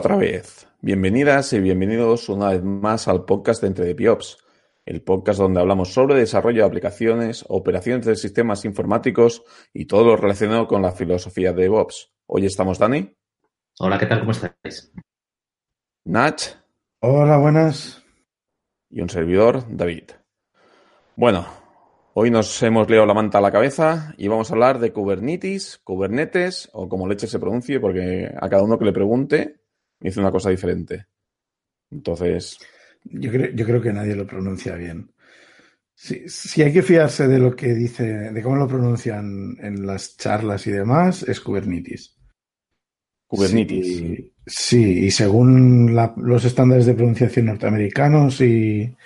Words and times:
Otra 0.00 0.16
vez. 0.16 0.66
Bienvenidas 0.80 1.52
y 1.52 1.60
bienvenidos 1.60 2.30
una 2.30 2.48
vez 2.48 2.62
más 2.64 3.06
al 3.06 3.26
podcast 3.26 3.60
de 3.60 3.68
Entre 3.68 3.92
DevOps, 3.92 4.38
el 4.86 5.02
podcast 5.02 5.38
donde 5.38 5.60
hablamos 5.60 5.92
sobre 5.92 6.14
desarrollo 6.14 6.62
de 6.62 6.66
aplicaciones, 6.66 7.44
operaciones 7.50 8.06
de 8.06 8.16
sistemas 8.16 8.64
informáticos 8.64 9.42
y 9.74 9.84
todo 9.84 10.06
lo 10.06 10.16
relacionado 10.16 10.66
con 10.66 10.80
la 10.80 10.92
filosofía 10.92 11.52
de 11.52 11.64
DevOps. 11.64 12.14
Hoy 12.24 12.46
estamos 12.46 12.78
Dani. 12.78 13.14
Hola, 13.78 13.98
¿qué 13.98 14.06
tal? 14.06 14.20
¿Cómo 14.20 14.30
estáis? 14.30 14.90
Nach. 16.06 16.44
Hola, 17.00 17.36
buenas. 17.36 18.02
Y 18.88 19.02
un 19.02 19.10
servidor, 19.10 19.66
David. 19.68 20.12
Bueno, 21.14 21.46
hoy 22.14 22.30
nos 22.30 22.62
hemos 22.62 22.88
leído 22.88 23.04
la 23.04 23.12
manta 23.12 23.36
a 23.36 23.42
la 23.42 23.52
cabeza 23.52 24.14
y 24.16 24.28
vamos 24.28 24.50
a 24.50 24.54
hablar 24.54 24.78
de 24.78 24.94
Kubernetes, 24.94 25.76
Kubernetes 25.84 26.70
o 26.72 26.88
como 26.88 27.06
leche 27.06 27.26
se 27.26 27.38
pronuncie, 27.38 27.80
porque 27.80 28.32
a 28.34 28.48
cada 28.48 28.62
uno 28.62 28.78
que 28.78 28.86
le 28.86 28.94
pregunte 28.94 29.59
dice 30.00 30.20
una 30.20 30.30
cosa 30.30 30.50
diferente. 30.50 31.06
Entonces. 31.90 32.58
Yo 33.04 33.30
creo, 33.30 33.52
yo 33.54 33.64
creo 33.66 33.80
que 33.80 33.92
nadie 33.92 34.14
lo 34.14 34.26
pronuncia 34.26 34.74
bien. 34.74 35.10
Si, 35.94 36.28
si, 36.28 36.62
hay 36.62 36.72
que 36.72 36.82
fiarse 36.82 37.28
de 37.28 37.38
lo 37.38 37.54
que 37.54 37.74
dice, 37.74 38.04
de 38.04 38.42
cómo 38.42 38.56
lo 38.56 38.66
pronuncian 38.66 39.56
en 39.60 39.86
las 39.86 40.16
charlas 40.16 40.66
y 40.66 40.70
demás, 40.70 41.22
es 41.24 41.40
Kubernetes. 41.40 42.16
Kubernetes. 43.26 43.86
Sí, 43.86 44.32
sí 44.46 45.04
y 45.04 45.10
según 45.10 45.94
la, 45.94 46.14
los 46.16 46.44
estándares 46.44 46.86
de 46.86 46.94
pronunciación 46.94 47.46
norteamericanos 47.46 48.40
y, 48.40 48.96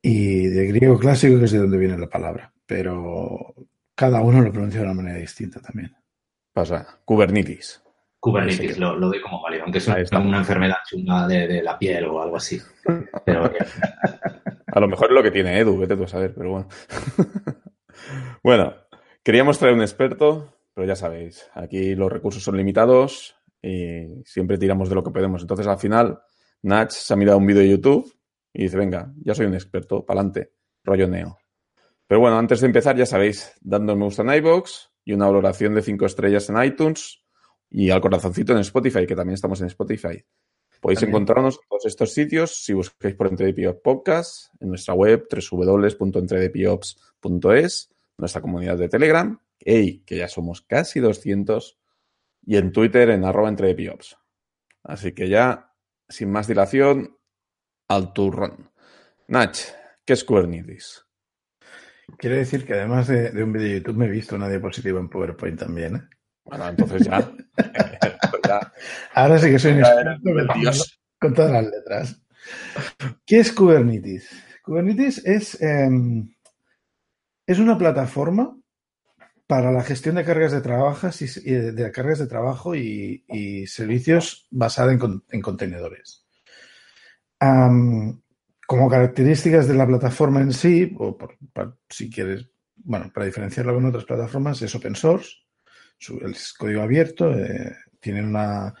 y 0.00 0.46
de 0.46 0.66
griego 0.68 0.96
clásico, 0.98 1.38
que 1.38 1.46
es 1.46 1.52
de 1.52 1.58
donde 1.58 1.78
viene 1.78 1.98
la 1.98 2.08
palabra. 2.08 2.52
Pero 2.64 3.54
cada 3.94 4.20
uno 4.22 4.40
lo 4.40 4.52
pronuncia 4.52 4.80
de 4.80 4.86
una 4.86 4.94
manera 4.94 5.18
distinta 5.18 5.60
también. 5.60 5.92
Pasa, 6.52 7.00
Kubernetes. 7.04 7.82
Kubernetes, 8.26 8.76
lo, 8.76 8.96
lo 8.96 9.06
doy 9.06 9.20
como 9.20 9.40
válido, 9.40 9.62
aunque 9.62 9.78
es 9.78 9.86
una, 9.86 10.18
una 10.18 10.38
enfermedad 10.38 10.78
chunga 10.84 11.28
de, 11.28 11.46
de, 11.46 11.62
la 11.62 11.78
piel 11.78 12.06
o 12.06 12.20
algo 12.20 12.36
así. 12.36 12.60
Pero, 13.24 13.44
a 14.66 14.80
lo 14.80 14.88
mejor 14.88 15.10
es 15.10 15.14
lo 15.14 15.22
que 15.22 15.30
tiene 15.30 15.60
Edu, 15.60 15.78
vete 15.78 15.96
tú 15.96 16.02
a 16.02 16.08
saber, 16.08 16.34
pero 16.34 16.50
bueno. 16.50 16.68
bueno, 18.42 18.74
queríamos 19.22 19.60
traer 19.60 19.74
un 19.74 19.82
experto, 19.82 20.54
pero 20.74 20.88
ya 20.88 20.96
sabéis, 20.96 21.48
aquí 21.54 21.94
los 21.94 22.10
recursos 22.10 22.42
son 22.42 22.56
limitados 22.56 23.36
y 23.62 24.24
siempre 24.24 24.58
tiramos 24.58 24.88
de 24.88 24.96
lo 24.96 25.04
que 25.04 25.12
podemos. 25.12 25.42
Entonces, 25.42 25.68
al 25.68 25.78
final, 25.78 26.18
Nach 26.62 26.90
se 26.90 27.14
ha 27.14 27.16
mirado 27.16 27.38
un 27.38 27.46
vídeo 27.46 27.62
de 27.62 27.68
YouTube 27.68 28.12
y 28.52 28.64
dice, 28.64 28.76
venga, 28.76 29.12
ya 29.22 29.36
soy 29.36 29.46
un 29.46 29.54
experto, 29.54 30.04
pa'lante, 30.04 30.50
rollo 30.82 31.06
neo. 31.06 31.38
Pero 32.08 32.20
bueno, 32.20 32.36
antes 32.38 32.60
de 32.60 32.66
empezar, 32.66 32.96
ya 32.96 33.06
sabéis, 33.06 33.56
dando 33.60 33.94
me 33.94 34.04
gusta 34.04 34.22
en 34.22 34.34
iVoox 34.34 34.88
y 35.04 35.12
una 35.12 35.26
valoración 35.26 35.76
de 35.76 35.82
5 35.82 36.06
estrellas 36.06 36.50
en 36.50 36.60
iTunes 36.64 37.22
y 37.70 37.90
al 37.90 38.00
corazoncito 38.00 38.52
en 38.52 38.60
Spotify, 38.60 39.06
que 39.06 39.16
también 39.16 39.34
estamos 39.34 39.60
en 39.60 39.66
Spotify. 39.66 40.24
Podéis 40.80 41.00
también. 41.00 41.16
encontrarnos 41.16 41.54
en 41.54 41.60
todos 41.68 41.86
estos 41.86 42.12
sitios 42.12 42.64
si 42.64 42.72
buscáis 42.72 43.14
por 43.14 43.28
Entredepiops 43.28 43.80
Podcast, 43.82 44.52
en 44.60 44.68
nuestra 44.68 44.94
web 44.94 45.26
www.entredepiops.es, 45.30 47.94
nuestra 48.18 48.40
comunidad 48.40 48.78
de 48.78 48.88
Telegram, 48.88 49.38
hey, 49.58 50.02
que 50.06 50.18
ya 50.18 50.28
somos 50.28 50.62
casi 50.62 51.00
200, 51.00 51.78
y 52.44 52.56
en 52.56 52.70
Twitter 52.72 53.10
en 53.10 53.24
arroba 53.24 53.48
Entredepiops. 53.48 54.16
Así 54.84 55.12
que 55.12 55.28
ya, 55.28 55.74
sin 56.08 56.30
más 56.30 56.46
dilación, 56.46 57.18
al 57.88 58.12
turrón. 58.12 58.70
Nach, 59.28 59.58
¿qué 60.04 60.12
es 60.12 60.24
Kubernetes? 60.24 61.04
Quiero 62.18 62.36
decir 62.36 62.64
que 62.64 62.74
además 62.74 63.08
de, 63.08 63.32
de 63.32 63.42
un 63.42 63.52
vídeo 63.52 63.68
de 63.68 63.80
YouTube 63.80 63.96
me 63.96 64.06
he 64.06 64.10
visto 64.10 64.36
una 64.36 64.48
diapositiva 64.48 65.00
en 65.00 65.08
PowerPoint 65.08 65.58
también, 65.58 65.96
¿eh? 65.96 66.08
Bueno, 66.46 66.68
entonces 66.68 67.06
ya. 67.06 67.30
ya 68.46 68.72
Ahora 69.14 69.38
sí 69.38 69.50
que 69.50 69.58
soy 69.58 69.72
un 69.72 69.80
experto 69.80 70.54
Dios. 70.58 71.00
con 71.20 71.34
todas 71.34 71.52
las 71.52 71.64
letras. 71.64 72.22
¿Qué 73.24 73.40
es 73.40 73.52
Kubernetes? 73.52 74.30
Kubernetes 74.62 75.24
es, 75.24 75.60
eh, 75.60 75.88
es 77.46 77.58
una 77.58 77.76
plataforma 77.76 78.56
para 79.46 79.70
la 79.70 79.82
gestión 79.82 80.16
de 80.16 80.24
cargas 80.24 80.52
de 80.52 80.60
trabajo 80.60 81.08
y, 81.20 81.50
de 81.52 81.92
cargas 81.92 82.18
de 82.18 82.26
trabajo 82.26 82.74
y, 82.74 83.24
y 83.28 83.66
servicios 83.66 84.48
basada 84.50 84.92
en, 84.92 85.22
en 85.30 85.40
contenedores. 85.40 86.24
Um, 87.40 88.20
como 88.66 88.88
características 88.88 89.68
de 89.68 89.74
la 89.74 89.86
plataforma 89.86 90.40
en 90.40 90.52
sí, 90.52 90.94
o 90.98 91.16
por, 91.16 91.36
por, 91.52 91.78
si 91.88 92.10
quieres, 92.10 92.48
bueno, 92.76 93.10
para 93.14 93.26
diferenciarla 93.26 93.72
con 93.72 93.84
otras 93.86 94.04
plataformas, 94.04 94.60
es 94.62 94.74
open 94.74 94.96
source, 94.96 95.45
su, 95.98 96.18
el 96.18 96.36
código 96.58 96.82
abierto, 96.82 97.32
eh, 97.32 97.76
tienen 98.00 98.26
una, 98.26 98.74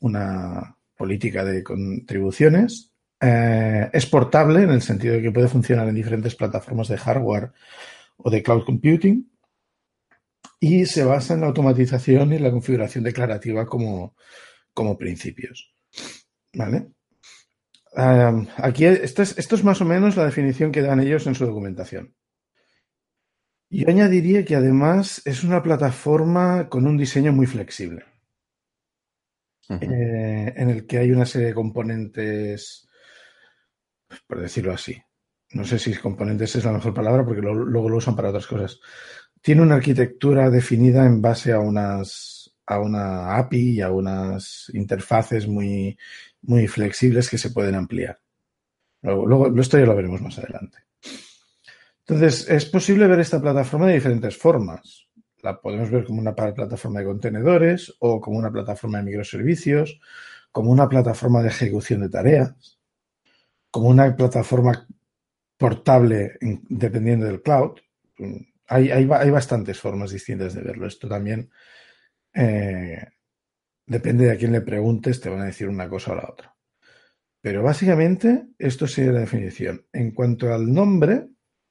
una, 0.00 0.76
política 0.96 1.44
de 1.46 1.64
contribuciones, 1.64 2.92
eh, 3.18 3.88
es 3.90 4.04
portable 4.04 4.62
en 4.62 4.70
el 4.70 4.82
sentido 4.82 5.14
de 5.14 5.22
que 5.22 5.30
puede 5.30 5.48
funcionar 5.48 5.88
en 5.88 5.94
diferentes 5.94 6.34
plataformas 6.34 6.88
de 6.88 6.98
hardware 6.98 7.52
o 8.18 8.30
de 8.30 8.42
cloud 8.42 8.64
computing 8.64 9.30
y 10.60 10.84
se 10.84 11.04
basa 11.04 11.32
en 11.32 11.40
la 11.40 11.46
automatización 11.46 12.34
y 12.34 12.38
la 12.38 12.50
configuración 12.50 13.02
declarativa 13.02 13.64
como, 13.64 14.14
como 14.74 14.98
principios. 14.98 15.74
¿Vale? 16.52 16.90
Um, 17.92 18.46
aquí 18.56 18.84
esto 18.84 19.22
es, 19.22 19.36
esto 19.38 19.56
es 19.56 19.64
más 19.64 19.80
o 19.80 19.84
menos 19.84 20.16
la 20.16 20.26
definición 20.26 20.70
que 20.70 20.82
dan 20.82 21.00
ellos 21.00 21.26
en 21.26 21.34
su 21.34 21.46
documentación. 21.46 22.14
Yo 23.70 23.88
añadiría 23.88 24.44
que 24.44 24.56
además 24.56 25.22
es 25.24 25.44
una 25.44 25.62
plataforma 25.62 26.68
con 26.68 26.86
un 26.86 26.96
diseño 26.96 27.32
muy 27.32 27.46
flexible, 27.46 28.04
uh 29.68 29.74
-huh. 29.74 29.82
eh, 29.82 30.52
en 30.56 30.70
el 30.70 30.86
que 30.86 30.98
hay 30.98 31.12
una 31.12 31.24
serie 31.24 31.48
de 31.48 31.54
componentes, 31.54 32.88
por 34.26 34.40
decirlo 34.40 34.72
así. 34.72 35.00
No 35.52 35.64
sé 35.64 35.78
si 35.78 35.94
componentes 35.94 36.56
es 36.56 36.64
la 36.64 36.72
mejor 36.72 36.94
palabra 36.94 37.24
porque 37.24 37.42
lo, 37.42 37.54
luego 37.54 37.88
lo 37.88 37.96
usan 37.96 38.16
para 38.16 38.30
otras 38.30 38.46
cosas. 38.46 38.80
Tiene 39.40 39.62
una 39.62 39.76
arquitectura 39.76 40.50
definida 40.50 41.06
en 41.06 41.22
base 41.22 41.52
a 41.52 41.60
unas 41.60 42.40
a 42.66 42.78
una 42.78 43.36
API 43.36 43.78
y 43.78 43.80
a 43.80 43.90
unas 43.90 44.70
interfaces 44.74 45.48
muy, 45.48 45.98
muy 46.42 46.68
flexibles 46.68 47.28
que 47.28 47.38
se 47.38 47.50
pueden 47.50 47.74
ampliar. 47.74 48.20
Luego, 49.02 49.26
luego, 49.26 49.60
esto 49.60 49.78
ya 49.78 49.86
lo 49.86 49.96
veremos 49.96 50.20
más 50.22 50.38
adelante. 50.38 50.78
Entonces, 52.10 52.50
es 52.50 52.64
posible 52.64 53.06
ver 53.06 53.20
esta 53.20 53.40
plataforma 53.40 53.86
de 53.86 53.94
diferentes 53.94 54.36
formas. 54.36 55.06
La 55.42 55.60
podemos 55.60 55.92
ver 55.92 56.04
como 56.04 56.20
una 56.20 56.34
plataforma 56.34 56.98
de 56.98 57.06
contenedores 57.06 57.94
o 58.00 58.20
como 58.20 58.36
una 58.36 58.50
plataforma 58.50 58.98
de 58.98 59.04
microservicios, 59.04 60.00
como 60.50 60.72
una 60.72 60.88
plataforma 60.88 61.40
de 61.40 61.50
ejecución 61.50 62.00
de 62.00 62.08
tareas, 62.08 62.80
como 63.70 63.86
una 63.90 64.16
plataforma 64.16 64.88
portable 65.56 66.36
dependiendo 66.68 67.26
del 67.26 67.42
cloud. 67.42 67.78
Hay, 68.66 68.90
hay, 68.90 69.08
hay 69.08 69.30
bastantes 69.30 69.78
formas 69.78 70.10
distintas 70.10 70.52
de 70.54 70.62
verlo. 70.62 70.88
Esto 70.88 71.06
también 71.06 71.48
eh, 72.34 73.06
depende 73.86 74.24
de 74.24 74.32
a 74.32 74.36
quién 74.36 74.50
le 74.50 74.62
preguntes, 74.62 75.20
te 75.20 75.30
van 75.30 75.42
a 75.42 75.46
decir 75.46 75.68
una 75.68 75.88
cosa 75.88 76.10
o 76.10 76.16
la 76.16 76.28
otra. 76.28 76.56
Pero 77.40 77.62
básicamente 77.62 78.48
esto 78.58 78.88
sería 78.88 79.12
la 79.12 79.20
definición. 79.20 79.86
En 79.92 80.10
cuanto 80.10 80.52
al 80.52 80.72
nombre 80.72 81.28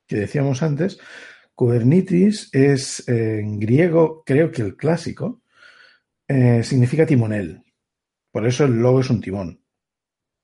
que 0.09 0.17
decíamos 0.17 0.63
antes, 0.63 0.99
Kubernetes 1.53 2.49
es 2.51 3.07
eh, 3.07 3.39
en 3.39 3.59
griego, 3.59 4.23
creo 4.25 4.51
que 4.51 4.63
el 4.63 4.75
clásico, 4.75 5.41
eh, 6.27 6.63
significa 6.63 7.05
timonel. 7.05 7.63
Por 8.31 8.47
eso 8.47 8.65
el 8.65 8.79
logo 8.79 9.01
es 9.01 9.09
un 9.09 9.21
timón. 9.21 9.61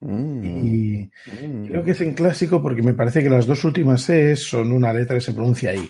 Mm. 0.01 0.45
Y 0.45 1.11
mm. 1.41 1.67
creo 1.67 1.83
que 1.83 1.91
es 1.91 2.01
en 2.01 2.13
clásico 2.13 2.61
porque 2.61 2.83
me 2.83 2.93
parece 2.93 3.23
que 3.23 3.29
las 3.29 3.47
dos 3.47 3.63
últimas 3.63 4.07
E 4.09 4.35
son 4.35 4.71
una 4.71 4.93
letra 4.93 5.15
que 5.15 5.21
se 5.21 5.33
pronuncia 5.33 5.71
ahí. 5.71 5.89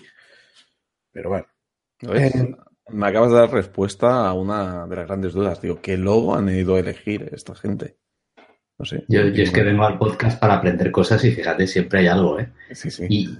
Pero 1.12 1.28
bueno. 1.30 1.46
Eh, 2.00 2.54
me 2.88 3.06
acabas 3.06 3.30
de 3.30 3.38
dar 3.38 3.50
respuesta 3.50 4.26
a 4.26 4.32
una 4.32 4.86
de 4.86 4.96
las 4.96 5.06
grandes 5.06 5.34
dudas. 5.34 5.60
Digo, 5.60 5.80
¿qué 5.82 5.98
logo 5.98 6.34
han 6.34 6.48
ido 6.48 6.76
a 6.76 6.80
elegir 6.80 7.28
esta 7.32 7.54
gente? 7.54 7.98
No 8.78 8.84
sé. 8.84 9.04
Yo, 9.08 9.28
yo 9.28 9.42
es 9.42 9.50
que 9.50 9.62
vengo 9.62 9.86
al 9.86 9.98
podcast 9.98 10.38
para 10.38 10.54
aprender 10.54 10.90
cosas 10.90 11.24
y 11.24 11.32
fíjate, 11.32 11.66
siempre 11.66 12.00
hay 12.00 12.08
algo, 12.08 12.38
¿eh? 12.38 12.48
Sí, 12.72 12.90
sí. 12.90 13.06
Y, 13.08 13.38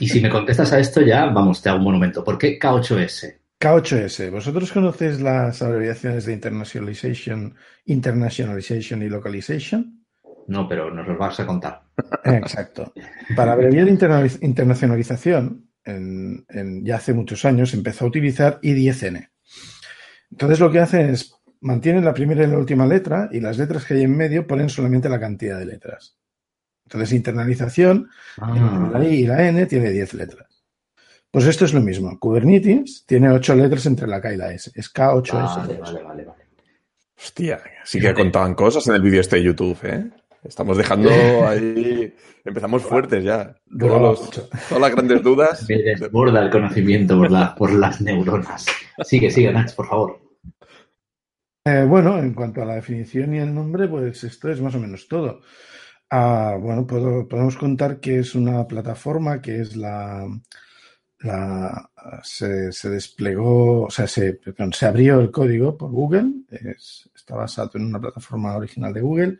y 0.00 0.08
si 0.08 0.20
me 0.20 0.28
contestas 0.28 0.72
a 0.72 0.80
esto 0.80 1.00
ya, 1.00 1.26
vamos, 1.26 1.62
te 1.62 1.68
hago 1.68 1.78
un 1.78 1.84
monumento. 1.84 2.24
¿Por 2.24 2.38
qué 2.38 2.58
K8S? 2.58 3.36
K8S. 3.60 4.30
¿Vosotros 4.30 4.72
conocéis 4.72 5.20
las 5.20 5.62
abreviaciones 5.62 6.26
de 6.26 6.32
internationalization, 6.32 7.54
internationalization 7.86 9.02
y 9.02 9.08
localization? 9.08 10.04
No, 10.48 10.68
pero 10.68 10.92
nos 10.92 11.06
los 11.06 11.18
vas 11.18 11.38
a 11.40 11.46
contar. 11.46 11.82
Exacto. 12.24 12.92
Para 13.36 13.52
abreviar 13.52 13.88
internacionalización, 13.88 15.70
en, 15.84 16.44
en, 16.48 16.84
ya 16.84 16.96
hace 16.96 17.12
muchos 17.12 17.44
años, 17.44 17.74
empezó 17.74 18.04
a 18.04 18.08
utilizar 18.08 18.60
I10N. 18.60 19.28
Entonces 20.30 20.60
lo 20.60 20.70
que 20.70 20.80
hace 20.80 21.10
es 21.10 21.37
mantienen 21.60 22.04
la 22.04 22.14
primera 22.14 22.44
y 22.44 22.46
la 22.46 22.58
última 22.58 22.86
letra 22.86 23.28
y 23.32 23.40
las 23.40 23.58
letras 23.58 23.84
que 23.84 23.94
hay 23.94 24.02
en 24.02 24.16
medio 24.16 24.46
ponen 24.46 24.68
solamente 24.68 25.08
la 25.08 25.20
cantidad 25.20 25.58
de 25.58 25.66
letras. 25.66 26.16
Entonces, 26.84 27.12
internalización, 27.12 28.08
ah. 28.40 28.90
la 28.92 29.04
I 29.04 29.20
y 29.20 29.26
la 29.26 29.46
N 29.46 29.66
tiene 29.66 29.90
10 29.90 30.14
letras. 30.14 30.64
Pues 31.30 31.46
esto 31.46 31.66
es 31.66 31.74
lo 31.74 31.80
mismo. 31.80 32.18
Kubernetes 32.18 33.04
tiene 33.06 33.30
8 33.30 33.54
letras 33.54 33.84
entre 33.86 34.06
la 34.06 34.20
K 34.20 34.32
y 34.32 34.36
la 34.38 34.52
S. 34.52 34.70
Es 34.74 34.92
K8S. 34.92 35.32
Vale, 35.32 35.78
vale, 35.78 36.02
vale, 36.02 36.24
vale. 36.24 36.44
Hostia, 37.18 37.60
sí 37.84 38.00
que 38.00 38.14
contaban 38.14 38.54
cosas 38.54 38.86
en 38.86 38.94
el 38.94 39.02
vídeo 39.02 39.20
este 39.20 39.36
de 39.36 39.42
YouTube, 39.42 39.78
¿eh? 39.82 40.10
Estamos 40.44 40.76
dejando 40.76 41.10
ahí. 41.46 42.14
Empezamos 42.44 42.82
fuertes 42.82 43.24
ya. 43.24 43.54
todas 43.78 44.80
las 44.80 44.90
grandes 44.92 45.22
dudas. 45.22 45.66
Me 45.68 45.76
desborda 45.76 46.40
el 46.42 46.50
conocimiento 46.50 47.18
por, 47.18 47.54
por 47.56 47.72
las 47.72 48.00
neuronas. 48.00 48.64
Sigue, 49.02 49.30
sigue, 49.30 49.52
Nach, 49.52 49.74
por 49.74 49.88
favor. 49.88 50.27
Eh, 51.64 51.84
bueno, 51.86 52.18
en 52.18 52.32
cuanto 52.34 52.62
a 52.62 52.64
la 52.64 52.74
definición 52.76 53.34
y 53.34 53.38
el 53.38 53.54
nombre, 53.54 53.88
pues 53.88 54.24
esto 54.24 54.48
es 54.48 54.60
más 54.60 54.74
o 54.74 54.80
menos 54.80 55.06
todo. 55.08 55.42
Ah, 56.10 56.56
bueno, 56.58 56.86
podemos 56.86 57.56
contar 57.56 58.00
que 58.00 58.20
es 58.20 58.34
una 58.34 58.66
plataforma 58.66 59.42
que 59.42 59.60
es 59.60 59.76
la, 59.76 60.26
se, 62.22 62.88
desplegó, 62.90 63.82
o 63.84 63.90
sea, 63.90 64.06
se, 64.06 64.40
abrió 64.86 65.20
el 65.20 65.30
código 65.30 65.76
por 65.76 65.90
Google, 65.90 66.32
está 67.14 67.34
basado 67.34 67.72
en 67.74 67.86
una 67.86 68.00
plataforma 68.00 68.56
original 68.56 68.92
de 68.92 69.00
Google, 69.00 69.38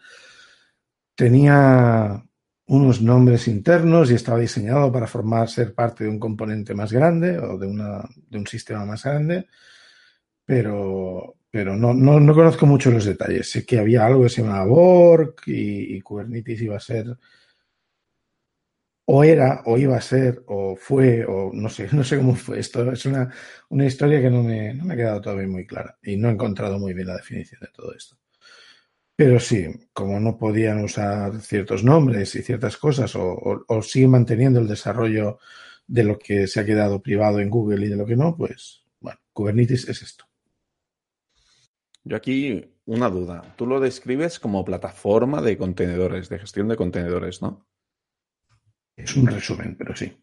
tenía 1.14 2.22
unos 2.66 3.00
nombres 3.00 3.48
internos 3.48 4.10
y 4.10 4.14
estaba 4.14 4.38
diseñado 4.38 4.92
para 4.92 5.06
formar, 5.06 5.48
ser 5.48 5.74
parte 5.74 6.04
de 6.04 6.10
un 6.10 6.18
componente 6.18 6.74
más 6.74 6.92
grande 6.92 7.38
o 7.38 7.56
de 7.58 7.66
un 7.66 8.46
sistema 8.46 8.84
más 8.84 9.04
grande, 9.04 9.46
pero, 10.48 11.36
pero 11.50 11.76
no, 11.76 11.92
no, 11.92 12.18
no, 12.18 12.34
conozco 12.34 12.64
mucho 12.64 12.90
los 12.90 13.04
detalles. 13.04 13.50
Sé 13.50 13.66
que 13.66 13.78
había 13.78 14.06
algo 14.06 14.22
que 14.22 14.30
se 14.30 14.42
llamaba 14.42 14.64
Borg 14.64 15.34
y, 15.46 16.00
Kubernetes 16.00 16.62
iba 16.62 16.76
a 16.76 16.80
ser, 16.80 17.18
o 19.04 19.24
era, 19.24 19.62
o 19.66 19.76
iba 19.76 19.96
a 19.96 20.00
ser, 20.00 20.42
o 20.46 20.74
fue, 20.76 21.24
o 21.26 21.50
no 21.52 21.68
sé, 21.68 21.88
no 21.92 22.02
sé 22.02 22.16
cómo 22.16 22.34
fue. 22.34 22.60
Esto 22.60 22.90
es 22.90 23.04
una, 23.04 23.30
una 23.68 23.84
historia 23.84 24.22
que 24.22 24.30
no 24.30 24.42
me, 24.42 24.72
no 24.72 24.84
me 24.86 24.94
ha 24.94 24.96
quedado 24.96 25.20
todavía 25.20 25.48
muy 25.48 25.66
clara 25.66 25.98
y 26.02 26.16
no 26.16 26.28
he 26.30 26.32
encontrado 26.32 26.78
muy 26.78 26.94
bien 26.94 27.08
la 27.08 27.16
definición 27.16 27.60
de 27.60 27.68
todo 27.68 27.94
esto. 27.94 28.16
Pero 29.16 29.38
sí, 29.38 29.66
como 29.92 30.18
no 30.20 30.38
podían 30.38 30.82
usar 30.82 31.42
ciertos 31.42 31.84
nombres 31.84 32.34
y 32.36 32.42
ciertas 32.42 32.78
cosas, 32.78 33.14
o, 33.16 33.64
o, 33.68 33.82
siguen 33.82 34.12
manteniendo 34.12 34.60
el 34.60 34.68
desarrollo 34.68 35.38
de 35.86 36.04
lo 36.04 36.18
que 36.18 36.46
se 36.46 36.60
ha 36.60 36.64
quedado 36.64 37.02
privado 37.02 37.40
en 37.40 37.50
Google 37.50 37.84
y 37.86 37.90
de 37.90 37.96
lo 37.96 38.06
que 38.06 38.16
no, 38.16 38.34
pues 38.36 38.84
bueno, 39.00 39.20
Kubernetes 39.34 39.88
es 39.88 40.02
esto. 40.02 40.27
Yo 42.08 42.16
aquí 42.16 42.64
una 42.87 43.10
duda. 43.10 43.55
Tú 43.56 43.66
lo 43.66 43.81
describes 43.81 44.38
como 44.38 44.64
plataforma 44.64 45.43
de 45.43 45.58
contenedores, 45.58 46.31
de 46.31 46.38
gestión 46.38 46.69
de 46.69 46.76
contenedores, 46.76 47.43
¿no? 47.43 47.69
Es 48.96 49.14
un 49.14 49.26
resumen, 49.26 49.76
pero 49.76 49.94
sí. 49.94 50.16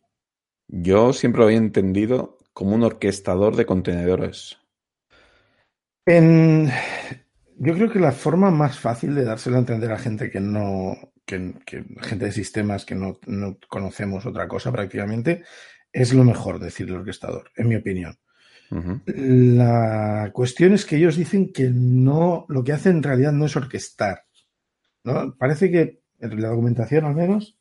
Yo 0.68 1.14
siempre 1.14 1.40
lo 1.40 1.46
había 1.46 1.60
entendido 1.60 2.40
como 2.54 2.74
un 2.74 2.82
orquestador 2.82 3.56
de 3.56 3.68
contenedores. 3.68 4.58
En, 6.08 6.72
yo 7.58 7.76
creo 7.76 7.92
que 7.92 8.00
la 8.00 8.12
forma 8.12 8.50
más 8.50 8.80
fácil 8.80 9.14
de 9.14 9.24
dárselo 9.24 9.58
a 9.58 9.60
entender 9.60 9.92
a 9.92 10.00
gente 10.00 10.32
que 10.32 10.40
no, 10.40 11.14
que, 11.24 11.54
gente 12.02 12.26
de 12.26 12.32
sistemas 12.32 12.84
que 12.84 12.96
no, 12.96 13.20
conocemos 13.68 14.26
otra 14.26 14.48
cosa 14.48 14.72
prácticamente, 14.72 15.44
es 15.94 16.16
lo 16.16 16.24
mejor 16.24 16.58
decir 16.58 16.88
el 16.88 16.96
orquestador, 16.96 17.52
en 17.56 17.70
mi 17.70 17.76
opinión. 17.76 18.18
La 18.70 20.32
cuestión 20.34 20.74
es 20.74 20.86
que 20.86 20.98
ellos 20.98 21.16
dicen 21.16 21.52
que 21.52 21.70
no, 21.70 22.46
lo 22.50 22.64
que 22.64 22.74
hacen 22.74 22.98
en 22.98 23.04
realidad 23.04 23.32
no 23.32 23.46
es 23.46 23.56
orquestar. 23.56 24.26
¿no? 25.04 25.36
Parece 25.38 25.72
que, 25.72 26.02
en 26.20 26.42
la 26.42 26.50
documentación 26.50 27.06
al 27.06 27.16
menos, 27.16 27.58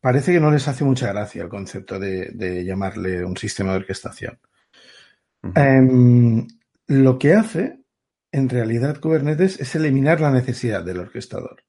parece 0.00 0.32
que 0.32 0.40
no 0.40 0.50
les 0.50 0.66
hace 0.68 0.84
mucha 0.84 1.08
gracia 1.12 1.42
el 1.42 1.48
concepto 1.48 1.98
de, 1.98 2.64
llamarle 2.64 3.24
un 3.24 3.36
sistema 3.36 3.72
de 3.72 3.78
orquestación. 3.78 4.38
Em, 5.54 6.46
lo 6.86 7.18
que 7.18 7.34
hace 7.34 7.80
en 8.32 8.48
realidad 8.48 9.00
Kubernetes 9.00 9.60
es 9.60 9.74
eliminar 9.74 10.20
la 10.20 10.30
necesidad 10.30 10.84
del 10.84 11.00
orquestador, 11.00 11.64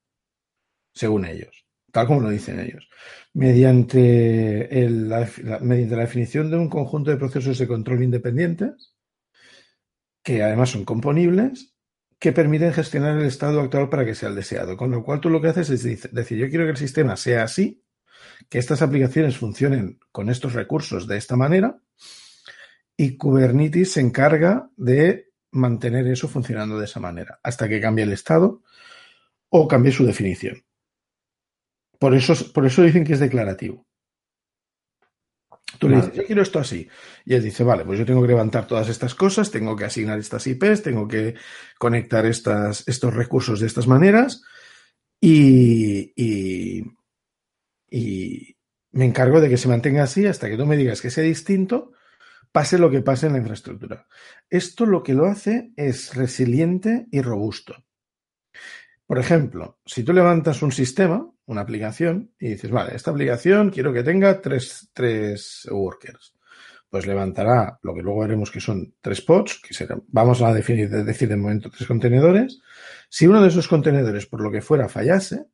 según 0.94 1.26
ellos, 1.26 1.63
tal 1.94 2.08
como 2.08 2.22
lo 2.22 2.30
dicen 2.32 2.60
ellos, 2.60 2.90
mediante, 3.34 4.68
la, 4.90 5.20
definición 5.22 6.50
de 6.50 6.58
un 6.58 6.68
conjunto 6.68 7.12
de 7.12 7.18
procesos 7.18 7.60
de 7.60 7.68
control 7.68 8.02
independientes, 8.02 8.96
que 10.24 10.42
además 10.42 10.72
son 10.72 10.86
componibles, 10.86 11.76
que 12.18 12.32
permiten 12.32 12.74
gestionar 12.74 13.20
el 13.20 13.28
estado 13.28 13.62
actual 13.62 13.90
para 13.90 14.06
que 14.06 14.16
sea 14.16 14.30
el 14.30 14.36
deseado. 14.36 14.76
Con 14.76 14.90
lo 14.90 15.04
cual 15.04 15.22
tú 15.22 15.30
lo 15.30 15.40
que 15.40 15.50
haces 15.50 15.70
es 15.70 16.12
decir, 16.12 16.38
yo 16.40 16.50
quiero 16.50 16.66
que 16.66 16.72
el 16.72 16.78
sistema 16.78 17.16
sea 17.16 17.44
así, 17.44 17.84
que 18.50 18.58
estas 18.58 18.82
aplicaciones 18.82 19.38
funcionen 19.38 20.00
con 20.12 20.32
estos 20.32 20.54
recursos 20.54 21.08
de 21.08 21.18
esta 21.18 21.36
manera, 21.36 21.80
y 22.98 23.18
Kubernetes 23.18 23.92
se 23.92 24.02
encarga 24.02 24.72
de 24.78 25.32
mantener 25.52 26.08
eso 26.08 26.28
funcionando 26.28 26.80
de 26.80 26.86
esa 26.86 27.00
manera, 27.00 27.40
hasta 27.44 27.70
que 27.70 27.80
cambie 27.80 28.04
el 28.04 28.14
estado 28.14 28.64
o 29.50 29.68
cambie 29.68 29.92
su 29.92 30.08
definición. 30.08 30.64
Por 32.04 32.14
eso, 32.16 32.34
por 32.52 32.66
eso 32.66 32.84
dicen 32.84 33.06
que 33.06 33.14
es 33.14 33.22
declarativo. 33.22 33.88
Tú 35.80 35.88
le 35.88 35.96
dices, 35.96 36.14
yo 36.14 36.26
quiero 36.26 36.42
esto 36.42 36.60
así. 36.60 36.86
Y 37.24 37.34
él 37.34 37.42
dice, 37.42 37.64
vale, 37.64 37.86
pues 37.86 37.98
yo 37.98 38.06
tengo 38.06 38.22
que 38.22 38.28
levantar 38.28 38.68
todas 38.68 38.90
estas 38.90 39.16
cosas, 39.16 39.52
tengo 39.52 39.74
que 39.78 39.86
asignar 39.86 40.20
estas 40.20 40.46
IPs, 40.46 40.84
tengo 40.84 41.08
que 41.08 41.36
conectar 41.80 42.26
estas, 42.26 42.86
estos 42.90 43.14
recursos 43.14 43.62
de 43.62 43.68
estas 43.68 43.88
maneras 43.88 44.44
y, 45.22 46.12
y, 46.22 46.84
y 47.90 48.58
me 48.92 49.06
encargo 49.06 49.40
de 49.40 49.48
que 49.48 49.56
se 49.56 49.70
mantenga 49.70 50.04
así 50.04 50.26
hasta 50.26 50.50
que 50.50 50.58
tú 50.58 50.66
me 50.66 50.76
digas 50.76 51.00
que 51.00 51.10
sea 51.10 51.24
distinto 51.24 51.94
pase 52.52 52.78
lo 52.78 52.92
que 52.92 53.02
pase 53.02 53.28
en 53.28 53.32
la 53.32 53.40
infraestructura. 53.40 54.08
Esto 54.50 54.86
lo 54.86 55.04
que 55.04 55.14
lo 55.14 55.28
hace 55.28 55.72
es 55.78 56.14
resiliente 56.16 57.08
y 57.12 57.22
robusto. 57.22 57.76
Por 59.14 59.20
ejemplo, 59.20 59.78
si 59.86 60.04
tú 60.04 60.12
levantas 60.12 60.64
un 60.64 60.72
sistema, 60.72 61.32
una 61.46 61.62
aplicación, 61.62 62.34
y 62.40 62.48
dices, 62.48 62.72
vale, 62.72 62.96
esta 62.96 63.12
aplicación 63.12 63.70
quiero 63.70 63.94
que 63.94 64.02
tenga 64.02 64.42
tres, 64.42 64.90
tres 64.92 65.68
workers, 65.70 66.34
pues 66.90 67.06
levantará 67.06 67.78
lo 67.84 67.94
que 67.94 68.02
luego 68.02 68.22
veremos 68.22 68.50
que 68.50 68.60
son 68.60 68.96
tres 69.02 69.22
pods, 69.22 69.62
que 69.62 69.76
serán, 69.76 70.02
vamos 70.08 70.42
a 70.42 70.52
definir, 70.52 70.90
decir 70.90 71.30
de 71.30 71.36
momento 71.36 71.70
tres 71.70 71.88
contenedores. 71.88 72.60
Si 73.08 73.28
uno 73.28 73.40
de 73.40 73.50
esos 73.50 73.68
contenedores, 73.68 74.26
por 74.26 74.42
lo 74.42 74.50
que 74.50 74.64
fuera, 74.64 74.90
fallase, 74.90 75.46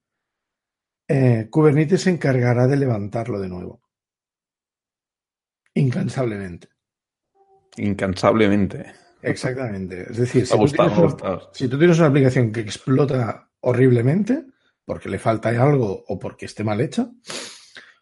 eh, 1.10 1.50
Kubernetes 1.51 2.04
se 2.04 2.12
encargará 2.12 2.66
de 2.66 2.78
levantarlo 2.78 3.42
de 3.42 3.50
nuevo. 3.50 3.82
Incansablemente. 5.74 6.70
Incansablemente. 7.75 8.94
Exactamente. 9.22 10.08
Es 10.10 10.18
decir, 10.18 10.46
si, 10.46 11.68
tú 11.68 11.78
tienes 11.78 12.00
una 12.00 12.08
aplicación 12.08 12.51
que 12.51 12.62
explota 12.62 13.49
horriblemente, 13.62 14.46
porque 14.86 15.10
le 15.10 15.20
falta 15.20 15.50
algo 15.50 16.04
o 16.08 16.20
porque 16.20 16.46
esté 16.46 16.63
mal 16.63 16.82
hecha, 16.82 17.10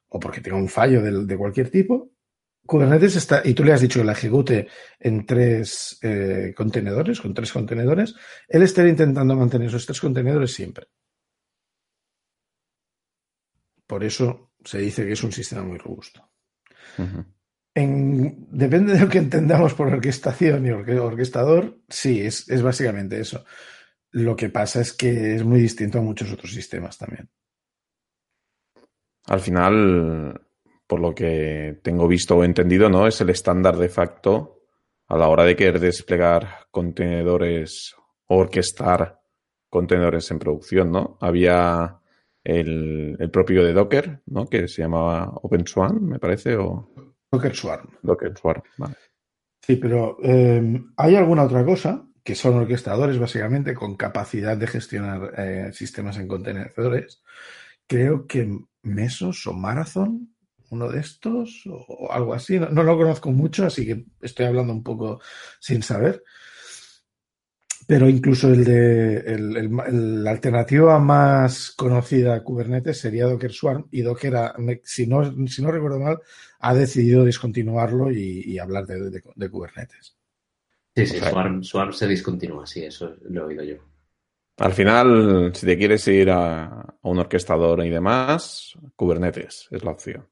o 0.09 0.19
porque 0.19 0.41
tenga 0.41 0.57
un 0.57 0.69
fallo 0.69 1.01
de, 1.01 1.37
cualquier 1.37 1.69
tipo, 1.69 2.11
Kubernetes 2.65 3.15
está, 3.15 3.41
y 3.45 3.53
tú 3.53 3.63
le 3.63 3.73
has 3.73 3.81
dicho 3.81 3.99
que 3.99 4.05
la 4.05 4.11
ejecute 4.11 4.67
en 4.99 5.25
tres 5.25 5.99
eh, 6.01 6.53
contenedores, 6.55 7.21
con 7.21 7.33
tres 7.33 7.51
contenedores, 7.51 8.13
él 8.47 8.61
estará 8.61 8.89
intentando 8.89 9.35
mantener 9.35 9.69
esos 9.69 9.85
tres 9.85 10.01
contenedores 10.01 10.53
siempre. 10.53 10.87
Por 13.85 14.03
eso 14.03 14.51
se 14.63 14.79
dice 14.79 15.05
que 15.05 15.13
es 15.13 15.23
un 15.23 15.31
sistema 15.31 15.63
muy 15.63 15.77
robusto 15.77 16.29
depende 17.77 18.93
de 18.93 18.99
lo 18.99 19.09
que 19.09 19.19
entendamos 19.19 19.73
por 19.73 19.87
orquestación 19.87 20.65
y 20.65 20.71
orquestador, 20.71 21.79
sí, 21.87 22.21
es, 22.21 22.49
es 22.49 22.61
básicamente 22.61 23.19
eso. 23.19 23.45
Lo 24.17 24.35
que 24.35 24.49
pasa 24.49 24.81
es 24.81 24.93
que 24.93 25.35
es 25.35 25.43
muy 25.43 25.61
distinto 25.61 25.99
a 25.99 26.01
muchos 26.01 26.33
otros 26.33 26.51
sistemas 26.51 26.97
también. 26.97 27.29
Al 29.27 29.39
final, 29.39 30.41
por 30.87 30.99
lo 30.99 31.13
que 31.13 31.79
tengo 31.83 32.07
visto 32.07 32.35
o 32.35 32.43
entendido, 32.43 32.89
¿no? 32.89 33.05
Es 33.05 33.21
el 33.21 33.29
estándar 33.29 33.77
de 33.77 33.89
facto 33.89 34.63
a 35.07 35.17
la 35.17 35.27
hora 35.27 35.43
de 35.43 35.55
querer 35.55 35.79
desplegar 35.79 36.65
contenedores 36.71 37.93
o 38.25 38.37
orquestar 38.37 39.21
contenedores 39.69 40.31
en 40.31 40.39
producción, 40.39 40.91
¿no? 40.91 41.19
Había 41.21 41.99
el, 42.43 43.17
el 43.19 43.29
propio 43.29 43.63
de 43.63 43.73
Docker, 43.73 44.23
¿no? 44.25 44.47
Que 44.47 44.67
se 44.67 44.81
llamaba 44.81 45.29
OpenSwan, 45.43 46.03
me 46.03 46.17
parece, 46.17 46.55
o... 46.55 46.91
Docker 47.31 47.55
Swarm. 47.55 47.87
Docker 48.01 48.35
Swarm, 48.35 48.63
vale. 48.79 48.95
Sí, 49.61 49.75
pero 49.75 50.17
eh, 50.23 50.81
hay 50.95 51.15
alguna 51.15 51.43
otra 51.43 51.63
cosa 51.63 52.06
que 52.27 52.35
son 52.35 52.55
orquestadores 52.55 53.17
básicamente 53.17 53.73
con 53.73 53.95
capacidad 53.95 54.57
de 54.57 54.67
gestionar 54.67 55.33
eh, 55.37 55.71
sistemas 55.71 56.17
en 56.17 56.27
contenedores. 56.27 57.23
Creo 57.87 58.27
que 58.27 58.59
Mesos 58.81 59.47
o 59.47 59.53
Marathon, 59.53 60.35
uno 60.69 60.89
de 60.89 60.99
estos 60.99 61.63
o, 61.67 62.11
algo 62.11 62.33
así. 62.33 62.59
no, 62.59 62.83
lo 62.83 62.97
conozco 62.97 63.31
mucho, 63.31 63.65
así 63.65 63.85
que 63.85 64.07
estoy 64.19 64.45
hablando 64.45 64.73
un 64.73 64.83
poco 64.83 65.21
sin 65.61 65.81
saber. 65.81 66.21
Pero 67.87 68.09
incluso 68.09 68.49
el 68.51 68.65
de 68.65 69.39
la 70.19 70.31
alternativa 70.31 70.99
más 70.99 71.71
conocida 71.71 72.35
a 72.35 72.43
Kubernetes 72.43 72.99
sería 72.99 73.23
Docker 73.23 73.53
Swarm 73.53 73.87
y 73.89 74.01
Docker, 74.01 74.33
si, 74.83 75.07
no, 75.07 75.47
si 75.47 75.61
no 75.61 75.71
recuerdo 75.71 76.01
mal, 76.01 76.19
ha 76.59 76.73
decidido 76.73 77.23
discontinuarlo 77.23 78.11
y, 78.11 78.59
hablar 78.59 78.85
de, 78.85 79.49
Kubernetes. 79.49 80.16
Sí, 80.97 81.05
sí, 81.05 81.19
Swarm, 81.61 81.93
se 81.93 82.07
discontinúa, 82.07 82.65
sí, 82.65 82.83
eso 82.83 83.13
lo 83.29 83.41
he 83.41 83.45
oído 83.45 83.63
yo. 83.63 83.75
Al 84.57 84.73
final, 84.73 85.51
si 85.53 85.67
te 85.67 85.77
quieres 85.77 86.07
ir 86.07 86.31
a, 86.31 86.95
un 87.03 87.19
orquestador 87.19 87.85
y 87.85 87.89
demás, 87.89 88.73
Kubernetes 88.95 89.67
es 89.69 89.83
la 89.83 89.91
opción. 89.91 90.25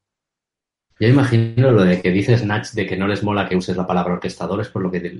Yo 0.99 1.07
imagino 1.07 1.69
lo 1.69 1.83
de 1.83 2.01
que 2.01 2.09
dices, 2.09 2.43
Nach, 2.43 2.67
de 2.71 2.87
que 2.87 2.97
no 2.97 3.07
les 3.07 3.21
mola 3.21 3.47
que 3.47 3.55
uses 3.55 3.77
la 3.77 3.85
palabra 3.85 4.13
orquestador, 4.13 4.59
es 4.59 4.69
por 4.69 4.81
lo 4.81 4.89
que 4.89 5.19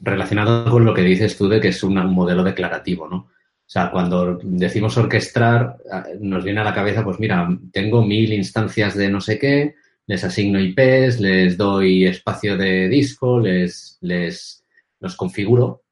relacionado 0.00 0.70
con 0.70 0.86
lo 0.86 0.94
que 0.94 1.02
dices 1.02 1.36
tú 1.36 1.48
de 1.48 1.60
que 1.60 1.68
es 1.68 1.82
un 1.82 1.94
modelo 2.06 2.42
declarativo, 2.42 3.06
¿no? 3.06 3.16
O 3.16 3.70
sea, 3.72 3.90
cuando 3.90 4.38
decimos 4.42 4.96
orquestar, 4.96 5.76
nos 6.18 6.44
viene 6.44 6.60
a 6.60 6.64
la 6.64 6.74
cabeza, 6.74 7.04
pues 7.04 7.20
mira, 7.20 7.46
tengo 7.72 8.02
mil 8.06 8.32
instancias 8.32 8.96
de 8.96 9.10
no 9.10 9.20
sé 9.20 9.38
qué, 9.38 9.74
les 10.06 10.24
asigno 10.24 10.60
IPs, 10.60 11.20
les 11.20 11.58
doy 11.58 12.06
espacio 12.06 12.56
de 12.56 12.88
disco, 12.88 13.38
les, 13.38 13.98
les 14.00 14.61
los 15.02 15.16
configuro. 15.16 15.84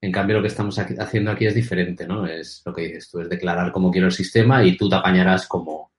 En 0.00 0.12
cambio, 0.12 0.36
lo 0.36 0.42
que 0.42 0.48
estamos 0.48 0.78
haciendo 0.78 1.30
aquí 1.30 1.46
es 1.46 1.54
diferente, 1.54 2.06
¿no? 2.06 2.26
Es 2.26 2.60
lo 2.66 2.74
que 2.74 2.82
dices 2.82 3.08
tú, 3.10 3.20
es 3.20 3.28
declarar 3.30 3.72
cómo 3.72 3.90
quiero 3.90 4.08
el 4.08 4.12
sistema 4.12 4.62
y 4.62 4.76
tú 4.76 4.88
te 4.88 4.96
apañarás 4.96 5.46
cómo, 5.46 5.92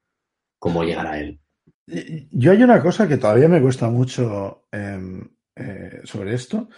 cómo 0.59 0.83
llegar 0.83 1.07
a 1.07 1.19
él. 1.19 1.39
Yo 1.87 2.51
hay 2.51 2.61
una 2.61 2.81
cosa 2.81 3.07
que 3.07 3.17
todavía 3.17 3.47
me 3.47 3.61
cuesta 3.61 3.89
mucho 3.89 4.67
em, 4.71 5.27
eh, 5.55 6.01
sobre 6.03 6.35
esto, 6.35 6.69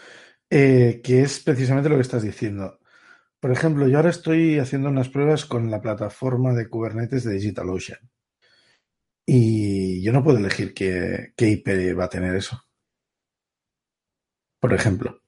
eh, 0.49 1.01
que 1.03 1.21
es 1.21 1.39
precisamente 1.41 1.89
lo 1.89 1.95
que 1.95 2.01
estás 2.01 2.23
diciendo. 2.23 2.79
Por 3.39 3.51
ejemplo, 3.51 3.87
yo 3.87 3.97
ahora 3.97 4.09
estoy 4.09 4.59
haciendo 4.59 4.89
unas 4.89 5.09
pruebas 5.09 5.45
con 5.45 5.69
la 5.69 5.81
plataforma 5.81 6.53
de 6.53 6.69
Kubernetes 6.69 7.23
de 7.23 7.33
DigitalOcean. 7.33 7.99
Y 9.25 10.01
yo 10.01 10.13
no 10.13 10.23
puedo 10.23 10.37
elegir 10.37 10.73
qué, 10.73 11.33
IP 11.37 11.67
va 11.97 12.05
a 12.05 12.09
tener 12.09 12.35
eso. 12.35 12.63
Por 14.59 14.73
ejemplo. 14.73 15.21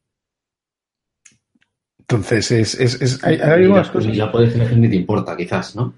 Entonces, 2.09 2.51
es, 2.51 2.73
es, 2.75 3.23
hay, 3.23 3.39
algunas 3.39 3.91
cosas. 3.91 4.15
Ya 4.15 4.31
puedes 4.31 4.55
elegir 4.55 4.79
ni 4.79 4.89
te 4.89 4.95
importa, 4.95 5.37
quizás, 5.37 5.75
¿no? 5.75 5.93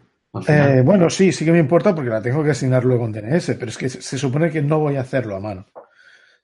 Eh, 0.46 0.82
bueno, 0.84 1.10
sí, 1.10 1.32
sí 1.32 1.46
que 1.46 1.54
me 1.54 1.60
importa 1.60 1.96
porque 1.96 2.10
la 2.10 2.22
tengo 2.22 2.44
que 2.44 2.52
asignar 2.52 2.84
luego 2.84 3.06
en 3.06 3.14
DNS, 3.14 3.56
pero 3.58 3.68
es 3.68 3.78
que 3.78 3.88
se 3.88 4.18
supone 4.18 4.52
que 4.52 4.62
no 4.62 4.80
voy 4.80 4.98
a 4.98 5.02
hacerlo 5.02 5.38
a 5.38 5.40
mano. 5.40 5.68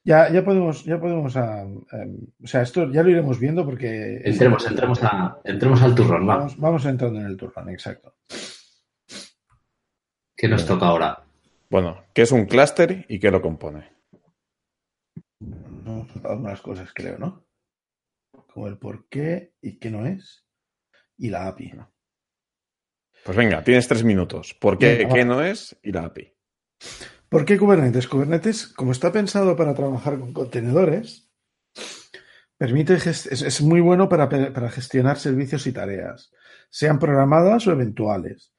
Ya, 0.06 0.32
ya 0.32 0.46
podemos, 0.46 0.86
ya 0.86 0.98
podemos 1.02 1.36
a, 1.36 1.64
em, 1.64 2.18
o 2.42 2.48
sea, 2.48 2.62
esto 2.62 2.90
ya 2.90 3.04
lo 3.04 3.10
iremos 3.10 3.40
viendo 3.42 3.66
porque. 3.66 4.22
Entremos, 4.24 4.66
entremos, 4.66 5.04
a, 5.04 5.38
entremos 5.44 5.82
al 5.82 5.94
turrón, 5.94 6.26
vamos. 6.26 6.58
Vamos 6.58 6.86
entrando 6.86 7.20
en 7.20 7.26
el 7.26 7.36
turrón, 7.36 7.70
exacto. 7.70 8.16
¿Qué 10.34 10.48
nos 10.48 10.66
toca 10.66 10.86
ahora? 10.86 11.24
Bueno, 11.70 12.06
¿qué 12.14 12.22
es 12.22 12.32
un 12.32 12.46
clúster 12.46 13.06
y 13.10 13.20
qué 13.20 13.32
lo 13.32 13.42
compone? 13.42 13.90
No, 15.42 16.08
algunas 16.24 16.62
cosas 16.62 16.90
creo, 16.94 17.18
¿no? 17.18 17.47
Como 18.58 18.70
el 18.70 18.80
por 18.80 19.08
qué 19.08 19.54
y 19.62 19.78
qué 19.78 19.92
no 19.92 20.08
es. 20.08 20.44
Y 21.16 21.30
la 21.30 21.48
API. 21.48 21.74
Pues 23.24 23.38
venga, 23.38 23.64
tienes 23.64 23.88
tres 23.88 24.04
minutos. 24.04 24.56
¿Por 24.60 24.80
qué, 24.80 25.08
qué 25.14 25.26
no 25.26 25.44
es 25.44 25.78
y 25.84 25.92
la 25.92 26.06
API? 26.06 26.34
¿Por 27.30 27.46
qué 27.46 27.60
Kubernetes? 27.60 28.08
Kubernetes, 28.08 28.66
como 28.70 28.94
está 28.94 29.12
pensado 29.12 29.56
para 29.56 29.76
trabajar 29.76 30.18
con 30.18 30.34
contenedores, 30.34 31.30
permite 32.58 32.96
es, 32.96 33.62
muy 33.62 33.80
bueno 33.80 34.10
para, 34.10 34.28
para, 34.28 34.72
gestionar 34.72 35.20
servicios 35.20 35.68
y 35.68 35.72
tareas, 35.72 36.32
sean 36.72 36.98
programadas 36.98 37.68
o 37.68 37.72
eventuales. 37.72 38.56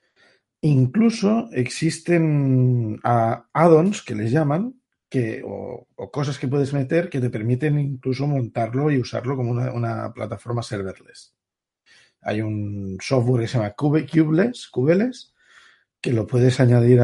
Incluso 0.60 1.48
existen 1.50 3.00
add-ons 3.02 4.04
que 4.04 4.14
les 4.14 4.30
llaman, 4.30 4.80
que, 5.08 5.42
o, 5.44 5.86
cosas 6.10 6.38
que 6.38 6.48
puedes 6.48 6.72
meter 6.72 7.08
que 7.08 7.20
te 7.20 7.30
permiten 7.30 7.78
incluso 7.78 8.26
montarlo 8.26 8.90
y 8.90 8.98
usarlo 8.98 9.36
como 9.36 9.50
una, 9.50 10.12
plataforma 10.12 10.62
serverless. 10.62 11.34
Hay 12.20 12.40
un 12.40 12.98
software 13.00 13.42
que 13.42 13.48
se 13.48 13.58
llama 13.58 13.74
Kubeless, 13.74 14.68
Kubeless 14.68 15.34
que 16.00 16.12
lo 16.12 16.26
puedes 16.26 16.60
añadir 16.60 17.00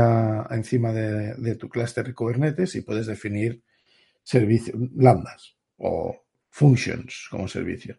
encima 0.50 0.92
de, 0.92 1.56
tu 1.56 1.68
clúster 1.68 2.06
de 2.06 2.14
Kubernetes 2.14 2.74
y 2.76 2.82
puedes 2.82 3.06
definir 3.06 3.62
servicios, 4.22 4.76
lambdas 4.94 5.56
o 5.78 6.24
functions 6.50 7.26
como 7.30 7.48
servicio. 7.48 7.98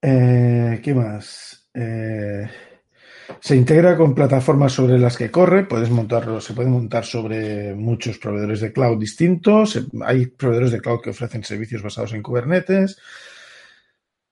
Eh, 0.00 0.80
¿Qué 0.82 0.94
más? 0.94 1.68
Eh, 1.74 2.48
se 3.40 3.56
integra 3.56 3.96
con 3.96 4.14
plataformas 4.14 4.72
sobre 4.72 4.98
las 4.98 5.16
que 5.16 5.30
corre, 5.30 5.64
puedes 5.64 5.90
montarlo, 5.90 6.40
se 6.40 6.54
puede 6.54 6.68
montar 6.68 7.04
sobre 7.04 7.74
muchos 7.74 8.18
proveedores 8.18 8.60
de 8.60 8.72
cloud 8.72 8.98
distintos. 8.98 9.78
Hay 10.04 10.26
proveedores 10.26 10.72
de 10.72 10.80
cloud 10.80 11.00
que 11.00 11.10
ofrecen 11.10 11.44
servicios 11.44 11.82
basados 11.82 12.14
en 12.14 12.22
Kubernetes. 12.22 12.98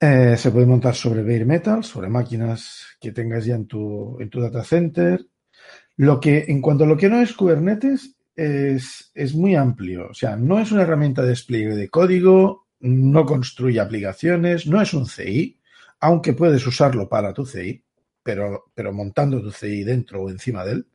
Eh, 0.01 0.37
se 0.37 0.51
puede 0.51 0.67
montar 0.67 0.95
sobre 0.95 1.23
bare 1.23 1.45
metal, 1.45 1.85
sobre 1.85 2.09
máquinas 2.09 2.87
que 3.01 3.13
tengas 3.13 3.45
ya 3.45 3.55
en 3.55 3.67
tu, 3.67 4.19
en 4.21 4.31
tu 4.31 4.41
data 4.41 4.65
center. 4.65 5.27
Lo 5.97 6.21
que, 6.21 6.45
en 6.49 6.61
cuanto 6.61 6.85
a 6.85 6.87
lo 6.87 6.97
que 6.97 7.09
no 7.09 7.21
es 7.21 7.33
Kubernetes, 7.33 8.17
es, 8.35 9.11
es 9.15 9.35
muy 9.35 9.55
amplio. 9.55 10.09
O 10.11 10.15
sea, 10.15 10.37
no 10.37 10.59
es 10.59 10.73
una 10.73 10.83
herramienta 10.83 11.23
de 11.23 11.29
despliegue 11.29 11.75
de 11.75 11.89
código, 11.89 12.67
no 12.81 13.25
construye 13.25 13.81
aplicaciones, 13.81 14.67
no 14.67 14.81
es 14.81 14.93
un 14.93 15.07
CI, 15.07 15.59
aunque 16.01 16.35
puedes 16.35 16.67
usarlo 16.67 17.09
para 17.09 17.33
tu 17.33 17.47
CI, 17.47 17.83
pero, 18.27 18.73
pero 18.75 18.93
montando 18.93 19.41
tu 19.41 19.53
CI 19.53 19.85
dentro 19.85 20.23
o 20.23 20.29
encima 20.29 20.65
de 20.65 20.73
él. 20.73 20.87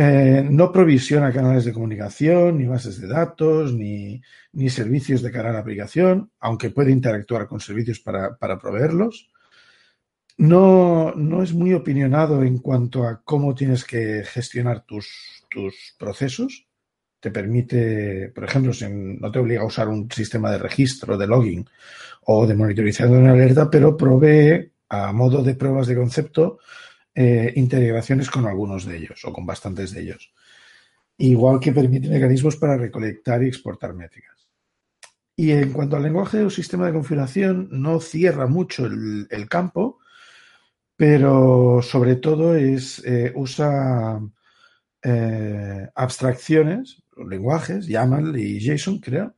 Eh, 0.00 0.46
no 0.48 0.70
provisiona 0.70 1.32
canales 1.32 1.64
de 1.64 1.72
comunicación, 1.72 2.58
ni 2.58 2.66
bases 2.66 3.00
de 3.00 3.08
datos, 3.08 3.74
ni, 3.74 4.22
servicios 4.68 5.22
de 5.22 5.32
cara 5.32 5.50
a 5.50 5.52
la 5.52 5.58
aplicación, 5.58 6.30
aunque 6.38 6.70
puede 6.70 6.92
interactuar 6.92 7.48
con 7.48 7.58
servicios 7.58 7.98
para, 7.98 8.58
proveerlos. 8.60 9.28
No, 10.36 11.12
no, 11.16 11.42
es 11.42 11.52
muy 11.52 11.72
opinionado 11.74 12.44
en 12.44 12.58
cuanto 12.58 13.04
a 13.04 13.22
cómo 13.24 13.56
tienes 13.56 13.84
que 13.84 14.22
gestionar 14.24 14.84
tus, 14.84 15.44
tus 15.50 15.96
procesos. 15.98 16.68
Te 17.18 17.32
permite, 17.32 18.30
por 18.32 18.44
ejemplo, 18.44 18.72
no 18.88 19.32
te 19.32 19.38
obliga 19.40 19.62
a 19.62 19.66
usar 19.66 19.88
un 19.88 20.08
sistema 20.12 20.52
de 20.52 20.58
registro, 20.58 21.18
de 21.18 21.26
logging 21.26 21.68
o 22.26 22.46
de 22.46 22.54
monitorización 22.54 23.24
de 23.24 23.30
alerta, 23.30 23.68
pero 23.68 23.96
provee 23.96 24.70
a 24.88 25.12
modo 25.12 25.42
de 25.42 25.54
pruebas 25.54 25.86
de 25.86 25.96
concepto 25.96 26.58
eh, 27.14 27.52
integraciones 27.56 28.30
con 28.30 28.46
algunos 28.46 28.84
de 28.84 28.96
ellos 28.96 29.24
o 29.24 29.32
con 29.32 29.44
bastantes 29.44 29.92
de 29.92 30.02
ellos. 30.02 30.32
Igual 31.16 31.58
que 31.58 31.72
permite 31.72 32.08
mecanismos 32.08 32.56
para 32.56 32.76
recolectar 32.76 33.42
y 33.42 33.48
exportar 33.48 33.92
métricas. 33.92 34.48
Y 35.34 35.52
en 35.52 35.72
cuanto 35.72 35.96
al 35.96 36.02
lenguaje 36.02 36.42
o 36.42 36.50
sistema 36.50 36.86
de 36.86 36.92
configuración, 36.92 37.68
no 37.70 38.00
cierra 38.00 38.46
mucho 38.46 38.86
el, 38.86 39.48
campo, 39.48 39.98
pero 40.96 41.80
sobre 41.82 42.16
todo 42.16 42.54
es, 42.56 43.02
eh, 43.04 43.32
usa 43.34 44.20
eh, 45.02 45.88
abstracciones, 45.94 47.02
lenguajes, 47.16 47.86
YAML 47.86 48.36
y 48.36 48.60
JSON, 48.60 48.98
creo, 48.98 49.34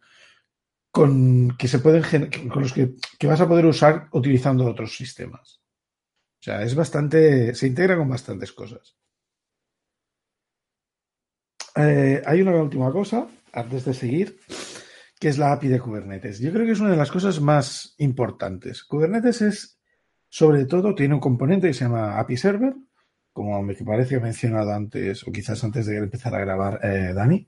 con 0.90 1.56
que 1.56 1.68
se 1.68 1.78
pueden 1.78 2.28
con 2.48 2.62
los 2.62 2.72
que, 2.72 2.94
que, 3.18 3.26
vas 3.26 3.40
a 3.40 3.48
poder 3.48 3.66
usar 3.66 4.08
utilizando 4.12 4.66
otros 4.66 4.96
sistemas. 4.96 5.60
O 6.40 6.42
sea, 6.42 6.62
es 6.62 6.74
bastante. 6.74 7.54
se 7.54 7.66
integra 7.66 7.96
con 7.96 8.08
bastantes 8.08 8.52
cosas. 8.52 8.96
Eh, 11.76 12.22
hay 12.26 12.42
una 12.42 12.56
última 12.56 12.90
cosa, 12.90 13.28
antes 13.52 13.84
de 13.84 13.94
seguir, 13.94 14.40
que 15.18 15.28
es 15.28 15.38
la 15.38 15.52
API 15.52 15.68
de 15.68 15.80
Kubernetes. 15.80 16.40
Yo 16.40 16.52
creo 16.52 16.66
que 16.66 16.72
es 16.72 16.80
una 16.80 16.90
de 16.90 16.96
las 16.96 17.10
cosas 17.10 17.40
más 17.40 17.94
importantes. 17.98 18.82
Kubernetes 18.84 19.42
es, 19.42 19.78
sobre 20.28 20.64
todo, 20.64 20.94
tiene 20.94 21.14
un 21.14 21.20
componente 21.20 21.68
que 21.68 21.74
se 21.74 21.84
llama 21.84 22.18
API 22.18 22.36
Server, 22.36 22.74
como 23.32 23.62
me 23.62 23.74
parece 23.74 24.10
que 24.10 24.14
he 24.16 24.20
mencionado 24.20 24.72
antes, 24.72 25.26
o 25.26 25.30
quizás 25.30 25.62
antes 25.62 25.86
de 25.86 25.98
empezar 25.98 26.34
a 26.34 26.40
grabar 26.40 26.80
eh, 26.82 27.12
Dani. 27.14 27.46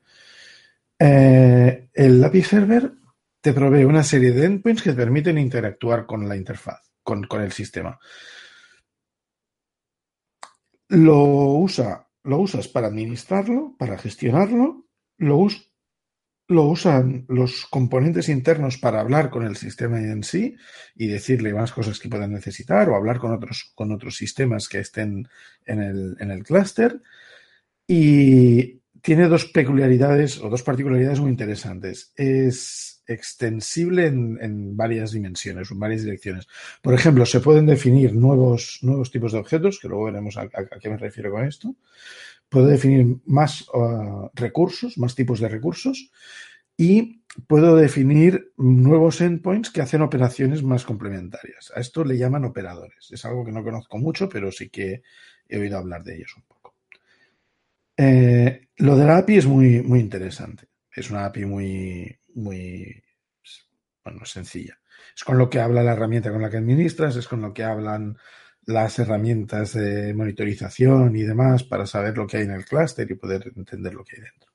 Eh, 0.98 1.88
el 1.94 2.22
API 2.22 2.42
Server 2.42 2.92
te 3.42 3.52
provee 3.52 3.84
una 3.84 4.02
serie 4.02 4.32
de 4.32 4.46
endpoints 4.46 4.82
que 4.82 4.94
permiten 4.94 5.36
interactuar 5.36 6.06
con 6.06 6.26
la 6.26 6.36
interfaz, 6.36 6.80
con 7.02 7.26
el 7.42 7.52
sistema 7.52 7.98
lo 10.92 11.24
usa, 11.54 12.06
lo 12.24 12.38
usas 12.38 12.68
para 12.68 12.88
administrarlo, 12.88 13.74
para 13.78 13.96
gestionarlo, 13.96 14.84
lo, 15.16 15.48
lo 16.48 16.62
usan 16.64 17.24
los 17.28 17.64
componentes 17.64 18.28
internos 18.28 18.76
para 18.76 19.00
hablar 19.00 19.30
con 19.30 19.44
el 19.44 19.56
sistema 19.56 19.98
en 19.98 20.22
sí 20.22 20.54
y 20.94 21.06
decirle 21.06 21.54
más 21.54 21.72
cosas 21.72 21.98
que 21.98 22.10
puedan 22.10 22.32
necesitar 22.32 22.90
o 22.90 22.96
hablar 22.96 23.18
con 23.18 23.32
otros, 23.32 23.72
con 23.74 23.90
otros 23.90 24.16
sistemas 24.16 24.68
que 24.68 24.80
estén 24.80 25.26
en 25.64 25.82
el, 25.82 26.16
en 26.20 26.30
el 26.30 26.44
clúster. 26.44 27.00
Y 27.86 28.81
tiene 29.02 29.28
dos 29.28 29.46
peculiaridades 29.46 30.40
o 30.40 30.48
dos 30.48 30.62
particularidades 30.62 31.20
muy 31.20 31.30
interesantes. 31.30 32.12
Es 32.16 33.02
extensible 33.06 34.06
en, 34.06 34.76
varias 34.76 35.10
dimensiones, 35.10 35.70
en 35.70 35.78
varias 35.80 36.04
direcciones. 36.04 36.46
Por 36.80 36.94
ejemplo, 36.94 37.26
se 37.26 37.40
pueden 37.40 37.66
definir 37.66 38.14
nuevos, 38.14 38.78
nuevos 38.82 39.10
tipos 39.10 39.32
de 39.32 39.38
objetos, 39.38 39.80
que 39.80 39.88
luego 39.88 40.04
veremos 40.04 40.38
a, 40.38 40.48
qué 40.48 40.88
me 40.88 40.96
refiero 40.96 41.32
con 41.32 41.44
esto. 41.44 41.74
Puede 42.48 42.72
definir 42.72 43.18
más 43.26 43.66
uh, 43.74 44.28
recursos, 44.34 44.96
más 44.98 45.14
tipos 45.14 45.40
de 45.40 45.48
recursos 45.48 46.10
y 46.76 47.22
puedo 47.48 47.76
definir 47.76 48.52
nuevos 48.56 49.20
endpoints 49.20 49.70
que 49.70 49.82
hacen 49.82 50.02
operaciones 50.02 50.62
más 50.62 50.84
complementarias. 50.84 51.72
A 51.74 51.80
esto 51.80 52.04
le 52.04 52.18
llaman 52.18 52.44
operadores. 52.44 53.10
Es 53.10 53.24
algo 53.24 53.44
que 53.44 53.52
no 53.52 53.64
conozco 53.64 53.98
mucho, 53.98 54.28
pero 54.28 54.52
sí 54.52 54.68
que 54.68 55.02
he 55.48 55.58
oído 55.58 55.78
hablar 55.78 56.04
de 56.04 56.16
ellos 56.16 56.34
un 56.36 56.42
poco. 56.44 56.61
Eh, 58.04 58.68
lo 58.78 58.96
de 58.96 59.06
la 59.06 59.18
API 59.18 59.36
es 59.36 59.46
muy, 59.46 59.80
muy 59.80 60.00
interesante. 60.00 60.68
Es 60.90 61.08
una 61.10 61.24
API 61.26 61.44
muy, 61.44 62.18
muy 62.34 63.00
bueno, 64.02 64.24
sencilla. 64.24 64.76
Es 65.14 65.22
con 65.22 65.38
lo 65.38 65.48
que 65.48 65.60
habla 65.60 65.84
la 65.84 65.92
herramienta 65.92 66.32
con 66.32 66.42
la 66.42 66.50
que 66.50 66.56
administras, 66.56 67.14
es 67.14 67.28
con 67.28 67.40
lo 67.42 67.54
que 67.54 67.62
hablan 67.62 68.18
las 68.66 68.98
herramientas 68.98 69.74
de 69.74 70.14
monitorización 70.14 71.14
y 71.14 71.22
demás 71.22 71.62
para 71.62 71.86
saber 71.86 72.16
lo 72.16 72.26
que 72.26 72.38
hay 72.38 72.42
en 72.44 72.52
el 72.52 72.64
clúster 72.64 73.08
y 73.08 73.14
poder 73.14 73.52
entender 73.54 73.94
lo 73.94 74.04
que 74.04 74.16
hay 74.16 74.22
dentro. 74.22 74.50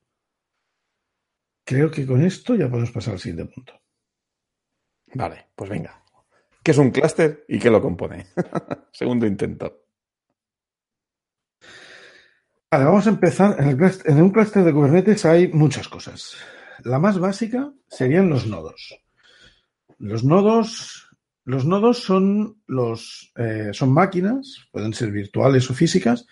Creo 1.63 1.89
que 1.89 2.05
con 2.05 2.21
esto 2.21 2.55
ya 2.55 2.69
podemos 2.69 2.91
pasar 2.91 3.13
al 3.13 3.19
siguiente 3.19 3.53
punto. 3.53 3.81
Vale, 5.13 5.47
pues 5.55 5.69
venga. 5.69 6.03
¿Qué 6.61 6.71
es 6.71 6.77
un 6.77 6.91
clúster 6.91 7.45
y 7.47 7.59
qué 7.59 7.69
lo 7.69 7.81
compone? 7.81 8.27
Segundo 8.91 9.25
intento. 9.25 9.86
Vale, 12.69 12.83
vamos 12.83 13.07
a 13.07 13.11
empezar. 13.11 13.55
En, 13.59 14.21
un 14.21 14.29
clúster 14.29 14.63
de 14.63 14.73
Kubernetes 14.73 15.23
hay 15.25 15.47
muchas 15.47 15.87
cosas. 15.87 16.35
La 16.83 16.99
más 16.99 17.17
básica 17.17 17.71
serían 17.87 18.29
los 18.29 18.45
nodos. 18.45 18.99
Los 19.99 20.25
nodos, 20.25 21.07
los 21.45 21.65
nodos 21.65 22.03
son, 22.03 22.61
los, 22.67 23.31
eh, 23.37 23.69
son 23.71 23.93
máquinas, 23.93 24.67
pueden 24.71 24.93
ser 24.93 25.11
virtuales 25.11 25.69
o 25.71 25.73
físicas, 25.73 26.27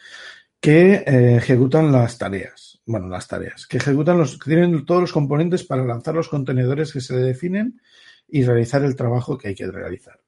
que 0.60 0.96
eh, 0.96 1.38
ejecutan 1.38 1.92
las 1.92 2.18
tareas. 2.18 2.82
Bueno, 2.86 3.08
las 3.08 3.28
tareas, 3.30 3.66
que 3.66 3.78
ejecutan 3.78 4.18
los, 4.18 4.38
que 4.38 4.50
tienen 4.50 4.86
todos 4.86 5.02
los 5.02 5.14
componentes 5.14 5.64
para 5.64 5.86
lanzar 5.86 6.16
los 6.16 6.28
contenedores 6.28 6.92
que 6.92 7.02
se 7.02 7.16
definen 7.16 7.82
y 8.28 8.44
realizar 8.44 8.84
el 8.84 8.96
trabajo 8.96 9.38
que 9.38 9.48
hay 9.48 9.56
que 9.56 9.72
realizar. 9.72 10.20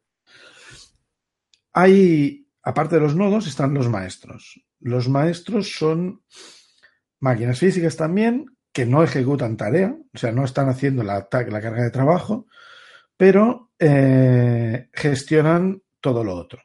Hay, 1.73 2.46
aparte 2.67 2.95
de 2.95 3.01
los 3.01 3.15
nodos, 3.15 3.47
están 3.47 3.73
los 3.73 3.87
maestros. 3.87 4.61
Los 4.81 5.07
maestros 5.07 5.71
son 5.71 6.21
máquinas 7.21 7.59
físicas 7.59 7.95
también 7.95 8.57
que 8.73 8.85
no 8.85 9.03
ejecutan 9.03 9.55
tarea, 9.55 9.95
o 10.13 10.17
sea, 10.17 10.33
no 10.33 10.43
están 10.43 10.67
haciendo 10.67 11.01
la, 11.01 11.29
carga 11.29 11.71
de 11.71 11.91
trabajo, 11.91 12.45
pero 13.15 13.71
eh, 13.79 14.89
gestionan 14.91 15.81
todo 16.01 16.25
lo 16.25 16.35
otro. 16.35 16.61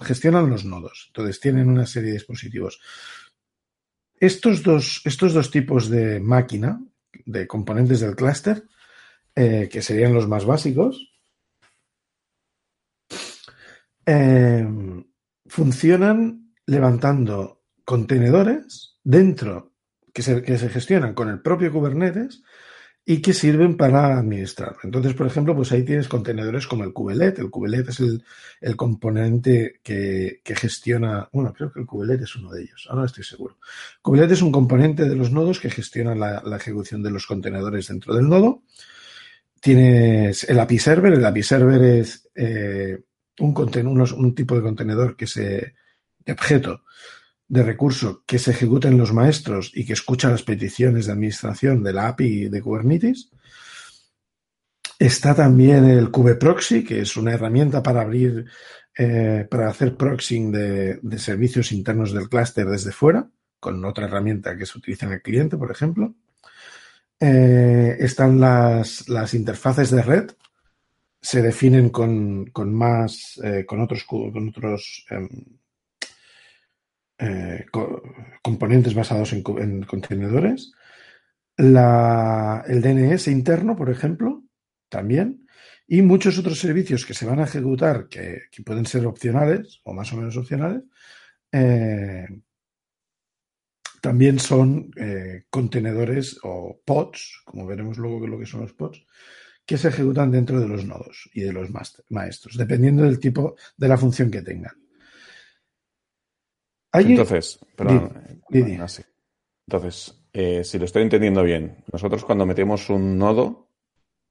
Gestionan 0.00 0.48
los 0.48 0.64
nodos. 0.64 1.06
Entonces 1.08 1.40
tienen 1.40 1.68
una 1.68 1.86
serie 1.86 2.10
de 2.10 2.18
dispositivos. 2.18 2.80
Estos 4.14 4.62
dos, 4.62 5.02
estos 5.04 5.34
dos 5.34 5.50
tipos 5.50 5.88
de 5.88 6.20
máquina, 6.20 6.80
de 7.26 7.48
componentes 7.48 7.98
del 7.98 8.14
clúster, 8.14 8.62
eh, 9.34 9.68
que 9.70 9.82
serían 9.82 10.14
los 10.14 10.28
más 10.28 10.44
básicos, 10.44 11.13
eh, 14.06 14.66
funcionan 15.46 16.52
levantando 16.66 17.62
contenedores 17.84 18.98
dentro 19.02 19.72
que 20.12 20.22
se, 20.22 20.42
que 20.42 20.58
se 20.58 20.68
gestionan 20.68 21.14
con 21.14 21.28
el 21.28 21.40
propio 21.40 21.72
Kubernetes 21.72 22.42
y 23.06 23.20
que 23.20 23.34
sirven 23.34 23.76
para 23.76 24.18
administrar. 24.18 24.76
Entonces, 24.82 25.12
por 25.12 25.26
ejemplo, 25.26 25.54
pues 25.54 25.70
ahí 25.72 25.82
tienes 25.82 26.08
contenedores 26.08 26.66
como 26.66 26.84
el 26.84 26.92
Kubelet. 26.94 27.38
El 27.38 27.50
Kubelet 27.50 27.88
es 27.90 28.00
el, 28.00 28.24
el 28.62 28.76
componente 28.76 29.80
que, 29.82 30.40
que, 30.42 30.56
gestiona, 30.56 31.28
bueno, 31.30 31.52
creo 31.52 31.70
que 31.70 31.80
el 31.80 31.86
Kubelet 31.86 32.22
es 32.22 32.34
uno 32.36 32.50
de 32.50 32.62
ellos, 32.62 32.86
ahora 32.88 33.04
estoy 33.04 33.24
seguro. 33.24 33.58
Kubelet 34.00 34.30
es 34.30 34.40
un 34.40 34.50
componente 34.50 35.06
de 35.06 35.16
los 35.16 35.30
nodos 35.30 35.60
que 35.60 35.68
gestiona 35.68 36.14
la, 36.14 36.42
la 36.46 36.56
ejecución 36.56 37.02
de 37.02 37.10
los 37.10 37.26
contenedores 37.26 37.88
dentro 37.88 38.14
del 38.14 38.28
nodo. 38.28 38.62
Tienes 39.60 40.48
el 40.48 40.58
API 40.60 40.78
Server. 40.78 41.12
El 41.12 41.24
API 41.24 41.42
Server 41.42 41.82
es 41.82 42.28
eh, 42.34 43.02
un, 43.38 44.34
tipo 44.34 44.56
de 44.56 44.62
contenedor 44.62 45.16
que 45.16 45.26
se, 45.26 45.74
de 46.24 46.32
objeto 46.32 46.82
de 47.46 47.62
recurso 47.62 48.22
que 48.26 48.38
se 48.38 48.52
ejecuta 48.52 48.88
en 48.88 48.98
los 48.98 49.12
maestros 49.12 49.70
y 49.74 49.84
que 49.84 49.92
escucha 49.92 50.30
las 50.30 50.42
peticiones 50.42 51.06
de 51.06 51.12
administración 51.12 51.82
de 51.82 51.92
la 51.92 52.08
API 52.08 52.48
de 52.48 52.62
Kubernetes. 52.62 53.30
Está 54.98 55.34
también 55.34 55.84
el 55.84 56.10
kubeproxy, 56.10 56.84
que 56.84 57.00
es 57.00 57.16
una 57.16 57.32
herramienta 57.32 57.82
para 57.82 58.00
abrir, 58.00 58.46
eh, 58.96 59.46
para 59.50 59.68
hacer 59.68 59.96
proxying 59.96 60.52
de, 60.52 61.18
servicios 61.18 61.72
internos 61.72 62.12
del 62.12 62.28
clúster 62.28 62.66
desde 62.66 62.92
fuera, 62.92 63.28
con 63.60 63.84
otra 63.84 64.06
herramienta 64.06 64.56
que 64.56 64.66
se 64.66 64.78
utiliza 64.78 65.06
en 65.06 65.12
el 65.12 65.22
cliente, 65.22 65.56
por 65.56 65.70
ejemplo. 65.70 66.14
Eh, 67.20 67.96
están 68.00 68.40
las, 68.40 69.34
interfaces 69.34 69.90
de 69.90 70.02
red, 70.02 70.30
se 71.24 71.40
definen 71.40 71.88
con, 71.88 72.44
con 72.52 72.74
más, 72.74 73.40
eh, 73.42 73.64
con 73.64 73.80
otros, 73.80 74.04
con 74.04 74.48
otros 74.48 75.06
eh, 75.10 75.28
eh, 77.18 77.66
co 77.72 78.02
componentes 78.42 78.92
basados 78.92 79.32
en, 79.32 79.42
en 79.58 79.82
contenedores. 79.84 80.74
El 81.56 82.82
DNS 82.82 83.28
interno, 83.28 83.74
por 83.74 83.88
ejemplo, 83.88 84.44
también. 84.90 85.46
Y 85.88 86.02
muchos 86.02 86.38
otros 86.38 86.58
servicios 86.58 87.06
que 87.06 87.14
se 87.14 87.24
van 87.24 87.40
a 87.40 87.44
ejecutar, 87.44 88.06
que, 88.06 88.42
que 88.50 88.62
pueden 88.62 88.84
ser 88.84 89.06
opcionales 89.06 89.80
o 89.84 89.94
más 89.94 90.12
o 90.12 90.18
menos 90.18 90.36
opcionales, 90.36 90.82
eh, 91.52 92.26
también 94.02 94.38
son 94.38 94.90
contenedores 95.48 96.38
o 96.42 96.82
pods, 96.84 97.40
como 97.46 97.66
veremos 97.66 97.96
luego 97.96 98.26
lo 98.26 98.38
que 98.38 98.44
son 98.44 98.60
los 98.60 98.74
pods, 98.74 99.06
que 99.66 99.78
se 99.78 99.88
ejecutan 99.88 100.30
dentro 100.30 100.60
de 100.60 100.68
los 100.68 100.84
nodos 100.84 101.30
y 101.32 101.40
de 101.40 101.52
los 101.52 101.68
maestros, 102.10 102.56
dependiendo 102.56 103.02
del 103.04 103.18
tipo 103.18 103.56
de 103.76 103.88
la 103.88 103.96
función 103.96 104.30
que 104.30 104.42
tengan. 104.42 104.74
Entonces, 106.92 107.58
perdón, 107.76 108.42
di. 108.50 108.74
Así. 108.74 109.02
Entonces, 109.66 110.22
eh, 110.32 110.62
si 110.62 110.78
lo 110.78 110.84
estoy 110.84 111.02
entendiendo 111.02 111.42
bien, 111.42 111.82
nosotros 111.92 112.24
cuando 112.24 112.46
metemos 112.46 112.88
un 112.90 113.18
nodo, 113.18 113.70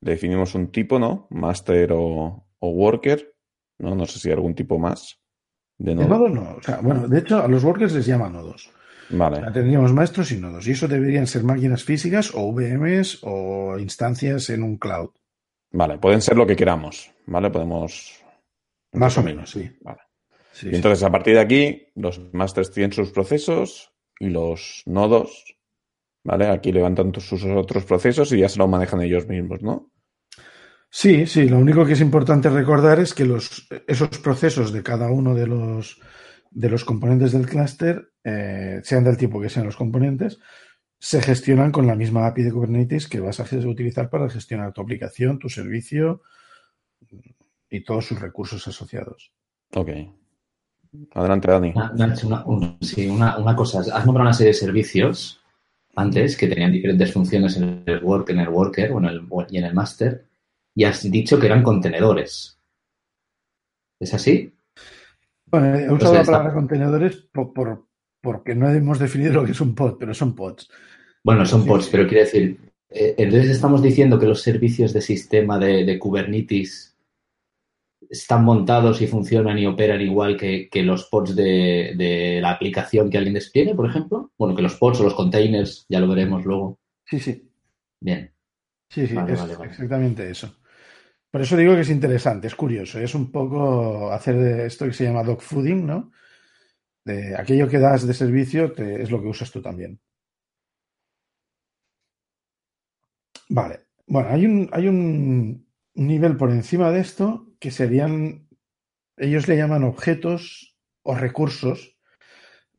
le 0.02 0.12
definimos 0.12 0.56
un 0.56 0.72
tipo, 0.72 1.00
¿no? 1.00 1.28
Master 1.32 1.92
o, 1.94 2.48
o 2.60 2.70
worker, 2.70 3.36
¿no? 3.80 3.96
No 3.96 4.06
sé 4.06 4.20
si 4.20 4.30
hay 4.30 4.36
algún 4.36 4.56
tipo 4.56 4.78
más 4.78 5.20
de 5.78 5.96
nodo. 5.96 6.30
No. 6.30 6.56
O 6.56 6.62
sea, 6.62 6.80
bueno, 6.82 7.08
de 7.08 7.20
hecho, 7.20 7.42
a 7.42 7.48
los 7.48 7.64
workers 7.64 7.94
les 7.94 8.06
llaman 8.06 8.34
nodos. 8.34 8.72
Vale. 9.10 9.38
O 9.38 9.42
sea, 9.42 9.52
tendríamos 9.52 9.94
maestros 9.94 10.32
y 10.32 10.38
nodos. 10.38 10.68
Y 10.68 10.72
eso 10.72 10.88
deberían 10.88 11.28
ser 11.28 11.44
máquinas 11.44 11.84
físicas 11.84 12.32
o 12.34 12.54
VMs 12.54 13.20
o 13.24 13.78
instancias 13.80 14.50
en 14.50 14.64
un 14.64 14.78
cloud. 14.78 15.10
Vale, 15.74 15.98
pueden 15.98 16.22
ser 16.22 16.38
lo 16.38 16.46
que 16.46 16.56
queramos, 16.56 17.10
¿vale? 17.26 17.50
Podemos. 17.50 18.22
Más 18.94 19.18
o 19.18 19.24
menos, 19.24 19.50
sí. 19.50 19.70
Vale. 19.82 20.02
Sí, 20.52 20.70
y 20.72 20.76
entonces, 20.76 21.00
sí. 21.00 21.06
a 21.06 21.12
partir 21.12 21.34
de 21.34 21.42
aquí, 21.42 21.88
los 21.96 22.32
masters 22.32 22.72
tienen 22.72 22.94
sus 22.94 23.12
procesos 23.12 23.92
y 24.20 24.30
los 24.30 24.84
nodos, 24.86 25.58
¿vale? 26.24 26.48
Aquí 26.48 26.72
levantan 26.72 27.12
sus 27.20 27.44
otros 27.44 27.86
procesos 27.86 28.32
y 28.32 28.40
ya 28.40 28.50
se 28.50 28.60
lo 28.60 28.68
manejan 28.68 29.02
ellos 29.02 29.28
mismos, 29.28 29.64
¿no? 29.64 29.92
Sí, 30.92 31.26
sí. 31.26 31.50
Lo 31.50 31.58
único 31.58 31.84
que 31.86 31.94
es 31.94 32.02
importante 32.02 32.50
recordar 32.50 33.00
es 33.00 33.16
que 33.16 33.26
los, 33.26 33.68
esos 33.88 34.20
procesos 34.20 34.72
de 34.72 34.84
cada 34.84 35.10
uno 35.10 35.34
de 35.34 35.48
los, 35.48 36.00
de 36.52 36.70
los 36.70 36.86
componentes 36.86 37.32
del 37.32 37.48
clúster, 37.48 38.12
eh, 38.24 38.80
sean 38.84 39.04
del 39.04 39.18
tipo 39.18 39.42
que 39.42 39.50
sean 39.50 39.66
los 39.66 39.76
componentes, 39.76 40.40
se 41.04 41.22
gestionan 41.22 41.74
con 41.74 41.86
la 41.86 41.96
misma 41.96 42.28
API 42.28 42.44
de 42.44 42.52
Kubernetes 42.54 43.10
que 43.10 43.20
vas 43.20 43.38
a 43.38 43.68
utilizar 43.68 44.10
para 44.10 44.30
gestionar 44.30 44.72
tu 44.72 44.80
aplicación, 44.80 45.38
tu 45.38 45.50
servicio 45.50 46.22
y 47.70 47.84
todos 47.84 48.06
sus 48.06 48.22
recursos 48.22 48.66
asociados. 48.70 49.34
Ok. 49.76 49.90
Adelante, 51.14 51.52
Dani. 51.52 51.74
Nacho, 51.74 52.28
una, 52.28 52.46
un, 52.46 52.78
sí, 52.80 53.10
una, 53.10 53.38
una, 53.38 53.54
cosa. 53.54 53.80
Has 53.80 54.06
nombrado 54.06 54.30
una 54.30 54.34
serie 54.34 54.54
de 54.54 54.58
servicios 54.58 55.42
antes 55.94 56.38
que 56.38 56.48
tenían 56.48 56.72
diferentes 56.72 57.12
funciones 57.12 57.58
en 57.58 57.84
el 57.86 58.02
work, 58.02 58.30
en 58.30 58.40
el 58.40 58.48
worker 58.48 58.94
o 58.94 59.00
en 59.00 59.06
el, 59.06 59.28
y 59.50 59.58
en 59.58 59.66
el 59.66 59.74
master, 59.74 60.26
y 60.74 60.86
has 60.86 61.04
dicho 61.12 61.38
que 61.38 61.48
eran 61.48 61.64
contenedores. 61.64 62.58
¿Es 64.00 64.14
así? 64.14 64.54
Bueno, 65.48 65.76
he 65.76 65.92
usado 65.92 66.14
la 66.14 66.24
palabra 66.24 66.48
está... 66.48 66.60
contenedores 66.60 67.18
por, 67.18 67.52
por, 67.52 67.88
porque 68.22 68.56
no 68.56 68.70
hemos 68.70 69.00
definido 69.00 69.34
lo 69.34 69.44
que 69.44 69.52
es 69.52 69.60
un 69.60 69.76
pod, 69.76 69.98
pero 70.00 70.14
son 70.14 70.34
pods. 70.34 70.70
Bueno, 71.24 71.46
son 71.46 71.66
pods, 71.66 71.90
pero 71.90 72.08
quiere 72.08 72.26
decir, 72.26 72.58
eh, 72.90 73.16
entonces 73.18 73.50
estamos 73.50 73.82
diciendo 73.82 74.20
que 74.20 74.26
los 74.26 74.42
servicios 74.42 74.94
de 74.94 75.02
sistema 75.02 75.58
de, 75.58 75.86
de 75.86 75.98
Kubernetes 75.98 76.98
están 78.10 78.44
montados 78.44 79.02
y 79.02 79.08
funcionan 79.08 79.58
y 79.58 79.66
operan 79.66 80.02
igual 80.02 80.38
que, 80.38 80.70
que 80.70 80.84
los 80.84 81.06
pods 81.06 81.36
de, 81.36 81.94
de, 81.98 82.40
la 82.42 82.52
aplicación 82.52 83.10
que 83.10 83.18
alguien 83.18 83.34
despliegue, 83.34 83.74
por 83.74 83.90
ejemplo. 83.90 84.32
Bueno, 84.38 84.56
que 84.56 84.62
los 84.62 84.76
pods 84.76 85.00
o 85.00 85.04
los 85.04 85.16
containers, 85.16 85.86
ya 85.90 86.00
lo 86.00 86.08
veremos 86.08 86.46
luego. 86.46 86.80
Sí, 87.06 87.20
sí. 87.20 87.50
Bien. 88.00 88.32
Sí, 88.90 89.08
sí, 89.08 89.16
vale, 89.16 89.34
es 89.34 89.40
vale, 89.40 89.56
vale. 89.56 89.72
exactamente 89.72 90.30
eso. 90.30 90.56
Por 91.32 91.42
eso 91.42 91.58
digo 91.58 91.74
que 91.74 91.82
es 91.82 91.90
interesante, 91.90 92.46
es 92.46 92.56
curioso. 92.56 93.00
Es 93.00 93.16
un 93.16 93.32
poco 93.32 94.12
hacer 94.12 94.36
esto 94.68 94.86
que 94.86 94.94
se 94.94 95.06
llama 95.06 95.24
dogfooding, 95.24 95.88
¿no? 95.88 96.12
De 97.04 97.36
aquello 97.36 97.68
que 97.68 97.80
das 97.80 98.06
de 98.06 98.14
servicio 98.14 98.72
te, 98.72 99.02
es 99.02 99.10
lo 99.10 99.20
que 99.20 99.30
usas 99.30 99.50
tú 99.50 99.60
también. 99.60 100.00
Vale. 103.54 103.82
Bueno, 104.08 104.30
hay 104.30 104.48
un, 104.48 104.68
hay 104.72 104.88
un 104.88 105.68
nivel 105.94 106.38
por 106.38 106.50
encima 106.50 106.90
de 106.90 107.02
esto 107.02 107.54
que 107.60 107.70
serían, 107.70 108.48
ellos 109.16 109.48
le 109.48 109.58
llaman 109.58 109.84
objetos 109.84 110.76
o 111.04 111.14
recursos. 111.14 111.96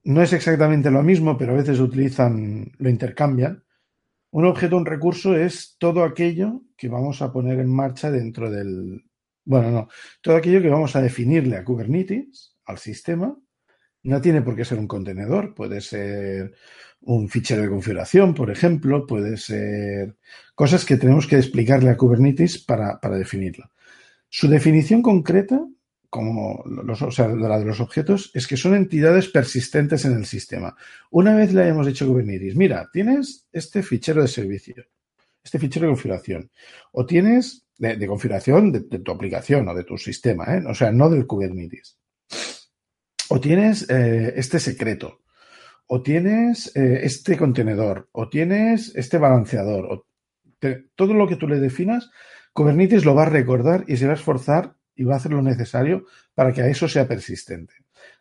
No 0.03 0.21
es 0.21 0.33
exactamente 0.33 0.91
lo 0.91 1.05
mismo, 1.05 1.39
pero 1.39 1.53
a 1.53 1.57
veces 1.57 1.79
utilizan, 1.79 2.73
lo 2.79 2.91
intercambian. 2.91 3.63
Un 4.33 4.47
objeto, 4.47 4.77
un 4.77 4.85
recurso 4.85 5.37
es 5.37 5.77
todo 5.79 6.03
aquello 6.03 6.63
que 6.77 6.89
vamos 6.89 7.23
a 7.23 7.33
poner 7.33 7.61
en 7.61 7.73
marcha 7.73 8.11
dentro 8.11 8.51
del, 8.51 9.05
bueno, 9.45 9.71
no, 9.71 9.89
todo 10.23 10.35
aquello 10.35 10.61
que 10.61 10.71
vamos 10.71 10.97
a 10.97 11.03
definirle 11.03 11.57
a 11.57 11.65
Kubernetes, 11.65 12.57
al 12.65 12.79
sistema, 12.79 13.39
no 14.05 14.21
tiene 14.21 14.43
por 14.43 14.55
qué 14.55 14.65
ser 14.65 14.79
un 14.79 14.87
contenedor, 14.87 15.55
puede 15.55 15.81
ser 15.81 16.55
un 17.01 17.29
fichero 17.29 17.63
de 17.63 17.69
configuración, 17.69 18.35
por 18.35 18.51
ejemplo, 18.51 19.07
puede 19.07 19.37
ser 19.37 20.17
cosas 20.55 20.85
que 20.85 20.97
tenemos 20.97 21.27
que 21.27 21.37
explicarle 21.37 21.91
a 21.91 21.97
Kubernetes 21.97 22.59
para, 22.59 22.99
definirlo. 23.17 23.71
Su 24.29 24.49
definición 24.49 25.03
concreta, 25.03 25.61
como 26.11 26.63
los, 26.67 27.03
o 27.03 27.11
sea, 27.11 27.29
la 27.29 27.59
de 27.59 27.65
los 27.65 27.81
objetos, 27.81 28.31
es 28.35 28.47
que 28.47 28.57
son 28.57 28.75
entidades 28.75 29.29
persistentes 29.29 30.05
en 30.05 30.13
el 30.13 30.27
sistema. 30.27 30.77
Una 31.11 31.35
vez 31.35 31.53
le 31.53 31.63
hayamos 31.63 31.87
dicho 31.87 32.05
a 32.05 32.09
Kubernetes, 32.09 32.57
mira, 32.57 32.89
tienes 32.93 33.49
este 33.53 33.83
fichero 33.83 34.23
de 34.23 34.29
servicio, 34.29 34.85
este 35.43 35.59
fichero 35.59 35.87
de 35.87 35.93
configuración, 35.93 36.51
o 36.93 37.07
tienes 37.07 37.67
de, 37.79 38.07
configuración 38.07 38.71
de, 38.71 38.81
tu 38.81 39.13
aplicación 39.13 39.67
o 39.69 39.75
de 39.75 39.85
tu 39.85 39.97
sistema, 39.99 40.45
¿eh? 40.55 40.63
o 40.67 40.75
sea, 40.75 40.93
no 40.93 41.11
del 41.11 41.27
Kubernetes. 41.27 41.99
O 43.29 43.41
tienes 43.41 43.89
eh, 43.91 44.35
este 44.37 44.61
secreto, 44.61 45.21
o 45.87 46.03
tienes 46.03 46.75
eh, 46.77 47.01
este 47.05 47.37
contenedor, 47.37 48.09
o 48.13 48.29
tienes 48.29 48.95
este 48.95 49.19
balanceador, 49.19 49.87
o 49.87 50.07
todo 50.95 51.15
lo 51.15 51.27
que 51.29 51.37
tú 51.37 51.47
le 51.47 51.61
definas, 51.61 52.11
Kubernetes 52.53 53.05
lo 53.05 53.15
va 53.15 53.25
a 53.25 53.31
recordar 53.31 53.85
y 53.87 53.97
se 53.97 54.07
va 54.07 54.13
a 54.13 54.17
esforzar 54.17 54.77
y 54.95 55.05
va 55.05 55.15
a 55.15 55.17
hacer 55.17 55.33
lo 55.33 55.43
necesario 55.43 56.07
para 56.35 56.53
que 56.53 56.63
a 56.63 56.69
eso 56.69 56.89
sea 56.89 57.07
persistente. 57.09 57.75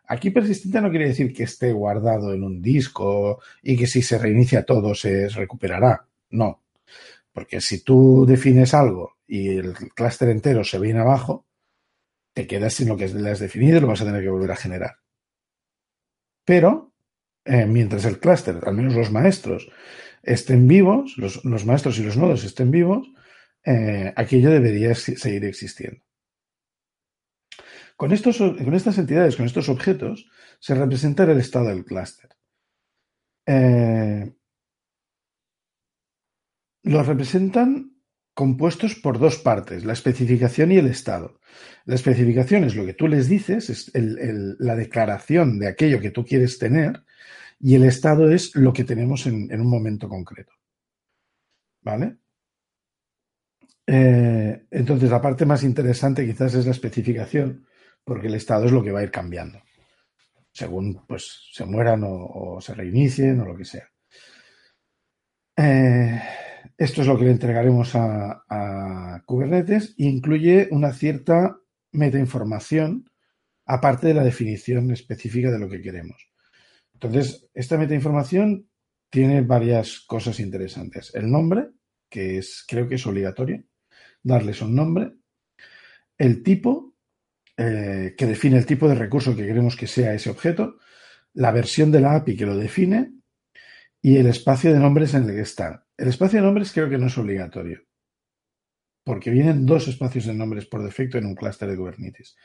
Aquí 0.08 0.32
persistente 0.32 0.82
no 0.82 0.89
quiere 0.89 1.08
decir 1.08 1.34
que 1.34 1.44
esté 1.44 1.72
guardado 1.72 2.34
en 2.34 2.44
un 2.44 2.62
disco 2.62 3.42
y 3.62 3.78
que 3.78 3.88
si 3.88 4.02
se 4.02 4.18
reinicia 4.18 4.66
todo 4.66 4.94
se 4.96 5.30
recuperará. 5.30 6.06
No. 6.32 6.63
Porque 7.32 7.62
si 7.62 7.84
tú 7.84 8.26
defines 8.28 8.74
algo 8.74 9.18
y 9.28 9.50
el 9.58 9.74
clúster 9.74 10.30
entero 10.30 10.63
se 10.63 10.80
viene 10.80 11.00
abajo, 11.00 11.46
te 12.34 12.48
quedas 12.48 12.74
sin 12.74 12.89
lo 12.89 12.98
que 12.98 13.08
le 13.08 13.30
has 13.30 13.39
definido 13.39 13.78
y 13.78 13.82
lo 13.82 13.88
vas 13.88 14.02
a 14.02 14.06
tener 14.06 14.22
que 14.22 14.30
volver 14.30 14.52
a 14.52 14.56
generar. 14.56 14.98
Pero, 16.46 16.93
eh, 17.46 17.65
mientras 17.65 18.06
el 18.06 18.19
clúster, 18.19 18.60
al 18.65 18.74
menos 18.74 18.96
los 18.96 19.12
maestros, 19.12 19.69
estén 20.22 20.67
vivos, 20.67 21.17
los, 21.17 21.65
maestros 21.65 22.00
y 22.00 22.04
los 22.04 22.17
nodos 22.17 22.43
estén 22.43 22.72
vivos, 22.72 23.08
eh, 23.65 24.13
aquello 24.15 24.50
debería 24.50 24.96
seguir 24.96 25.46
existiendo. 25.46 26.02
Con, 27.96 28.12
estos, 28.12 28.38
con 28.38 28.74
estas 28.74 28.98
entidades, 28.98 29.36
con 29.36 29.46
estos 29.46 29.69
objetos, 29.69 30.30
se 30.60 30.76
representa 30.76 31.24
el 31.24 31.39
estado 31.39 31.67
del 31.67 31.86
clúster. 31.86 32.30
Eh, 33.46 34.34
los 36.84 37.08
representan 37.08 37.93
compuestos 38.34 38.96
por 38.96 39.19
dos 39.19 39.38
partes, 39.38 39.86
la 39.86 39.93
especificación 39.93 40.72
y 40.72 40.78
el 40.78 40.88
estado. 40.88 41.39
La 41.86 41.96
especificación 41.96 42.63
es 42.63 42.76
lo 42.76 42.86
que 42.86 42.93
tú 42.93 43.08
les 43.08 43.28
dices, 43.28 43.69
es 43.69 43.91
la 43.93 44.76
declaración 44.76 45.60
de 45.60 45.67
aquello 45.67 46.00
que 46.00 46.12
tú 46.12 46.26
quieres 46.26 46.58
tener, 46.58 47.04
y 47.60 47.76
el 47.76 47.84
estado 47.84 48.30
es 48.30 48.56
lo 48.56 48.74
que 48.74 48.84
tenemos 48.84 49.26
en, 49.26 49.50
un 49.52 49.69
momento 49.69 50.10
concreto. 50.10 50.54
¿Vale? 51.82 52.17
Eh, 53.86 54.65
entonces, 54.72 55.10
la 55.10 55.22
parte 55.22 55.46
más 55.46 55.63
interesante 55.63 56.26
quizás 56.26 56.56
es 56.56 56.65
la 56.65 56.72
especificación, 56.72 57.67
porque 58.04 58.28
el 58.28 58.36
estado 58.36 58.65
es 58.65 58.72
lo 58.72 58.84
que 58.84 58.91
va 58.91 59.00
a 59.00 59.04
ir 59.04 59.12
cambiando, 59.12 59.62
según 60.52 61.06
pues 61.06 61.50
se 61.52 61.65
mueran 61.65 62.04
o, 62.06 62.60
se 62.62 62.74
reinicien 62.74 63.39
o 63.41 63.46
lo 63.46 63.56
que 63.56 63.65
sea. 63.65 63.89
Eh, 65.56 66.22
esto 66.78 67.02
es 67.02 67.08
lo 67.08 67.17
que 67.17 67.26
le 67.26 67.32
entregaremos 67.32 67.91
a, 67.95 69.21
Kubernetes 69.26 69.93
incluye 69.97 70.67
una 70.71 70.91
cierta 70.91 71.58
metainformación 71.91 73.10
aparte 73.65 74.08
de 74.08 74.13
la 74.13 74.23
definición 74.23 74.91
específica 74.91 75.52
de 75.52 75.60
lo 75.60 75.69
que 75.69 75.82
queremos. 75.82 76.28
Entonces, 76.93 77.47
esta 77.54 77.78
metainformación 77.78 78.67
tiene 79.10 79.41
varias 79.41 80.02
cosas 80.02 80.39
interesantes. 80.39 81.12
El 81.13 81.30
nombre, 81.30 81.69
que 82.10 82.38
es, 82.38 82.65
creo 82.67 82.88
que 82.88 82.95
es 82.95 83.08
obligatorio, 83.08 83.63
darles 84.21 84.62
un 84.62 84.76
nombre. 84.76 85.13
El 86.17 86.43
tipo, 86.43 86.95
eh, 87.56 88.15
que 88.17 88.26
define 88.26 88.58
el 88.58 88.65
tipo 88.65 88.88
de 88.89 88.95
recurso 88.95 89.36
que 89.36 89.45
queremos 89.45 89.76
que 89.76 89.88
sea 89.88 90.13
ese 90.13 90.30
objeto. 90.30 90.78
La 91.34 91.52
versión 91.52 91.91
de 91.91 92.02
la 92.02 92.15
API 92.15 92.36
que 92.36 92.45
lo 92.45 92.58
define. 92.58 93.13
Y 94.02 94.17
el 94.17 94.28
espacio 94.28 94.73
de 94.73 94.80
nombres 94.80 95.13
en 95.13 95.23
el 95.23 95.36
que 95.36 95.41
está. 95.41 95.83
El 96.04 96.10
espacio 96.10 96.39
de 96.39 96.46
nombres 96.46 96.74
creo 96.74 96.89
que 96.89 96.98
no 96.98 97.08
es 97.08 97.18
obligatorio, 97.18 97.82
porque 99.06 99.30
vienen 99.30 99.66
dos 99.66 99.88
espacios 99.88 100.26
de 100.26 100.34
nombres 100.34 100.66
por 100.66 100.84
defecto 100.84 101.18
en 101.18 101.26
un 101.26 101.34
clúster 101.34 101.70
de 101.70 101.78
Kubernetes. 101.78 102.36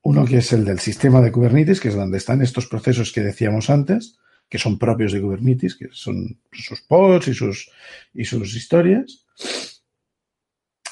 Uno 0.00 0.24
que 0.24 0.38
es 0.38 0.50
el 0.54 0.64
del 0.64 0.78
sistema 0.78 1.20
de 1.20 1.30
Kubernetes, 1.30 1.82
que 1.82 1.88
es 1.88 1.96
donde 1.96 2.16
están 2.16 2.40
estos 2.40 2.66
procesos 2.66 3.12
que 3.12 3.20
decíamos 3.20 3.68
antes, 3.68 4.18
que 4.48 4.56
son 4.56 4.78
propios 4.78 5.12
de 5.12 5.20
Kubernetes, 5.20 5.76
que 5.76 5.88
son 5.92 6.40
sus 6.50 6.80
pods 6.80 7.28
y 7.28 7.34
sus, 7.34 7.70
y 8.14 8.24
sus 8.24 8.56
historias. 8.56 9.26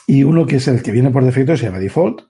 Y 0.07 0.23
uno 0.23 0.45
que 0.45 0.57
es 0.57 0.69
el 0.69 0.83
que 0.83 0.93
viene 0.93 1.11
por 1.11 1.25
defecto, 1.25 1.57
se 1.57 1.65
llama 1.65 1.79
default, 1.79 2.25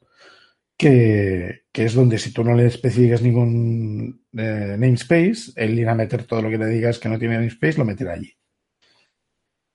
que, 0.76 1.64
es 1.72 1.94
donde 1.94 2.18
si 2.18 2.32
tú 2.32 2.44
no 2.44 2.54
le 2.54 2.66
especificas 2.66 3.20
ningún 3.20 4.26
eh, 4.32 4.76
namespace, 4.78 5.50
él 5.56 5.76
irá 5.76 5.90
a 5.90 5.96
meter 5.96 6.22
todo 6.22 6.40
lo 6.40 6.50
que 6.50 6.58
le 6.58 6.66
digas 6.66 7.00
que 7.00 7.08
no 7.08 7.18
tiene 7.18 7.34
namespace, 7.34 7.78
lo 7.78 7.84
meterá 7.84 8.12
allí. 8.12 8.32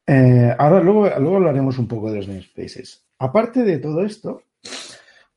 Eh, 0.08 0.56
ahora, 0.58 0.82
luego, 0.82 1.10
luego 1.20 1.36
hablaremos 1.36 1.78
un 1.78 1.88
poco 1.88 2.10
de 2.10 2.18
los 2.18 2.28
namespaces. 2.30 3.06
Aparte 3.20 3.64
de 3.64 3.78
todo 3.80 4.06
esto, 4.06 4.44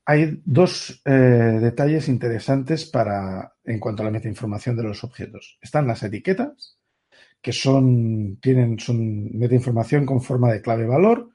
hay 0.05 0.41
dos 0.45 1.03
eh, 1.05 1.11
detalles 1.11 2.09
interesantes 2.09 2.85
para, 2.85 3.55
en 3.65 3.81
cuanto 3.81 4.03
a 4.03 4.07
la 4.07 4.13
metainformación 4.13 4.77
de 4.77 4.85
los 4.85 5.03
objetos. 5.03 5.59
Están 5.61 5.87
las 5.87 6.03
etiquetas, 6.03 6.79
que 7.43 7.53
son, 7.53 8.39
tienen, 8.41 8.79
son 8.79 9.37
metainformación 9.37 10.07
con 10.07 10.21
forma 10.21 10.53
de 10.53 10.63
clave 10.63 10.87
valor, 10.87 11.31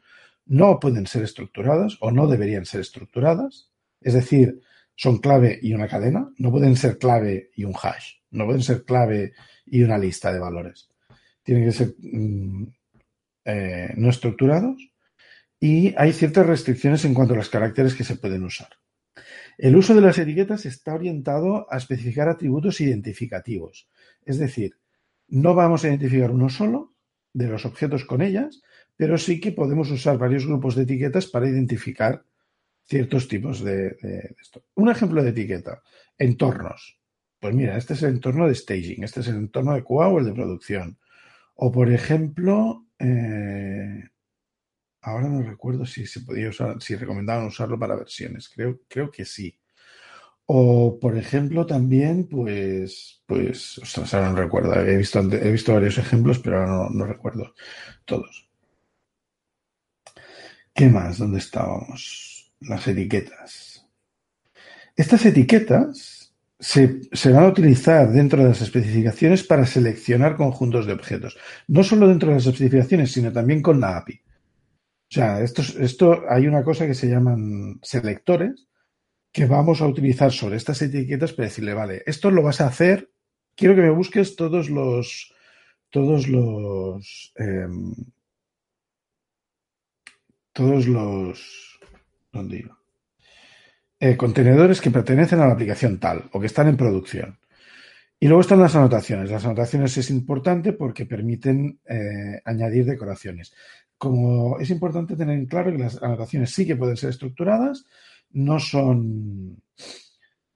no 0.45 0.79
pueden 0.79 1.07
ser 1.07 1.23
estructuradas 1.23 1.97
o 1.99 2.11
no 2.11 2.27
deberían 2.27 2.65
ser 2.65 2.81
estructuradas. 2.81 3.71
Es 3.99 4.13
decir, 4.13 4.61
son 4.95 5.17
clave 5.17 5.59
y 5.61 5.73
una 5.73 5.87
cadena, 5.87 6.29
no 6.37 6.51
pueden 6.51 6.75
ser 6.75 6.97
clave 6.97 7.51
y 7.55 7.65
un 7.65 7.73
hash, 7.81 8.15
no 8.31 8.45
pueden 8.45 8.61
ser 8.61 8.85
clave 8.85 9.33
y 9.65 9.83
una 9.83 9.97
lista 9.97 10.31
de 10.31 10.39
valores. 10.39 10.89
Tienen 11.43 11.65
que 11.65 11.71
ser 11.71 11.95
mm, 11.97 12.65
eh, 13.45 13.93
no 13.95 14.09
estructurados 14.09 14.91
y 15.59 15.93
hay 15.97 16.11
ciertas 16.13 16.45
restricciones 16.45 17.05
en 17.05 17.13
cuanto 17.13 17.33
a 17.33 17.37
los 17.37 17.49
caracteres 17.49 17.95
que 17.95 18.03
se 18.03 18.17
pueden 18.17 18.43
usar. 18.43 18.69
El 19.57 19.75
uso 19.75 19.95
de 19.95 20.01
las 20.01 20.17
etiquetas 20.17 20.65
está 20.65 20.93
orientado 20.93 21.67
a 21.71 21.77
especificar 21.77 22.27
atributos 22.27 22.81
identificativos, 22.81 23.87
es 24.25 24.37
decir, 24.37 24.77
no 25.27 25.53
vamos 25.55 25.83
a 25.83 25.87
identificar 25.87 26.31
uno 26.31 26.49
solo 26.49 26.93
de 27.33 27.47
los 27.47 27.65
objetos 27.65 28.05
con 28.05 28.21
ellas, 28.21 28.61
pero 28.95 29.17
sí 29.17 29.39
que 29.39 29.51
podemos 29.51 29.91
usar 29.91 30.17
varios 30.17 30.45
grupos 30.45 30.75
de 30.75 30.83
etiquetas 30.83 31.27
para 31.27 31.49
identificar 31.49 32.23
ciertos 32.85 33.27
tipos 33.27 33.63
de, 33.63 33.97
esto. 34.39 34.63
Un 34.75 34.89
ejemplo 34.89 35.23
de 35.23 35.29
etiqueta, 35.31 35.81
entornos. 36.17 36.99
Pues 37.39 37.53
mira, 37.53 37.77
este 37.77 37.93
es 37.93 38.03
el 38.03 38.15
entorno 38.15 38.47
de 38.47 38.55
staging, 38.55 39.03
este 39.03 39.19
es 39.19 39.27
el 39.27 39.35
entorno 39.35 39.73
de 39.73 39.83
QA 39.83 40.07
o 40.07 40.19
el 40.19 40.25
de 40.25 40.33
producción. 40.33 40.97
O 41.55 41.71
por 41.71 41.91
ejemplo, 41.91 42.84
eh, 42.99 44.03
ahora 45.01 45.29
no 45.29 45.41
recuerdo 45.41 45.85
si 45.85 46.05
se 46.07 46.21
podía 46.21 46.49
usar, 46.49 46.81
si 46.81 46.95
recomendaban 46.95 47.47
usarlo 47.47 47.79
para 47.79 47.95
versiones. 47.95 48.49
Creo, 48.49 48.81
creo 48.87 49.11
que 49.11 49.25
sí. 49.25 49.57
O, 50.47 50.99
por 50.99 51.17
ejemplo, 51.17 51.65
también, 51.65 52.27
pues, 52.27 53.23
pues, 53.25 53.79
ostras, 53.79 54.13
ahora 54.13 54.29
no 54.29 54.37
recuerdo. 54.37 54.73
He 54.75 54.97
visto, 54.97 55.19
he 55.19 55.51
visto 55.51 55.73
varios 55.73 55.97
ejemplos, 55.97 56.39
pero 56.39 56.59
ahora 56.59 56.89
no, 56.91 57.05
recuerdo 57.05 57.53
todos. 58.05 58.47
¿Qué 60.73 60.87
más? 60.89 61.17
¿Dónde 61.17 61.39
estábamos? 61.39 62.53
Las 62.59 62.87
etiquetas. 62.87 63.87
Estas 64.95 65.25
etiquetas 65.25 66.14
se, 66.59 67.31
van 67.31 67.43
a 67.43 67.47
utilizar 67.47 68.11
dentro 68.11 68.41
de 68.41 68.49
las 68.49 68.61
especificaciones 68.61 69.43
para 69.43 69.65
seleccionar 69.65 70.35
conjuntos 70.35 70.85
de 70.85 70.93
objetos. 70.93 71.37
No 71.67 71.83
solo 71.83 72.07
dentro 72.07 72.29
de 72.29 72.35
las 72.35 72.45
especificaciones, 72.45 73.11
sino 73.11 73.31
también 73.31 73.61
con 73.61 73.79
la 73.79 73.97
API. 73.97 74.13
O 74.13 75.13
sea, 75.15 75.41
esto, 75.41 75.61
esto 75.79 76.23
hay 76.29 76.47
una 76.47 76.63
cosa 76.63 76.87
que 76.87 76.95
se 76.95 77.07
llaman 77.07 77.79
selectores 77.81 78.67
que 79.31 79.45
vamos 79.45 79.81
a 79.81 79.87
utilizar 79.87 80.31
sobre 80.31 80.55
estas 80.55 80.81
etiquetas 80.81 81.33
para 81.33 81.49
decirle, 81.49 81.73
vale, 81.73 82.03
esto 82.05 82.31
lo 82.31 82.41
vas 82.41 82.61
a 82.61 82.67
hacer, 82.67 83.11
quiero 83.53 83.75
que 83.75 83.81
me 83.81 83.89
busques 83.89 84.35
todos 84.37 84.69
los, 84.69 85.33
todos 85.89 86.29
los, 86.29 87.33
em, 87.35 87.93
todos 90.53 90.87
los 90.87 91.65
¿dónde 92.35 92.59
iba? 92.59 92.77
Eh, 94.05 94.15
contenedores 94.15 94.81
que 94.81 94.91
pertenecen 94.91 95.39
a 95.39 95.47
la 95.47 95.53
aplicación 95.53 95.97
tal 95.97 96.29
o 96.31 96.39
que 96.39 96.45
están 96.45 96.67
en 96.67 96.77
producción. 96.77 97.39
Y 98.19 98.27
luego 98.27 98.41
están 98.41 98.59
las 98.59 98.75
anotaciones. 98.75 99.31
Las 99.31 99.45
anotaciones 99.45 99.97
es 99.97 100.11
importante 100.11 100.73
porque 100.73 101.07
permiten 101.07 101.79
eh, 101.89 102.39
añadir 102.45 102.85
decoraciones. 102.85 103.55
Como 103.97 104.59
es 104.59 104.69
importante 104.69 105.15
tener 105.15 105.35
en 105.35 105.47
claro 105.47 105.71
que 105.71 105.79
las 105.79 106.03
anotaciones 106.03 106.51
sí 106.51 106.67
que 106.67 106.75
pueden 106.75 106.97
ser 106.97 107.09
estructuradas, 107.09 107.87
no 108.29 108.59
son, 108.59 109.63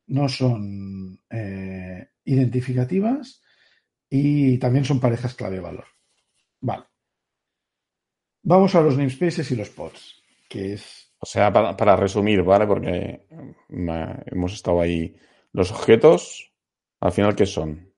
no 0.06 0.30
son 0.30 1.20
eh, 1.32 2.08
identificativas 2.26 3.42
y 4.12 4.60
también 4.60 4.86
son 4.86 5.00
parejas 5.00 5.34
clave-valor. 5.34 5.86
Vale. 6.62 6.84
Vamos 8.44 8.76
a 8.76 8.82
los 8.82 8.96
namespaces 8.96 9.50
y 9.50 9.56
los 9.56 9.72
pods, 9.72 10.22
que 10.48 10.74
es... 10.74 11.09
O 11.22 11.26
sea, 11.26 11.52
para, 11.52 11.76
para 11.76 11.96
resumir, 11.96 12.42
¿vale? 12.44 12.66
Porque 12.66 13.26
hemos 13.70 14.54
estado 14.54 14.82
ahí. 14.82 15.16
Los 15.52 15.72
objetos, 15.72 16.54
al 17.02 17.12
final, 17.12 17.36
¿qué 17.36 17.46
son? 17.46 17.90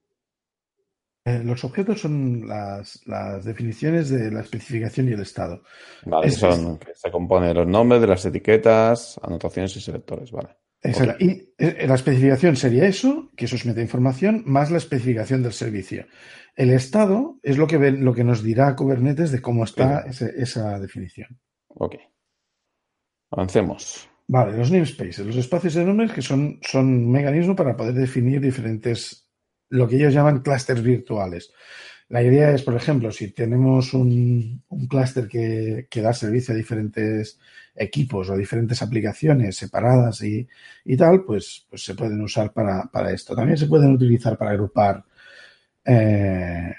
eh, 1.23 1.39
los 1.43 1.63
objetos 1.63 2.01
son 2.01 2.47
las, 2.47 2.99
las 3.05 3.45
definiciones 3.45 4.09
de 4.09 4.31
la 4.31 4.41
especificación 4.41 5.07
y 5.07 5.11
el 5.11 5.21
estado. 5.21 5.61
Vale, 6.05 6.27
Es- 6.27 6.37
son 6.39 6.79
que 6.79 6.95
se 6.95 7.11
compone 7.11 7.47
de 7.49 7.53
los 7.53 7.67
nombres, 7.67 8.01
de 8.01 8.07
las 8.07 8.25
etiquetas, 8.25 9.19
anotaciones 9.21 9.75
y 9.75 9.81
selectores, 9.81 10.31
vale. 10.31 10.49
Exacto. 10.81 11.23
Y 11.23 11.53
eh, 11.59 11.85
la 11.87 11.93
especificación 11.93 12.55
sería 12.55 12.87
eso, 12.87 13.29
que 13.37 13.45
eso 13.45 13.55
es 13.55 13.67
metainformación, 13.67 14.41
más 14.47 14.71
la 14.71 14.79
especificación 14.79 15.43
del 15.43 15.53
servicio. 15.53 16.07
El 16.55 16.71
estado 16.71 17.37
es 17.43 17.59
lo 17.59 17.67
que, 17.67 17.77
ve- 17.77 17.91
lo 17.91 18.15
que 18.15 18.23
nos 18.23 18.41
dirá 18.41 18.75
Kubernetes 18.75 19.31
de 19.31 19.41
cómo 19.43 19.63
está 19.63 19.99
ese- 20.07 20.33
esa 20.37 20.79
definición. 20.79 21.39
Ok. 21.67 21.97
Avancemos. 23.31 24.07
Vale, 24.27 24.57
los 24.57 24.71
namespaces, 24.71 25.25
los 25.25 25.35
espacios 25.35 25.73
de 25.73 25.83
nombres 25.83 26.11
que 26.13 26.21
son, 26.21 26.59
son 26.61 26.85
un 26.85 27.11
mecanismo 27.11 27.55
para 27.55 27.75
poder 27.75 27.93
definir 27.93 28.39
diferentes, 28.39 29.27
lo 29.69 29.87
que 29.87 29.95
ellos 29.97 30.13
llaman 30.13 30.41
clústeres 30.41 30.83
virtuales. 30.83 31.51
La 32.09 32.21
idea 32.21 32.51
es, 32.51 32.63
por 32.63 32.75
ejemplo, 32.75 33.11
si 33.11 33.31
tenemos 33.31 33.93
un, 33.93 34.63
un 34.67 34.87
clúster 34.87 35.27
que, 35.27 35.87
que 35.89 36.01
da 36.01 36.13
servicio 36.13 36.53
a 36.53 36.57
diferentes 36.57 37.39
equipos 37.75 38.29
o 38.29 38.37
diferentes 38.37 38.81
aplicaciones 38.81 39.55
separadas 39.55 40.21
y, 40.23 40.47
y 40.85 40.97
tal, 40.97 41.23
pues, 41.23 41.65
pues 41.69 41.83
se 41.83 41.95
pueden 41.95 42.21
usar 42.21 42.51
para, 42.51 42.83
para 42.91 43.11
esto. 43.11 43.33
También 43.35 43.57
se 43.57 43.67
pueden 43.67 43.93
utilizar 43.93 44.37
para 44.37 44.51
agrupar 44.51 45.03
eh, 45.85 46.73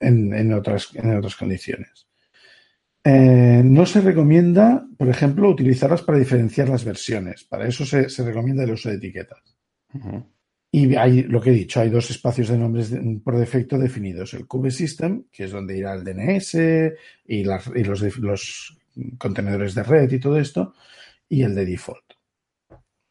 en, 0.00 0.34
en 0.34 0.52
otras, 0.52 0.90
en 0.94 1.16
otras 1.16 1.36
condiciones. 1.36 2.06
Eh, 3.04 3.60
no 3.64 3.84
se 3.84 4.00
recomienda, 4.00 4.86
por 4.96 5.08
ejemplo, 5.08 5.50
utilizarlas 5.50 6.02
para 6.02 6.18
diferenciar 6.18 6.68
las 6.70 6.84
versiones. 6.84 7.44
Para 7.44 7.68
eso 7.68 7.84
se, 7.84 8.08
se 8.08 8.24
recomienda 8.24 8.64
el 8.64 8.70
uso 8.70 8.88
de 8.88 8.96
etiquetas. 8.96 9.40
Y 10.72 10.96
hay, 10.96 11.22
lo 11.22 11.40
que 11.40 11.50
he 11.50 11.54
dicho, 11.54 11.80
hay 11.80 11.90
dos 11.90 12.10
espacios 12.10 12.48
de 12.48 12.58
nombres 12.58 12.90
de- 12.90 13.20
por 13.22 13.36
defecto 13.38 13.78
definidos. 13.78 14.34
El 14.34 14.46
Kube 14.46 14.70
System, 14.70 15.24
que 15.30 15.44
es 15.44 15.52
donde 15.52 15.76
irá 15.78 15.94
el 15.94 16.02
DNS 16.02 16.94
y, 17.26 17.44
las- 17.44 17.70
y 17.74 17.84
los, 17.84 18.76
contenedores 19.18 19.74
de 19.74 19.82
red 19.82 20.10
y 20.10 20.18
todo 20.18 20.38
esto, 20.38 20.74
y 21.28 21.42
el 21.42 21.54
de 21.54 21.66
default. 21.66 22.04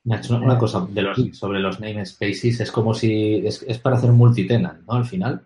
Nacho, 0.06 0.36
una 0.38 0.58
cosa 0.58 0.86
de 0.91 1.01
los, 1.01 1.17
sobre 1.38 1.60
los 1.60 1.79
namespaces, 1.79 2.60
es 2.60 2.71
como 2.71 2.93
si 2.93 3.45
es, 3.45 3.63
es 3.65 3.77
para 3.77 3.95
hacer 3.95 4.12
multitenant, 4.12 4.86
¿no? 4.86 4.93
Al 4.95 5.06
final. 5.06 5.45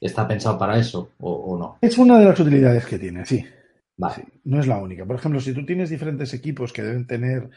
¿Está 0.00 0.26
pensado 0.26 0.58
para 0.58 0.78
eso 0.78 1.12
o, 1.18 1.32
o 1.32 1.58
no? 1.58 1.78
Es 1.80 1.98
una 1.98 2.18
de 2.18 2.24
las 2.24 2.40
utilidades 2.40 2.86
que 2.86 2.98
tiene, 2.98 3.26
sí. 3.26 3.44
Vale. 3.96 4.14
Sí, 4.14 4.22
no 4.44 4.58
es 4.58 4.66
la 4.66 4.78
única. 4.78 5.04
Por 5.04 5.16
ejemplo, 5.16 5.40
si 5.40 5.52
tú 5.52 5.66
tienes 5.66 5.90
diferentes 5.90 6.32
equipos 6.32 6.72
que 6.72 6.82
deben 6.82 7.06
tener 7.06 7.50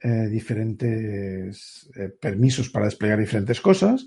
eh, 0.00 0.28
diferentes 0.28 1.90
eh, 1.96 2.08
permisos 2.08 2.70
para 2.70 2.86
desplegar 2.86 3.18
diferentes 3.18 3.60
cosas, 3.60 4.06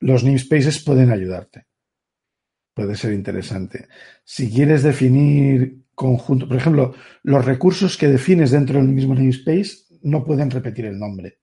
los 0.00 0.24
namespaces 0.24 0.82
pueden 0.82 1.10
ayudarte. 1.10 1.66
Puede 2.74 2.96
ser 2.96 3.12
interesante. 3.12 3.88
Si 4.24 4.50
quieres 4.50 4.82
definir 4.82 5.84
conjunto, 5.94 6.48
por 6.48 6.56
ejemplo, 6.56 6.94
los 7.22 7.44
recursos 7.44 7.96
que 7.96 8.08
defines 8.08 8.50
dentro 8.50 8.78
del 8.78 8.88
mismo 8.88 9.14
namespace 9.14 9.84
no 10.02 10.24
pueden 10.24 10.50
repetir 10.50 10.86
el 10.86 10.98
nombre, 10.98 11.38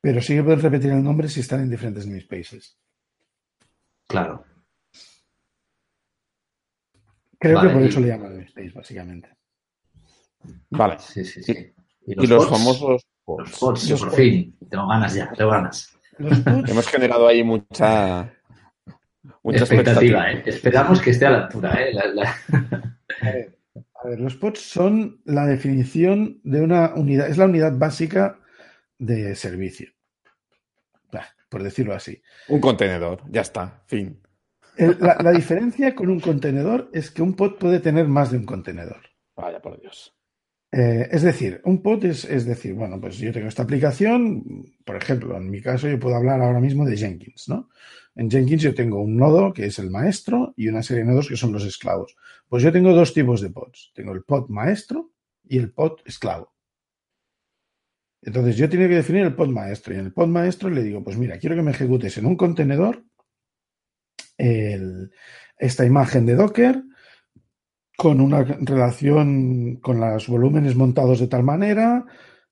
pero 0.00 0.20
sí 0.20 0.34
que 0.34 0.42
pueden 0.42 0.60
repetir 0.60 0.92
el 0.92 1.02
nombre 1.02 1.28
si 1.28 1.40
están 1.40 1.60
en 1.60 1.70
diferentes 1.70 2.06
namespaces. 2.06 2.78
Claro. 4.06 4.44
Creo 7.38 7.56
Vale, 7.56 7.68
que 7.68 7.74
por 7.74 7.82
y- 7.82 7.88
eso 7.88 8.00
le 8.00 8.08
llaman 8.08 8.32
namespace, 8.32 8.70
básicamente. 8.70 9.28
Vale. 10.70 10.96
Sí, 10.98 11.24
sí, 11.24 11.42
sí. 11.42 11.72
Y 12.06 12.14
los 12.26 12.46
pods? 12.46 12.50
famosos 12.58 13.02
Los 13.26 13.58
pods. 13.58 13.90
Los 13.90 14.00
por 14.00 14.08
pods. 14.10 14.16
fin. 14.16 14.56
Tengo 14.70 14.86
ganas 14.88 15.14
ya, 15.14 15.32
tengo 15.32 15.50
ganas. 15.50 15.96
Los 16.18 16.46
Hemos 16.46 16.86
generado 16.88 17.26
ahí 17.26 17.42
mucha, 17.42 18.32
mucha 19.42 19.58
expectativa, 19.60 20.30
¿eh? 20.30 20.42
Esperamos 20.46 21.00
que 21.00 21.10
esté 21.10 21.26
a 21.26 21.30
la 21.30 21.38
altura, 21.44 21.72
¿eh? 21.82 21.92
La- 21.92 22.06
la- 22.06 22.36
A 23.22 23.30
ver, 23.32 23.58
a 24.04 24.08
ver, 24.08 24.20
los 24.20 24.36
pods 24.36 24.60
son 24.60 25.20
la 25.24 25.46
definición 25.46 26.40
de 26.44 26.60
una 26.60 26.94
unidad, 26.94 27.28
es 27.28 27.38
la 27.38 27.46
unidad 27.46 27.72
básica 27.76 28.38
de 28.98 29.34
servicio. 29.34 29.90
Por 31.48 31.62
decirlo 31.62 31.94
así. 31.94 32.20
Un 32.48 32.60
contenedor, 32.60 33.22
ya 33.30 33.42
está, 33.42 33.82
fin. 33.86 34.20
El- 34.76 34.96
la, 35.00 35.16
la 35.22 35.30
diferencia 35.32 35.94
con 35.94 36.08
un 36.10 36.20
contenedor 36.20 36.90
es 36.92 37.10
que 37.10 37.22
un 37.22 37.34
pod 37.34 37.58
puede 37.58 37.80
tener 37.80 38.08
más 38.08 38.30
de 38.32 38.38
un 38.38 38.44
contenedor. 38.44 39.00
Vaya 39.36 39.60
por 39.62 39.80
Dios. 39.80 40.12
Eh, 40.72 41.08
es 41.12 41.22
decir, 41.22 41.60
un 41.64 41.80
pod 41.82 42.04
es, 42.04 42.24
es 42.24 42.44
decir, 42.46 42.74
bueno, 42.74 43.00
pues 43.00 43.18
yo 43.18 43.32
tengo 43.32 43.46
esta 43.46 43.62
aplicación, 43.62 44.74
por 44.84 44.96
ejemplo, 44.96 45.36
en 45.36 45.48
mi 45.48 45.60
caso 45.62 45.88
yo 45.88 46.00
puedo 46.00 46.16
hablar 46.16 46.40
ahora 46.40 46.58
mismo 46.58 46.84
de 46.84 46.96
Jenkins, 46.96 47.48
¿no? 47.48 47.68
En 48.16 48.28
Jenkins 48.30 48.62
yo 48.62 48.74
tengo 48.74 49.00
un 49.00 49.16
nodo 49.16 49.52
que 49.52 49.66
es 49.66 49.78
el 49.78 49.90
maestro 49.90 50.52
y 50.56 50.66
una 50.68 50.82
serie 50.82 51.04
de 51.04 51.10
nodos 51.10 51.28
que 51.28 51.36
son 51.36 51.52
los 51.52 51.64
esclavos. 51.64 52.16
Pues 52.48 52.62
yo 52.62 52.72
tengo 52.72 52.92
dos 52.92 53.14
tipos 53.14 53.40
de 53.40 53.50
pods. 53.50 53.92
Tengo 53.94 54.12
el 54.12 54.22
pod 54.24 54.48
maestro 54.48 55.12
y 55.48 55.58
el 55.58 55.72
pod 55.72 55.98
esclavo. 56.04 56.53
Entonces 58.24 58.56
yo 58.56 58.68
tengo 58.68 58.88
que 58.88 58.96
definir 58.96 59.22
el 59.24 59.34
pod 59.34 59.48
maestro 59.50 59.94
y 59.94 59.98
en 59.98 60.06
el 60.06 60.12
pod 60.12 60.28
maestro 60.28 60.70
le 60.70 60.82
digo, 60.82 61.04
pues 61.04 61.16
mira, 61.16 61.38
quiero 61.38 61.56
que 61.56 61.62
me 61.62 61.70
ejecutes 61.72 62.16
en 62.18 62.26
un 62.26 62.36
contenedor 62.36 63.04
esta 65.58 65.84
imagen 65.84 66.26
de 66.26 66.34
Docker 66.34 66.82
con 67.96 68.20
una 68.20 68.42
relación 68.42 69.76
con 69.76 70.00
los 70.00 70.26
volúmenes 70.28 70.74
montados 70.74 71.20
de 71.20 71.28
tal 71.28 71.44
manera, 71.44 72.04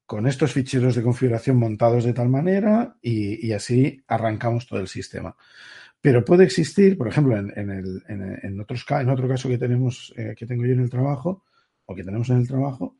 con 0.06 0.26
estos 0.26 0.52
ficheros 0.52 0.94
de 0.94 1.02
configuración 1.02 1.56
montados 1.56 2.04
de 2.04 2.12
tal 2.12 2.28
manera 2.28 2.96
y, 3.02 3.50
así 3.52 4.00
arrancamos 4.06 4.66
todo 4.66 4.80
el 4.80 4.88
sistema. 4.88 5.35
Pero 6.00 6.24
puede 6.24 6.44
existir, 6.44 6.96
por 6.98 7.08
ejemplo, 7.08 7.37
en, 7.37 7.52
en 7.56 7.70
en- 8.08 8.61
otros, 8.61 8.85
en 8.90 9.11
otro 9.11 9.28
caso 9.28 9.48
que 9.48 9.58
tenemos, 9.58 10.12
eh, 10.16 10.35
que 10.37 10.46
tengo 10.46 10.64
yo 10.64 10.72
en 10.72 10.80
el 10.80 10.90
trabajo, 10.90 11.44
o 11.87 11.94
que 11.94 12.04
tenemos 12.04 12.28
en 12.30 12.38
el 12.38 12.48
trabajo, 12.48 12.96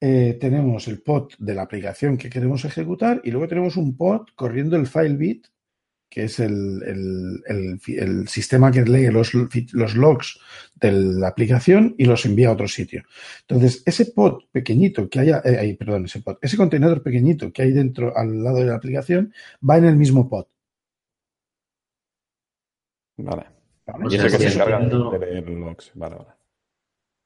eh, 0.00 0.36
tenemos 0.40 0.86
el 0.88 1.00
pod 1.02 1.32
de 1.38 1.54
la 1.54 1.62
aplicación 1.62 2.16
que 2.18 2.28
queremos 2.30 2.64
ejecutar 2.64 3.20
y 3.24 3.30
luego 3.30 3.48
tenemos 3.48 3.76
un 3.76 3.96
pod 3.96 4.26
corriendo 4.34 4.76
el 4.76 4.86
file 4.86 5.16
bit, 5.16 5.46
que 6.10 6.24
es 6.24 6.38
el, 6.38 6.80
el- 6.86 7.80
el 7.88 8.28
sistema 8.28 8.70
que 8.70 8.82
lee 8.84 9.08
los, 9.10 9.32
los 9.72 9.96
logs 9.96 10.38
de 10.76 10.92
la 10.92 11.28
aplicación 11.28 11.94
y 11.98 12.04
los 12.04 12.24
envía 12.24 12.48
a 12.50 12.52
otro 12.52 12.68
sitio. 12.68 13.02
Entonces, 13.48 13.82
ese 13.84 14.06
pod 14.06 14.44
pequeñito 14.52 15.08
que 15.08 15.18
haya, 15.20 15.42
eh, 15.44 15.56
ahí, 15.58 15.74
perdón, 15.74 16.04
ese 16.04 16.20
pod, 16.20 16.36
ese 16.40 16.56
contenedor 16.56 17.02
pequeñito 17.02 17.52
que 17.52 17.62
hay 17.62 17.72
dentro 17.72 18.16
al 18.16 18.44
lado 18.44 18.58
de 18.58 18.66
la 18.66 18.76
aplicación 18.76 19.32
va 19.68 19.78
en 19.78 19.86
el 19.86 19.96
mismo 19.96 20.28
pod. 20.28 20.46
Vale. 23.16 23.46
¿vale? 23.86 24.04
Y 24.10 24.16
es 24.16 24.24
el 24.24 24.30
que 24.32 24.38
se 24.38 24.54
encarga 24.54 24.78
de 25.10 25.18
leer 25.18 25.48
logs. 25.48 25.90
Vale, 25.94 26.14
vale. 26.16 26.30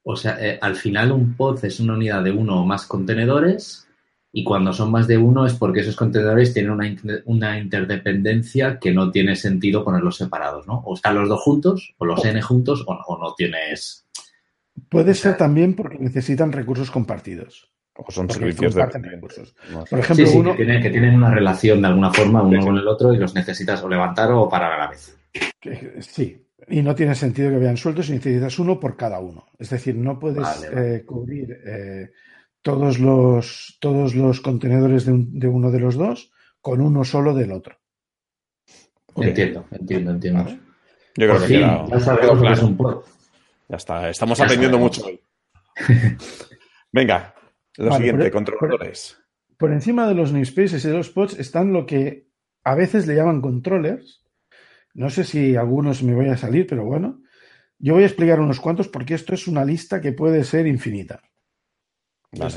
O 0.03 0.15
sea, 0.15 0.37
eh, 0.39 0.57
al 0.61 0.75
final 0.75 1.11
un 1.11 1.35
pod 1.35 1.63
es 1.65 1.79
una 1.79 1.93
unidad 1.93 2.23
de 2.23 2.31
uno 2.31 2.61
o 2.61 2.65
más 2.65 2.85
contenedores 2.85 3.85
y 4.31 4.43
cuando 4.43 4.71
son 4.73 4.91
más 4.91 5.07
de 5.07 5.17
uno 5.17 5.45
es 5.45 5.53
porque 5.53 5.81
esos 5.81 5.95
contenedores 5.95 6.53
tienen 6.53 6.71
una, 6.71 6.87
inter- 6.87 7.23
una 7.25 7.59
interdependencia 7.59 8.79
que 8.79 8.91
no 8.93 9.11
tiene 9.11 9.35
sentido 9.35 9.83
ponerlos 9.83 10.17
separados, 10.17 10.67
¿no? 10.67 10.79
O 10.85 10.95
están 10.95 11.15
los 11.15 11.27
dos 11.29 11.41
juntos, 11.41 11.93
o 11.97 12.05
los 12.05 12.23
n 12.25 12.41
juntos, 12.41 12.83
o, 12.87 12.93
o 12.93 13.17
no 13.17 13.33
tienes... 13.35 14.05
Puede 14.87 15.13
ser 15.13 15.35
también 15.35 15.75
porque 15.75 15.97
necesitan 15.99 16.51
recursos 16.51 16.89
compartidos. 16.89 17.69
O 17.95 18.09
son 18.11 18.27
Porque 18.27 18.39
servicios 18.39 18.75
dependientes. 18.75 19.11
recursos. 19.11 19.55
No 19.73 19.81
sé. 19.85 19.89
Por 19.89 19.99
ejemplo, 19.99 20.25
Sí, 20.25 20.31
sí, 20.31 20.37
uno, 20.37 20.51
que, 20.51 20.63
tienen, 20.63 20.81
que 20.81 20.89
tienen 20.89 21.15
una 21.15 21.31
relación 21.31 21.81
de 21.81 21.87
alguna 21.87 22.13
forma 22.13 22.41
uno 22.43 22.51
Sí, 22.51 22.61
sí. 22.61 22.65
con 22.65 22.77
el 22.77 22.87
otro 22.87 23.13
y 23.13 23.17
los 23.17 23.35
necesitas 23.35 23.83
o 23.83 23.89
levantar 23.89 24.31
o 24.31 24.47
parar 24.47 24.71
a 24.73 24.77
la 24.77 24.87
vez. 24.91 25.17
sí, 25.99 26.41
y 26.69 26.81
no 26.81 26.95
tiene 26.95 27.15
sentido 27.15 27.49
que 27.49 27.57
vean 27.57 27.77
sueltos 27.77 28.09
y 28.09 28.13
necesitas 28.13 28.59
uno 28.59 28.79
por 28.79 28.95
cada 28.97 29.19
uno. 29.19 29.47
Es 29.57 29.69
decir, 29.69 29.95
no 29.95 30.19
puedes 30.19 30.39
Vale, 30.41 30.69
vale. 30.69 30.95
eh, 30.97 31.05
cubrir 31.05 31.57
eh, 31.65 32.11
todos, 32.61 32.99
los, 32.99 33.77
todos 33.79 34.15
los 34.15 34.41
contenedores 34.41 35.05
de, 35.05 35.11
un- 35.13 35.39
de 35.39 35.47
uno 35.47 35.71
de 35.71 35.79
los 35.79 35.95
dos 35.95 36.31
con 36.61 36.81
uno 36.81 37.03
solo 37.03 37.33
del 37.33 37.51
otro. 37.51 37.77
Entiendo, 39.15 39.65
entiendo, 39.71 40.11
entiendo. 40.11 40.45
Yo 40.49 40.57
creo 41.15 41.31
Por 41.33 41.41
que 41.41 41.47
fin, 41.47 41.57
queda- 41.59 41.85
ya 41.89 41.99
sabemos 41.99 42.21
quedó 42.21 42.35
lo 42.35 42.41
que 42.41 42.47
es 42.47 42.59
claro. 42.59 42.67
un 42.67 42.77
pod. 42.77 43.03
Ya 43.67 43.75
está, 43.77 44.09
estamos 44.09 44.37
Ya 44.37 44.43
aprendiendo 44.45 44.77
sabemos. 44.77 44.97
mucho 44.97 45.07
hoy. 45.07 45.21
Venga, 46.91 47.35
lo 47.77 47.85
Vale, 47.85 47.97
siguiente, 47.97 48.23
por- 48.25 48.31
controladores. 48.31 49.17
Por 49.57 49.73
encima 49.73 50.07
de 50.07 50.15
los 50.15 50.31
namespaces 50.31 50.83
y 50.85 50.87
de 50.87 50.93
los 50.93 51.09
pods 51.09 51.37
están 51.37 51.73
lo 51.73 51.85
que 51.85 52.27
a 52.63 52.75
veces 52.75 53.07
le 53.07 53.15
llaman 53.15 53.41
controllers. 53.41 54.23
No 54.93 55.09
sé 55.09 55.23
si 55.23 55.55
algunos 55.55 56.03
me 56.03 56.13
voy 56.13 56.29
a 56.29 56.37
salir, 56.37 56.67
pero 56.67 56.85
bueno. 56.85 57.21
Yo 57.77 57.93
voy 57.93 58.03
a 58.03 58.07
explicar 58.07 58.39
unos 58.39 58.59
cuantos 58.59 58.89
porque 58.89 59.13
esto 59.13 59.33
es 59.33 59.47
una 59.47 59.63
lista 59.63 60.01
que 60.01 60.11
puede 60.11 60.43
ser 60.43 60.67
infinita. 60.67 61.21
Vale. 62.31 62.53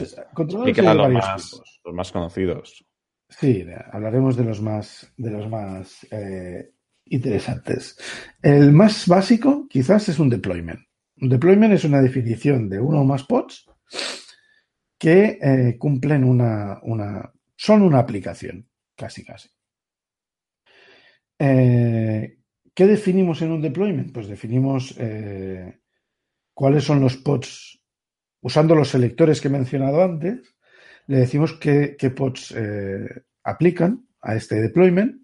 Hay 0.64 0.72
de 0.72 0.82
los 0.82 1.12
más, 1.12 1.62
los 1.84 1.94
más 1.94 2.12
conocidos. 2.12 2.84
Sí, 3.28 3.64
hablaremos 3.92 4.36
de 4.36 4.44
los 4.44 4.60
más, 4.60 5.10
de 5.16 5.30
los 5.30 5.48
más 5.48 6.06
eh, 6.10 6.72
interesantes. 7.06 7.96
El 8.42 8.72
más 8.72 9.06
básico, 9.06 9.66
quizás, 9.68 10.08
es 10.08 10.18
un 10.18 10.28
deployment. 10.28 10.80
Un 11.20 11.28
deployment 11.28 11.72
es 11.72 11.84
una 11.84 12.02
definición 12.02 12.68
de 12.68 12.80
uno 12.80 13.00
o 13.00 13.04
más 13.04 13.24
pods 13.24 13.70
que 14.98 15.38
eh, 15.40 15.76
cumplen 15.78 16.24
una, 16.24 16.78
una, 16.82 17.32
son 17.56 17.82
una 17.82 17.98
aplicación, 17.98 18.68
casi, 18.94 19.24
casi. 19.24 19.48
Eh, 21.44 22.38
¿Qué 22.72 22.86
definimos 22.86 23.42
en 23.42 23.50
un 23.50 23.60
deployment? 23.60 24.12
Pues 24.12 24.28
definimos 24.28 24.94
eh, 24.96 25.80
cuáles 26.54 26.84
son 26.84 27.00
los 27.00 27.16
pods, 27.16 27.82
usando 28.42 28.76
los 28.76 28.90
selectores 28.90 29.40
que 29.40 29.48
he 29.48 29.50
mencionado 29.50 30.04
antes, 30.04 30.54
le 31.08 31.18
decimos 31.18 31.54
qué, 31.54 31.96
pods 32.16 32.54
eh, 32.56 33.24
aplican 33.42 34.06
a 34.20 34.36
este 34.36 34.60
deployment 34.60 35.20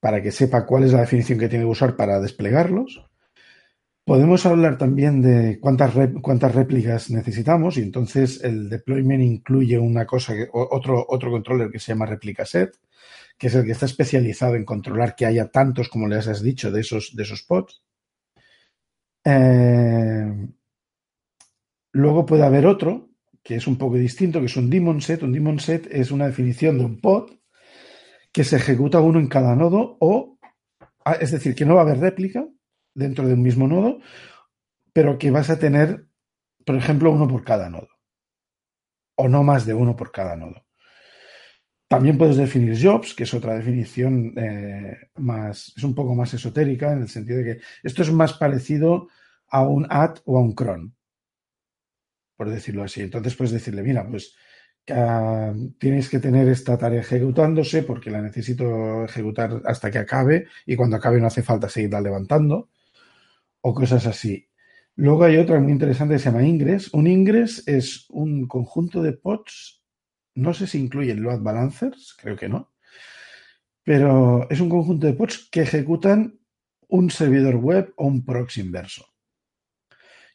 para 0.00 0.22
que 0.22 0.32
sepa 0.32 0.64
cuál 0.64 0.84
es 0.84 0.94
la 0.94 1.02
definición 1.02 1.38
que 1.38 1.50
tiene 1.50 1.66
que 1.66 1.70
usar 1.70 1.96
para 1.96 2.18
desplegarlos. 2.18 3.04
Podemos 4.06 4.46
hablar 4.46 4.78
también 4.78 5.20
de 5.20 5.60
cuántas, 5.60 5.92
cuántas 6.22 6.54
réplicas 6.54 7.10
necesitamos 7.10 7.76
y 7.76 7.82
entonces 7.82 8.42
el 8.42 8.70
deployment 8.70 9.22
incluye 9.22 9.78
una 9.78 10.06
cosa, 10.06 10.34
que, 10.34 10.48
otro, 10.50 11.04
otro 11.06 11.30
controller 11.30 11.70
que 11.70 11.78
se 11.78 11.92
llama 11.92 12.06
replica 12.06 12.46
set, 12.46 12.74
que 13.38 13.48
es 13.48 13.54
el 13.54 13.64
que 13.64 13.72
está 13.72 13.86
especializado 13.86 14.54
en 14.54 14.64
controlar 14.64 15.14
que 15.16 15.26
haya 15.26 15.50
tantos, 15.50 15.88
como 15.88 16.08
les 16.08 16.28
has 16.28 16.42
dicho, 16.42 16.70
de 16.70 16.80
esos, 16.80 17.14
de 17.14 17.22
esos 17.22 17.42
pods. 17.42 17.82
Eh, 19.24 20.48
luego 21.92 22.26
puede 22.26 22.44
haber 22.44 22.66
otro 22.66 23.12
que 23.42 23.56
es 23.56 23.66
un 23.66 23.76
poco 23.76 23.96
distinto, 23.96 24.40
que 24.40 24.46
es 24.46 24.56
un 24.56 24.70
daemon 24.70 25.00
set. 25.00 25.22
Un 25.22 25.32
daemon 25.32 25.58
set 25.58 25.88
es 25.90 26.10
una 26.10 26.26
definición 26.26 26.78
de 26.78 26.84
un 26.84 27.00
pod 27.00 27.30
que 28.32 28.44
se 28.44 28.56
ejecuta 28.56 29.00
uno 29.00 29.18
en 29.18 29.28
cada 29.28 29.54
nodo 29.56 29.96
o, 30.00 30.38
ah, 31.04 31.14
es 31.20 31.32
decir, 31.32 31.54
que 31.54 31.64
no 31.64 31.74
va 31.74 31.80
a 31.80 31.84
haber 31.84 31.98
réplica 31.98 32.46
dentro 32.94 33.26
de 33.26 33.34
un 33.34 33.42
mismo 33.42 33.66
nodo, 33.66 33.98
pero 34.92 35.18
que 35.18 35.30
vas 35.30 35.50
a 35.50 35.58
tener, 35.58 36.06
por 36.64 36.76
ejemplo, 36.76 37.10
uno 37.10 37.28
por 37.28 37.44
cada 37.44 37.68
nodo. 37.68 37.88
O 39.16 39.28
no 39.28 39.42
más 39.42 39.66
de 39.66 39.74
uno 39.74 39.96
por 39.96 40.12
cada 40.12 40.36
nodo. 40.36 40.64
También 41.92 42.16
puedes 42.16 42.38
definir 42.38 42.74
jobs, 42.82 43.12
que 43.12 43.24
es 43.24 43.34
otra 43.34 43.54
definición 43.54 44.32
eh, 44.38 44.96
más, 45.16 45.74
es 45.76 45.84
un 45.84 45.94
poco 45.94 46.14
más 46.14 46.32
esotérica, 46.32 46.90
en 46.90 47.02
el 47.02 47.08
sentido 47.08 47.38
de 47.38 47.44
que 47.44 47.60
esto 47.82 48.00
es 48.00 48.10
más 48.10 48.32
parecido 48.32 49.08
a 49.48 49.68
un 49.68 49.86
add 49.90 50.20
o 50.24 50.38
a 50.38 50.40
un 50.40 50.54
cron, 50.54 50.96
por 52.34 52.48
decirlo 52.48 52.82
así. 52.82 53.02
Entonces 53.02 53.36
puedes 53.36 53.52
decirle, 53.52 53.82
mira, 53.82 54.08
pues 54.08 54.34
ah, 54.88 55.52
tienes 55.78 56.08
que 56.08 56.18
tener 56.18 56.48
esta 56.48 56.78
tarea 56.78 57.02
ejecutándose 57.02 57.82
porque 57.82 58.10
la 58.10 58.22
necesito 58.22 59.04
ejecutar 59.04 59.60
hasta 59.66 59.90
que 59.90 59.98
acabe 59.98 60.46
y 60.64 60.76
cuando 60.76 60.96
acabe 60.96 61.20
no 61.20 61.26
hace 61.26 61.42
falta 61.42 61.68
seguirla 61.68 62.00
levantando 62.00 62.70
o 63.60 63.74
cosas 63.74 64.06
así. 64.06 64.48
Luego 64.96 65.24
hay 65.24 65.36
otra 65.36 65.60
muy 65.60 65.72
interesante 65.72 66.14
que 66.14 66.20
se 66.20 66.30
llama 66.30 66.42
ingress. 66.42 66.92
Un 66.94 67.06
ingress 67.06 67.68
es 67.68 68.06
un 68.08 68.48
conjunto 68.48 69.02
de 69.02 69.12
pods, 69.12 69.81
no 70.34 70.54
sé 70.54 70.66
si 70.66 70.78
incluyen 70.78 71.22
load 71.22 71.40
balancers, 71.40 72.16
creo 72.20 72.36
que 72.36 72.48
no, 72.48 72.72
pero 73.82 74.48
es 74.50 74.60
un 74.60 74.68
conjunto 74.68 75.06
de 75.06 75.14
pods 75.14 75.48
que 75.50 75.62
ejecutan 75.62 76.38
un 76.88 77.10
servidor 77.10 77.56
web 77.56 77.92
o 77.96 78.06
un 78.06 78.24
proxy 78.24 78.60
inverso. 78.60 79.06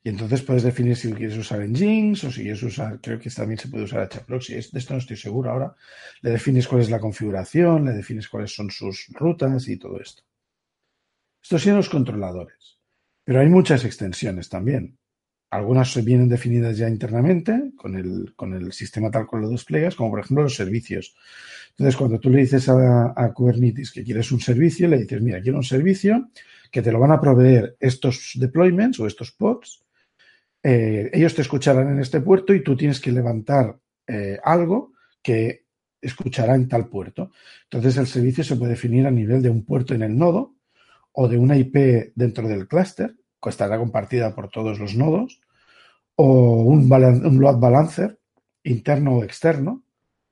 Y 0.04 0.10
entonces 0.10 0.42
puedes 0.42 0.64
definir 0.64 0.96
si 0.96 1.12
quieres 1.12 1.38
usar 1.38 1.62
en 1.62 1.74
o 2.14 2.32
si 2.32 2.42
quieres 2.42 2.64
usar, 2.64 3.02
creo 3.02 3.20
que 3.20 3.30
también 3.30 3.60
se 3.60 3.68
puede 3.68 3.84
usar 3.84 4.08
HProxy. 4.08 4.54
De 4.54 4.60
esto 4.60 4.94
no 4.94 5.00
estoy 5.00 5.18
seguro 5.18 5.52
ahora. 5.52 5.76
Le 6.22 6.32
defines 6.32 6.68
cuál 6.68 6.82
es 6.82 6.90
la 6.90 7.00
configuración, 7.00 7.86
le 7.86 7.92
defines 7.92 8.30
cuáles 8.30 8.56
son 8.56 8.72
sus 8.72 9.08
rutas 9.10 9.68
y 9.68 9.78
todo 9.78 10.00
esto. 10.00 10.24
Estos 11.44 11.62
son 11.62 11.76
los 11.76 11.90
controladores. 11.90 12.80
Pero 13.24 13.42
hay 13.42 13.50
muchas 13.50 13.84
extensiones 13.84 14.48
también. 14.48 14.98
Algunas 15.50 16.04
vienen 16.04 16.28
definidas 16.28 16.78
ya 16.78 16.90
internamente 16.90 17.72
con 17.78 17.96
el, 17.96 18.34
con 18.36 18.54
el 18.54 18.74
sistema 18.74 19.10
tal 19.10 19.26
cual 19.26 19.44
lo 19.44 19.50
desplegas, 19.50 19.96
como 19.96 20.10
por 20.10 20.20
ejemplo 20.20 20.44
los 20.44 20.56
servicios. 20.56 21.16
Entonces, 21.70 21.96
cuando 21.96 22.20
tú 22.20 22.30
le 22.30 22.40
dices 22.40 22.68
a, 22.70 23.32
Kubernetes 23.34 23.92
que 23.92 24.04
quieres 24.04 24.32
un 24.32 24.42
servicio, 24.42 24.88
le 24.88 24.98
dices, 24.98 25.22
mira, 25.22 25.42
quiero 25.42 25.60
un 25.60 25.64
servicio 25.64 26.32
que 26.72 26.82
te 26.82 26.92
lo 26.92 27.00
van 27.00 27.12
a 27.12 27.22
proveer 27.22 27.78
estos 27.80 28.32
deployments 28.36 29.00
o 29.00 29.08
estos 29.08 29.32
pods. 29.32 29.86
Eh, 30.64 31.10
ellos 31.14 31.36
te 31.36 31.44
escucharán 31.44 31.92
en 31.92 32.00
este 32.00 32.20
puerto 32.20 32.54
y 32.54 32.64
tú 32.64 32.76
tienes 32.76 33.00
que 33.00 33.12
levantar 33.12 33.80
eh, 34.08 34.40
algo 34.44 34.94
que 35.22 35.66
escuchará 36.02 36.56
en 36.56 36.68
tal 36.68 36.90
puerto. 36.90 37.32
Entonces, 37.64 37.98
el 37.98 38.08
servicio 38.08 38.44
se 38.44 38.56
puede 38.56 38.72
definir 38.72 39.08
a 39.08 39.12
nivel 39.12 39.42
de 39.42 39.50
un 39.50 39.64
puerto 39.64 39.94
en 39.94 40.02
el 40.02 40.18
nodo 40.18 40.56
o 41.12 41.28
de 41.28 41.38
una 41.38 41.56
IP 41.58 42.12
dentro 42.16 42.48
del 42.48 42.68
clúster, 42.68 43.16
estará 43.45 43.78
compartida 43.78 44.36
por 44.36 44.50
todos 44.50 44.80
los 44.80 44.95
nodos, 44.95 45.41
o 46.15 46.63
un, 46.63 46.89
load 46.89 47.60
balancer 47.60 48.19
interno 48.63 49.17
o 49.17 49.23
externo. 49.23 49.84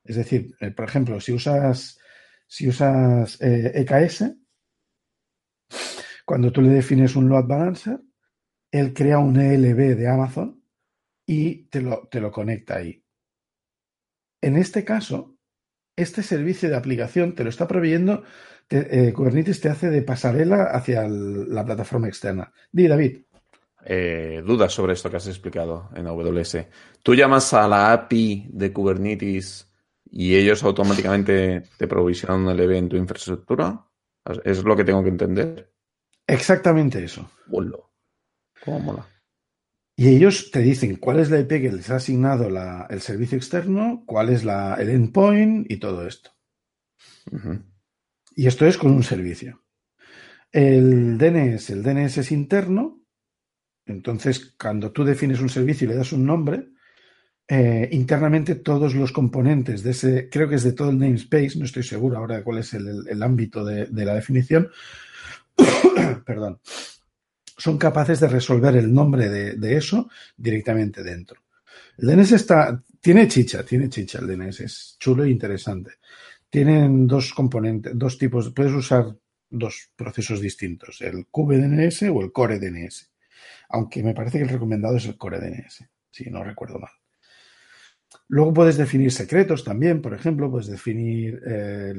Es 0.04 0.16
decir, 0.16 0.56
eh, 0.60 0.72
por 0.72 0.86
ejemplo, 0.86 1.20
si 1.20 1.32
usas, 1.32 2.00
si 2.48 2.68
usas 2.68 3.42
eh, 3.42 3.72
EKS, 3.76 4.36
cuando 6.26 6.52
tú 6.52 6.62
le 6.62 6.70
defines 6.70 7.16
un 7.16 7.30
load 7.30 7.46
balancer, 7.46 8.02
él 8.72 8.94
crea 8.94 9.20
un 9.20 9.40
ELB 9.40 9.96
de 9.96 10.08
Amazon 10.08 10.62
y 11.26 11.66
te 11.66 11.82
lo, 11.82 12.08
te 12.10 12.20
lo 12.20 12.32
conecta 12.32 12.78
ahí. 12.78 13.04
En 14.42 14.58
este 14.58 14.84
caso, 14.84 15.38
este 15.96 16.24
servicio 16.24 16.70
de 16.70 16.76
aplicación 16.76 17.36
te 17.36 17.44
lo 17.44 17.50
está 17.50 17.68
proveyendo, 17.68 18.24
te- 18.68 19.08
eh, 19.08 19.14
Kubernetes 19.14 19.60
te 19.62 19.70
hace 19.70 19.90
de 19.90 20.02
pasarela 20.02 20.64
hacia 20.72 21.06
el- 21.06 21.54
la 21.54 21.64
plataforma 21.66 22.08
externa. 22.08 22.52
Di, 22.72 22.88
David. 22.88 23.18
Eh, 23.88 24.42
dudas 24.46 24.74
sobre 24.74 24.94
esto 24.94 25.10
que 25.12 25.18
has 25.18 25.28
explicado 25.28 25.90
en 25.96 26.08
AWS. 26.08 26.68
Tú 27.04 27.14
llamas 27.14 27.54
a 27.54 27.68
la 27.68 27.94
API 27.94 28.48
de 28.52 28.74
Kubernetes 28.74 29.70
y 30.10 30.36
ellos 30.36 30.64
automáticamente 30.64 31.64
te 31.78 31.88
provisionan 31.88 32.48
el 32.50 32.60
evento 32.62 32.96
en 32.96 33.02
tu 33.02 33.04
infraestructura. 33.04 33.86
¿Es 34.44 34.64
lo 34.64 34.76
que 34.76 34.84
tengo 34.84 35.04
que 35.04 35.10
entender? 35.10 35.72
Exactamente 36.26 37.04
eso. 37.04 37.30
Hola. 37.52 37.78
¿Cómo 38.64 38.80
mola? 38.80 39.06
Y 39.96 40.10
ellos 40.10 40.50
te 40.52 40.60
dicen 40.62 40.96
cuál 40.96 41.20
es 41.20 41.30
la 41.30 41.40
IP 41.40 41.62
que 41.62 41.72
les 41.72 41.90
ha 41.92 41.98
asignado 41.98 42.50
la- 42.50 42.88
el 42.90 43.02
servicio 43.02 43.38
externo, 43.38 44.04
cuál 44.08 44.30
es 44.30 44.44
la, 44.44 44.74
el 44.76 44.90
endpoint 44.90 45.72
y 45.72 45.78
todo 45.78 46.08
esto. 46.08 46.32
Y 48.36 48.48
esto 48.48 48.66
es 48.66 48.78
con 48.78 48.92
un 48.92 49.04
servicio. 49.04 49.64
El 50.52 51.18
DNS, 51.18 51.70
el 51.70 51.84
DNS 51.84 52.18
es 52.18 52.32
interno. 52.32 53.02
Entonces, 53.86 54.56
cuando 54.60 54.92
tú 54.92 55.04
defines 55.04 55.40
un 55.40 55.50
servicio 55.50 55.86
y 55.86 55.90
le 55.90 55.96
das 55.96 56.12
un 56.12 56.26
nombre, 56.26 56.70
eh, 57.48 57.88
internamente 57.92 58.56
todos 58.56 58.96
los 58.96 59.12
componentes 59.12 59.84
de 59.84 59.92
ese, 59.92 60.30
creo 60.30 60.50
que 60.50 60.56
es 60.56 60.64
de 60.64 60.74
todo 60.74 60.90
el 60.90 60.98
namespace, 60.98 61.60
no 61.60 61.66
estoy 61.66 61.84
seguro 61.84 62.18
ahora 62.18 62.38
de 62.38 62.44
cuál 62.44 62.58
es 62.58 62.74
el, 62.74 63.22
ámbito 63.22 63.64
de, 63.64 63.86
de 63.86 64.06
la 64.06 64.16
definición, 64.16 64.70
perdón, 66.26 66.60
son 67.58 67.78
capaces 67.78 68.20
de 68.20 68.28
resolver 68.28 68.76
el 68.76 68.92
nombre 68.92 69.30
de, 69.30 69.54
de 69.58 69.78
eso 69.78 70.10
directamente 70.36 71.04
dentro. 71.04 71.42
El 71.98 72.08
DNS 72.08 72.32
está, 72.32 72.84
tiene 73.00 73.28
chicha, 73.28 73.64
tiene 73.64 73.90
chicha 73.90 74.20
el 74.20 74.28
DNS, 74.28 74.62
es 74.62 74.98
chulo 75.00 75.24
e 75.24 75.30
interesante. 75.30 76.00
Tienen 76.56 77.06
dos 77.06 77.34
componentes, 77.34 77.92
dos 77.98 78.18
tipos, 78.18 78.50
puedes 78.52 78.72
usar 78.72 79.14
dos 79.50 79.90
procesos 79.94 80.40
distintos, 80.40 81.02
el 81.02 81.26
QBDNS 81.30 82.04
o 82.04 82.22
el 82.22 82.32
Core 82.32 82.60
DNS. 82.60 83.12
Aunque 83.72 84.02
me 84.02 84.14
parece 84.14 84.38
que 84.38 84.46
el 84.46 84.50
recomendado 84.50 84.96
es 84.96 85.06
el 85.06 85.18
Core 85.18 85.42
DNS, 85.42 85.84
si 86.12 86.30
no 86.30 86.46
recuerdo 86.46 86.80
mal. 86.80 86.92
Luego 88.30 88.54
puedes 88.54 88.78
definir 88.78 89.12
secretos 89.12 89.66
también, 89.66 90.02
por 90.02 90.14
ejemplo, 90.14 90.50
puedes 90.50 90.68
definir 90.68 91.42
eh, 91.46 91.94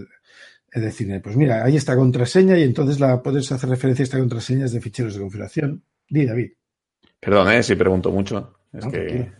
es 0.72 0.82
decir, 0.82 1.20
pues 1.20 1.36
mira, 1.36 1.62
hay 1.62 1.76
esta 1.76 1.94
contraseña 1.94 2.57
y 2.57 2.62
entonces 2.62 2.98
la 2.98 3.22
puedes 3.22 3.52
hacer 3.52 3.68
referencia 3.68 4.04
a 4.04 4.04
esta 4.04 4.18
contraseña 4.18 4.68
de 4.68 4.80
ficheros 4.80 5.12
de 5.12 5.20
configuración. 5.20 5.82
Di, 6.09 6.24
David. 6.24 6.52
Perdón, 7.20 7.52
eh, 7.52 7.62
si 7.62 7.74
pregunto 7.74 8.11
mucho. 8.11 8.54
Es 8.72 8.86
No, 8.86 8.90
que 8.90 9.32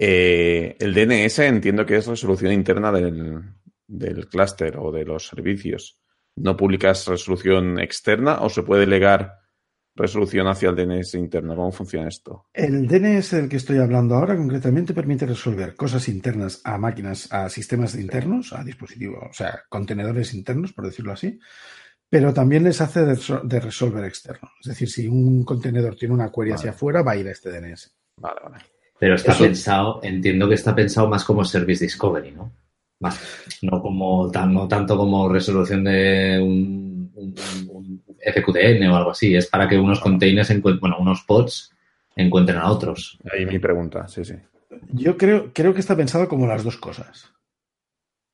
eh, 0.00 0.76
el 0.78 0.94
DNS 0.94 1.40
entiendo 1.40 1.84
que 1.84 1.96
es 1.96 2.06
resolución 2.06 2.52
interna 2.52 2.92
del, 2.92 3.42
del 3.88 4.28
clúster 4.28 4.76
o 4.78 4.92
de 4.92 5.04
los 5.04 5.26
servicios. 5.26 5.98
¿No 6.36 6.56
publicas 6.56 7.06
resolución 7.08 7.80
externa 7.80 8.42
o 8.42 8.48
se 8.48 8.62
puede 8.62 8.86
legar 8.86 9.38
resolución 9.96 10.46
hacia 10.46 10.70
el 10.70 10.76
DNS 10.76 11.14
interno? 11.14 11.56
¿Cómo 11.56 11.72
funciona 11.72 12.06
esto? 12.06 12.46
El 12.52 12.86
DNS 12.86 13.30
del 13.32 13.48
que 13.48 13.56
estoy 13.56 13.78
hablando 13.78 14.14
ahora 14.14 14.36
concretamente 14.36 14.94
permite 14.94 15.26
resolver 15.26 15.74
cosas 15.74 16.08
internas 16.08 16.60
a 16.62 16.78
máquinas, 16.78 17.32
a 17.32 17.48
sistemas 17.48 17.96
internos, 17.96 18.52
a 18.52 18.62
dispositivos, 18.62 19.24
o 19.30 19.32
sea, 19.32 19.62
contenedores 19.68 20.32
internos, 20.34 20.72
por 20.72 20.86
decirlo 20.86 21.12
así, 21.12 21.40
pero 22.08 22.32
también 22.32 22.64
les 22.64 22.80
hace 22.80 23.04
de, 23.04 23.60
resolver 23.60 24.04
externo. 24.04 24.50
Es 24.60 24.68
decir, 24.68 24.88
si 24.88 25.08
un 25.08 25.44
contenedor 25.44 25.96
tiene 25.96 26.14
una 26.14 26.30
query 26.30 26.52
hacia 26.52 26.70
afuera, 26.70 27.02
va 27.02 27.12
a 27.12 27.16
ir 27.16 27.26
a 27.26 27.32
este 27.32 27.50
DNS. 27.50 27.92
Vale, 28.16 28.40
vale. 28.42 28.64
Pero 28.98 29.14
está 29.14 29.36
pensado, 29.36 30.00
entiendo 30.02 30.48
que 30.48 30.54
está 30.54 30.74
pensado 30.74 31.08
más 31.08 31.24
como 31.24 31.44
Service 31.44 31.84
Discovery, 31.84 32.32
¿no? 32.32 32.52
Más, 33.00 33.20
no 33.62 33.80
como 33.80 34.30
no 34.30 34.68
tanto 34.68 34.96
como 34.96 35.28
resolución 35.28 35.84
de 35.84 36.40
un, 36.42 37.12
un, 37.14 38.02
FQDN 38.18 38.88
o 38.88 38.96
algo 38.96 39.10
así. 39.12 39.34
Es 39.36 39.46
para 39.46 39.68
que 39.68 39.78
unos 39.78 40.00
containers, 40.00 40.52
bueno, 40.80 40.96
unos 40.98 41.22
pods 41.22 41.72
encuentren 42.16 42.58
a 42.58 42.70
otros. 42.70 43.18
Ahí 43.32 43.46
mi 43.46 43.58
pregunta, 43.58 44.08
sí, 44.08 44.24
sí. 44.24 44.34
Yo 44.92 45.16
creo, 45.16 45.52
creo 45.52 45.74
que 45.74 45.80
está 45.80 45.96
pensado 45.96 46.28
como 46.28 46.46
las 46.46 46.64
dos 46.64 46.76
cosas. 46.76 47.32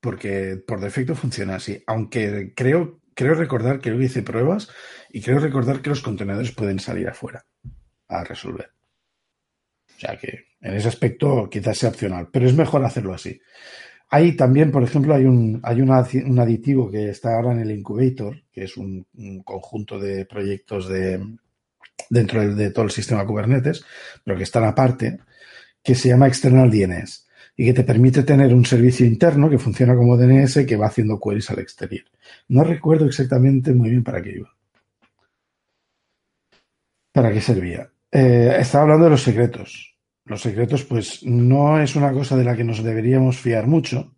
Porque 0.01 0.57
por 0.67 0.81
defecto 0.81 1.15
funciona 1.15 1.57
así. 1.57 1.83
Aunque 1.87 2.53
creo, 2.55 3.01
creo 3.15 3.35
recordar 3.35 3.81
que 3.81 3.91
yo 3.91 4.01
hice 4.01 4.23
pruebas 4.23 4.71
y 5.11 5.21
creo 5.21 5.39
recordar 5.39 5.81
que 5.81 5.91
los 5.91 6.03
contenedores 6.03 6.53
pueden 6.53 6.79
salir 6.79 7.09
afuera 7.09 7.47
a 8.09 8.25
resolver. 8.25 8.71
O 9.97 10.01
sea 10.01 10.19
que 10.19 10.47
en 10.61 10.75
ese 10.75 10.89
aspecto 10.89 11.49
quizás 11.51 11.79
sea 11.79 11.91
opcional, 11.91 12.29
pero 12.33 12.47
es 12.47 12.55
mejor 12.55 12.85
hacerlo 12.85 13.15
así. 13.15 13.41
Hay 14.11 14.37
también, 14.37 14.71
por 14.71 14.83
ejemplo, 14.83 15.15
hay 15.15 15.25
un, 15.25 15.61
hay 15.63 15.81
un 15.81 15.91
aditivo 16.39 16.91
que 16.91 17.09
está 17.09 17.35
ahora 17.35 17.53
en 17.53 17.61
el 17.61 17.73
Incubator, 17.73 18.43
que 18.53 18.65
es 18.65 18.77
un, 18.77 19.07
conjunto 19.45 19.99
de 19.99 20.25
proyectos 20.27 20.89
de, 20.89 21.21
dentro 22.11 22.55
de, 22.55 22.71
todo 22.71 22.85
el 22.85 22.91
sistema 22.91 23.27
Kubernetes, 23.27 23.85
pero 24.23 24.37
que 24.37 24.45
están 24.45 24.65
aparte, 24.65 25.19
que 25.83 25.95
se 25.95 26.09
llama 26.09 26.29
External 26.29 26.71
DNS 26.71 27.27
y 27.57 27.65
que 27.67 27.73
te 27.73 27.85
permite 27.85 28.23
tener 28.23 28.53
un 28.53 28.65
servicio 28.65 29.07
interno 29.07 29.49
que 29.49 29.59
funciona 29.59 29.95
como 29.95 30.17
DNS 30.17 30.67
que 30.67 30.77
va 30.77 30.87
haciendo 30.87 31.21
queries 31.21 31.51
al 31.51 31.61
exterior. 31.61 32.05
No 32.49 32.65
recuerdo 32.65 33.07
exactamente 33.07 33.73
muy 33.73 33.91
bien 33.91 34.05
para 34.05 34.23
qué 34.23 34.31
iba. 34.31 34.55
¿Para 37.13 37.33
qué 37.33 37.41
servía? 37.41 37.91
Eh, 38.11 38.57
estaba 38.59 38.83
hablando 38.83 39.05
de 39.05 39.11
los 39.11 39.23
secretos. 39.23 39.94
Los 40.27 40.41
secretos, 40.41 40.85
pues, 40.85 41.23
no 41.23 41.81
es 41.81 41.97
una 41.97 42.13
cosa 42.13 42.37
de 42.37 42.45
la 42.45 42.57
que 42.57 42.65
nos 42.65 42.83
deberíamos 42.83 43.39
fiar 43.39 43.67
mucho, 43.67 44.15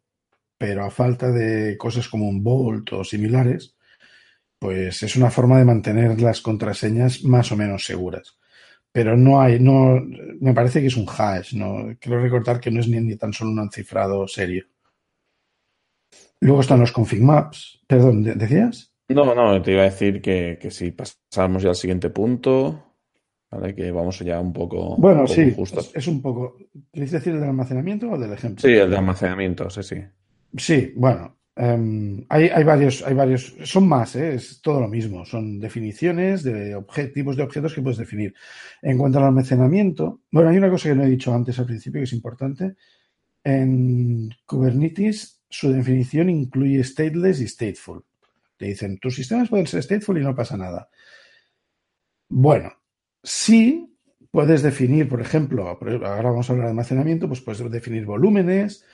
pero 0.57 0.85
a 0.85 0.91
falta 0.91 1.31
de 1.31 1.77
cosas 1.77 2.09
como 2.09 2.29
un 2.29 2.43
Vault 2.45 2.93
o 2.93 3.05
similares, 3.05 3.77
pues 4.59 5.03
es 5.03 5.17
una 5.17 5.31
forma 5.31 5.59
de 5.59 5.65
mantener 5.65 6.21
las 6.21 6.41
contraseñas 6.41 7.25
más 7.25 7.51
o 7.51 7.57
menos 7.57 7.85
seguras. 7.85 8.39
Pero 8.93 9.17
no 9.17 9.41
hay, 9.41 9.59
no, 9.59 10.01
me 10.41 10.55
parece 10.55 10.81
que 10.81 10.87
es 10.87 10.97
un 10.97 11.07
hash, 11.09 11.55
no, 11.55 11.95
quiero 12.01 12.23
recordar 12.23 12.61
que 12.61 12.71
no 12.71 12.81
es 12.81 12.89
ni, 12.89 13.17
tan 13.17 13.33
solo 13.33 13.51
un 13.51 13.71
cifrado 13.71 14.27
serio. 14.29 14.65
Luego 16.41 16.61
están 16.61 16.81
los 16.81 16.93
config 16.93 17.23
maps. 17.23 17.81
Perdón, 17.87 18.23
¿decías? 18.23 18.93
No, 19.09 19.35
no, 19.35 19.61
te 19.61 19.73
iba 19.73 19.83
a 19.83 19.87
decir 19.91 20.23
que 20.23 20.59
si 20.71 20.93
pasamos 20.93 21.63
ya 21.63 21.71
al 21.71 21.77
siguiente 21.77 22.11
punto, 22.11 22.86
que 23.75 23.91
vamos 23.91 24.19
ya 24.21 24.41
un 24.41 24.53
poco. 24.53 24.97
Bueno, 24.97 25.27
sí, 25.27 25.55
Es, 25.95 26.07
un 26.07 26.21
poco. 26.21 26.57
¿Quieres 26.93 27.13
decir 27.13 27.33
el 27.33 27.41
del 27.41 27.51
almacenamiento 27.51 28.11
o 28.11 28.19
del 28.19 28.33
ejemplo? 28.33 28.61
Sí, 28.61 28.75
el 28.75 28.91
de 28.91 28.97
almacenamiento, 28.97 29.71
sí, 29.71 29.83
sí. 29.83 29.97
Sí, 30.57 30.93
bueno. 30.97 31.37
Em, 31.59 32.23
hay, 32.29 32.49
hay, 32.49 32.65
varios, 32.65 33.03
hay 33.03 33.15
varios, 33.15 33.57
son 33.65 33.89
más, 33.89 34.15
¿eh? 34.15 34.35
es 34.35 34.61
todo 34.61 34.79
lo 34.79 34.89
mismo, 34.89 35.25
son 35.25 35.59
definiciones 35.59 36.43
de 36.43 36.75
objetivos 36.75 37.35
de 37.35 37.45
objetos 37.45 37.73
que 37.73 37.81
puedes 37.81 37.97
definir. 37.97 38.35
En 38.83 38.99
cuanto 38.99 39.19
al 39.19 39.25
almacenamiento, 39.25 40.21
bueno, 40.31 40.51
hay 40.51 40.59
una 40.59 40.69
cosa 40.69 40.91
que 40.91 40.95
no 40.95 41.05
he 41.05 41.09
dicho 41.09 41.33
antes 41.33 41.59
al 41.59 41.65
principio 41.65 42.01
que 42.01 42.05
es 42.05 42.13
importante. 42.13 42.77
En 43.43 44.29
Kubernetes, 44.45 45.45
su 45.49 45.73
definición 45.73 46.29
incluye 46.29 46.85
stateless 46.85 47.41
y 47.41 47.49
stateful. 47.49 48.05
Te 48.59 48.67
dicen, 48.67 48.99
tus 48.99 49.15
sistemas 49.15 49.49
pueden 49.49 49.67
ser 49.67 49.83
stateful 49.83 50.19
y 50.19 50.25
no 50.25 50.35
pasa 50.35 50.59
nada. 50.59 50.91
Bueno, 52.29 52.71
Sí, 53.27 53.93
puedes 54.31 54.63
definir, 54.63 55.09
por 55.09 55.21
ejemplo, 55.21 55.67
ahora 55.67 56.31
vamos 56.31 56.49
a 56.49 56.53
hablar 56.53 56.67
de 56.67 56.71
almacenamiento, 56.71 57.27
pues 57.27 57.41
puedes 57.41 57.69
definir 57.73 58.05
volúmenes, 58.05 58.85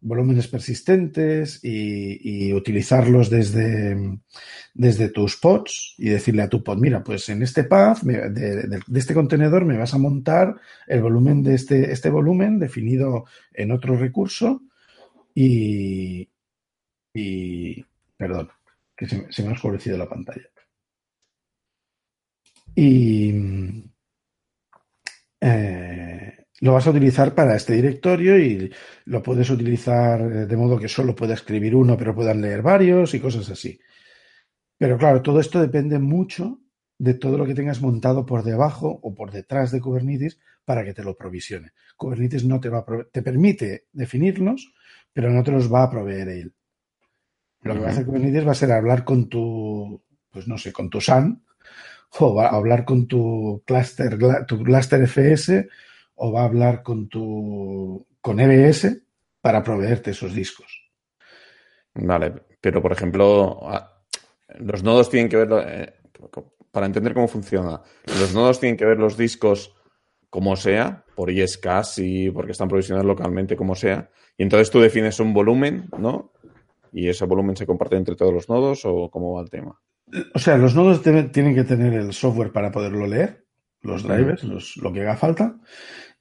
volúmenes 0.00 0.46
persistentes 0.46 1.58
y, 1.64 2.52
utilizarlos 2.52 3.28
desde, 3.28 4.20
desde, 4.72 5.08
tus 5.08 5.36
pods 5.36 5.96
y 5.98 6.10
decirle 6.10 6.42
a 6.42 6.48
tu 6.48 6.62
pod, 6.62 6.78
mira, 6.78 7.02
pues 7.02 7.28
en 7.28 7.42
este 7.42 7.64
path 7.64 8.02
de, 8.02 8.80
este 8.94 9.14
contenedor 9.14 9.64
me 9.64 9.76
vas 9.76 9.94
a 9.94 9.98
montar 9.98 10.60
el 10.86 11.02
volumen 11.02 11.42
de 11.42 11.54
este, 11.56 11.90
este 11.90 12.08
volumen 12.08 12.60
definido 12.60 13.24
en 13.52 13.72
otro 13.72 13.96
recurso 13.96 14.62
y, 15.34 16.28
y 17.14 17.84
perdón, 18.16 18.48
que 18.96 19.08
se, 19.08 19.26
se 19.32 19.42
me 19.42 19.48
ha 19.48 19.52
oscurecido 19.54 19.98
la 19.98 20.08
pantalla. 20.08 20.51
Y 22.74 23.84
eh, 25.40 26.46
lo 26.60 26.72
vas 26.72 26.86
a 26.86 26.90
utilizar 26.90 27.34
para 27.34 27.56
este 27.56 27.74
directorio 27.74 28.38
y 28.38 28.72
lo 29.06 29.22
puedes 29.22 29.50
utilizar 29.50 30.46
de 30.46 30.56
modo 30.56 30.78
que 30.78 30.88
solo 30.88 31.14
pueda 31.14 31.34
escribir 31.34 31.74
uno, 31.74 31.96
pero 31.96 32.14
puedan 32.14 32.40
leer 32.40 32.62
varios 32.62 33.14
y 33.14 33.20
cosas 33.20 33.50
así. 33.50 33.80
Pero 34.78 34.96
claro, 34.96 35.22
todo 35.22 35.40
esto 35.40 35.60
depende 35.60 35.98
mucho 35.98 36.60
de 36.98 37.14
todo 37.14 37.36
lo 37.36 37.46
que 37.46 37.54
tengas 37.54 37.80
montado 37.80 38.24
por 38.24 38.44
debajo 38.44 39.00
o 39.02 39.14
por 39.14 39.32
detrás 39.32 39.72
de 39.72 39.80
Kubernetes 39.80 40.38
para 40.64 40.84
que 40.84 40.94
te 40.94 41.02
lo 41.02 41.16
provisione. 41.16 41.72
Kubernetes 41.96 42.44
no 42.44 42.60
te 42.60 42.68
va 42.68 42.78
a 42.78 42.84
te 43.10 43.22
permite 43.22 43.86
definirlos, 43.92 44.72
pero 45.12 45.30
no 45.30 45.42
te 45.42 45.50
los 45.50 45.72
va 45.72 45.82
a 45.82 45.90
proveer 45.90 46.28
él. 46.28 46.54
Lo 47.62 47.74
que 47.74 47.80
va 47.80 47.88
a 47.88 47.90
hacer 47.90 48.06
Kubernetes 48.06 48.46
va 48.46 48.52
a 48.52 48.56
ser 48.56 48.70
hablar 48.70 49.04
con 49.04 49.28
tu, 49.28 50.00
pues 50.30 50.46
no 50.46 50.56
sé, 50.58 50.72
con 50.72 50.88
tu 50.88 51.00
SAN 51.00 51.42
o 52.18 52.34
va 52.34 52.46
a 52.46 52.56
hablar 52.56 52.84
con 52.84 53.06
tu 53.06 53.62
cluster, 53.66 54.18
tu 54.46 54.62
cluster 54.62 55.02
FS 55.02 55.68
o 56.14 56.32
va 56.32 56.42
a 56.42 56.44
hablar 56.44 56.82
con 56.82 57.08
tu 57.08 58.06
con 58.20 58.38
EBS 58.38 59.02
para 59.40 59.62
proveerte 59.62 60.12
esos 60.12 60.34
discos. 60.34 60.90
Vale, 61.94 62.32
pero 62.60 62.80
por 62.80 62.92
ejemplo, 62.92 63.60
los 64.58 64.82
nodos 64.82 65.10
tienen 65.10 65.28
que 65.28 65.36
ver, 65.36 65.48
eh, 65.66 65.92
para 66.70 66.86
entender 66.86 67.12
cómo 67.12 67.28
funciona, 67.28 67.82
los 68.06 68.32
nodos 68.32 68.60
tienen 68.60 68.76
que 68.76 68.86
ver 68.86 68.98
los 68.98 69.16
discos 69.16 69.74
como 70.30 70.56
sea, 70.56 71.04
por 71.14 71.30
y 71.30 72.30
porque 72.30 72.52
están 72.52 72.68
provisionados 72.68 73.06
localmente 73.06 73.56
como 73.56 73.74
sea, 73.74 74.10
y 74.38 74.44
entonces 74.44 74.70
tú 74.70 74.80
defines 74.80 75.20
un 75.20 75.34
volumen, 75.34 75.90
¿no? 75.98 76.32
Y 76.92 77.08
ese 77.08 77.26
volumen 77.26 77.56
se 77.56 77.66
comparte 77.66 77.96
entre 77.96 78.16
todos 78.16 78.32
los 78.32 78.48
nodos 78.48 78.82
o 78.84 79.10
cómo 79.10 79.34
va 79.34 79.42
el 79.42 79.50
tema. 79.50 79.81
O 80.34 80.38
sea, 80.38 80.56
los 80.56 80.74
nodos 80.74 81.02
tienen 81.02 81.54
que 81.54 81.64
tener 81.64 81.94
el 81.94 82.12
software 82.12 82.52
para 82.52 82.70
poderlo 82.70 83.06
leer, 83.06 83.46
los 83.80 84.02
drivers, 84.02 84.76
lo 84.76 84.92
que 84.92 85.00
haga 85.00 85.16
falta, 85.16 85.58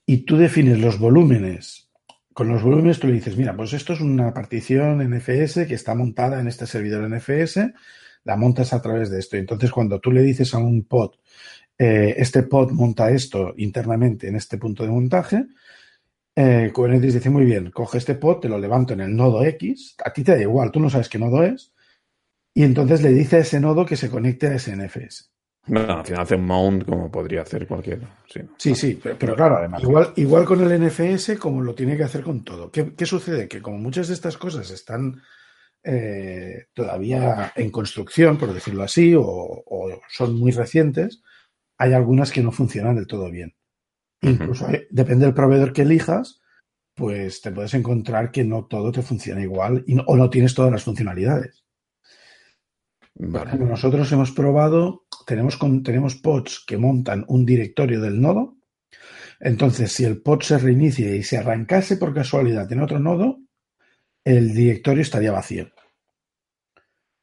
y 0.06 0.26
tú 0.26 0.38
defines 0.38 0.80
los 0.80 0.98
volúmenes. 0.98 1.90
Con 2.34 2.48
los 2.48 2.64
volúmenes 2.64 3.00
tú 3.00 3.08
le 3.08 3.14
dices, 3.14 3.38
mira, 3.38 3.56
pues 3.56 3.74
esto 3.74 3.94
es 3.94 4.02
una 4.02 4.34
partición 4.34 5.00
NFS 5.00 5.68
que 5.68 5.74
está 5.74 5.94
montada 5.96 6.40
en 6.40 6.48
este 6.48 6.66
servidor 6.66 7.10
NFS, 7.10 7.60
la 8.24 8.38
montas 8.38 8.74
a 8.74 8.82
través 8.82 9.10
de 9.10 9.20
esto. 9.20 9.36
Entonces, 9.36 9.72
cuando 9.72 10.00
tú 10.00 10.12
le 10.12 10.22
dices 10.22 10.54
a 10.54 10.60
un 10.60 10.84
pod, 10.84 11.16
eh, 11.78 12.16
este 12.18 12.44
pod 12.44 12.72
monta 12.72 13.10
esto 13.10 13.54
internamente 13.58 14.28
en 14.28 14.36
este 14.36 14.58
punto 14.58 14.84
de 14.84 14.90
montaje, 14.90 15.46
eh, 16.36 16.72
Kubernetes 16.74 17.16
dice, 17.16 17.30
muy 17.30 17.44
bien, 17.44 17.72
coge 17.72 17.98
este 17.98 18.16
pod, 18.16 18.40
te 18.40 18.50
lo 18.50 18.58
levanto 18.58 18.94
en 18.94 19.02
el 19.02 19.16
nodo 19.16 19.44
X, 19.44 19.96
a 20.04 20.14
ti 20.14 20.24
te 20.24 20.34
da 20.34 20.42
igual, 20.42 20.72
tú 20.72 20.80
no 20.80 20.90
sabes 20.90 21.10
qué 21.10 21.20
nodo 21.20 21.44
es, 21.44 21.74
y 22.54 22.64
entonces 22.64 23.02
le 23.02 23.14
dice 23.14 23.38
a 23.38 23.40
ese 23.40 23.60
nodo 23.60 23.86
que 23.86 23.96
se 23.96 24.10
conecte 24.10 24.48
a 24.48 24.56
ese 24.56 24.76
NFS. 24.76 25.32
Bueno, 25.68 25.94
al 25.94 26.06
final 26.06 26.22
hace 26.22 26.36
un 26.36 26.46
mount 26.46 26.86
como 26.86 27.12
podría 27.12 27.44
hacer 27.44 27.68
cualquiera. 27.68 28.18
Sí, 28.58 28.76
sí, 28.76 29.00
pero, 29.02 29.36
claro, 29.36 29.58
además, 29.58 29.84
igual, 29.84 30.14
igual 30.16 30.46
con 30.46 30.62
el 30.62 30.82
NFS 30.82 31.38
como 31.38 31.62
lo 31.62 31.76
tiene 31.76 31.96
que 31.96 32.04
hacer 32.04 32.24
con 32.24 32.44
todo. 32.44 32.72
¿Qué, 32.72 33.06
sucede? 33.06 33.48
Que 33.48 33.62
como 33.62 33.78
muchas 33.78 34.08
de 34.08 34.16
estas 34.16 34.38
cosas 34.38 34.72
están 34.72 35.22
eh, 35.84 36.66
todavía 36.74 37.54
en 37.56 37.70
construcción, 37.70 38.38
por 38.38 38.54
decirlo 38.54 38.84
así, 38.84 39.14
o, 39.16 39.64
son 40.10 40.38
muy 40.38 40.52
recientes, 40.52 41.22
hay 41.78 41.94
algunas 41.94 42.32
que 42.32 42.42
no 42.42 42.52
funcionan 42.52 42.96
del 42.96 43.08
todo 43.08 43.30
bien. 43.30 43.56
Incluso 44.22 44.68
depende 44.90 45.26
del 45.26 45.34
proveedor 45.34 45.74
que 45.74 45.84
elijas, 45.84 46.42
pues 46.96 47.42
te 47.42 47.52
puedes 47.52 47.74
encontrar 47.74 48.32
que 48.32 48.44
no 48.44 48.66
todo 48.66 48.92
te 48.92 49.02
funciona 49.02 49.42
igual 49.42 49.84
o 50.06 50.16
no 50.16 50.30
tienes 50.30 50.54
todas 50.54 50.72
las 50.72 50.84
funcionalidades 50.84 51.64
nosotros 53.16 54.12
hemos 54.12 54.32
probado, 54.32 55.06
tenemos, 55.26 55.60
tenemos 55.84 56.16
pods 56.16 56.64
que 56.66 56.78
montan 56.78 57.26
un 57.28 57.46
directorio 57.46 58.02
del 58.02 58.22
nodo. 58.22 58.58
Entonces, 59.40 59.92
si 59.92 60.06
el 60.06 60.22
pod 60.22 60.42
se 60.42 60.58
reinicia 60.58 61.16
y 61.16 61.24
se 61.24 61.38
arrancase 61.38 61.98
por 61.98 62.14
casualidad 62.14 62.72
en 62.72 62.82
otro 62.82 63.00
nodo, 63.00 63.40
el 64.24 64.54
directorio 64.54 65.02
estaría 65.02 65.32
vacío. 65.32 65.70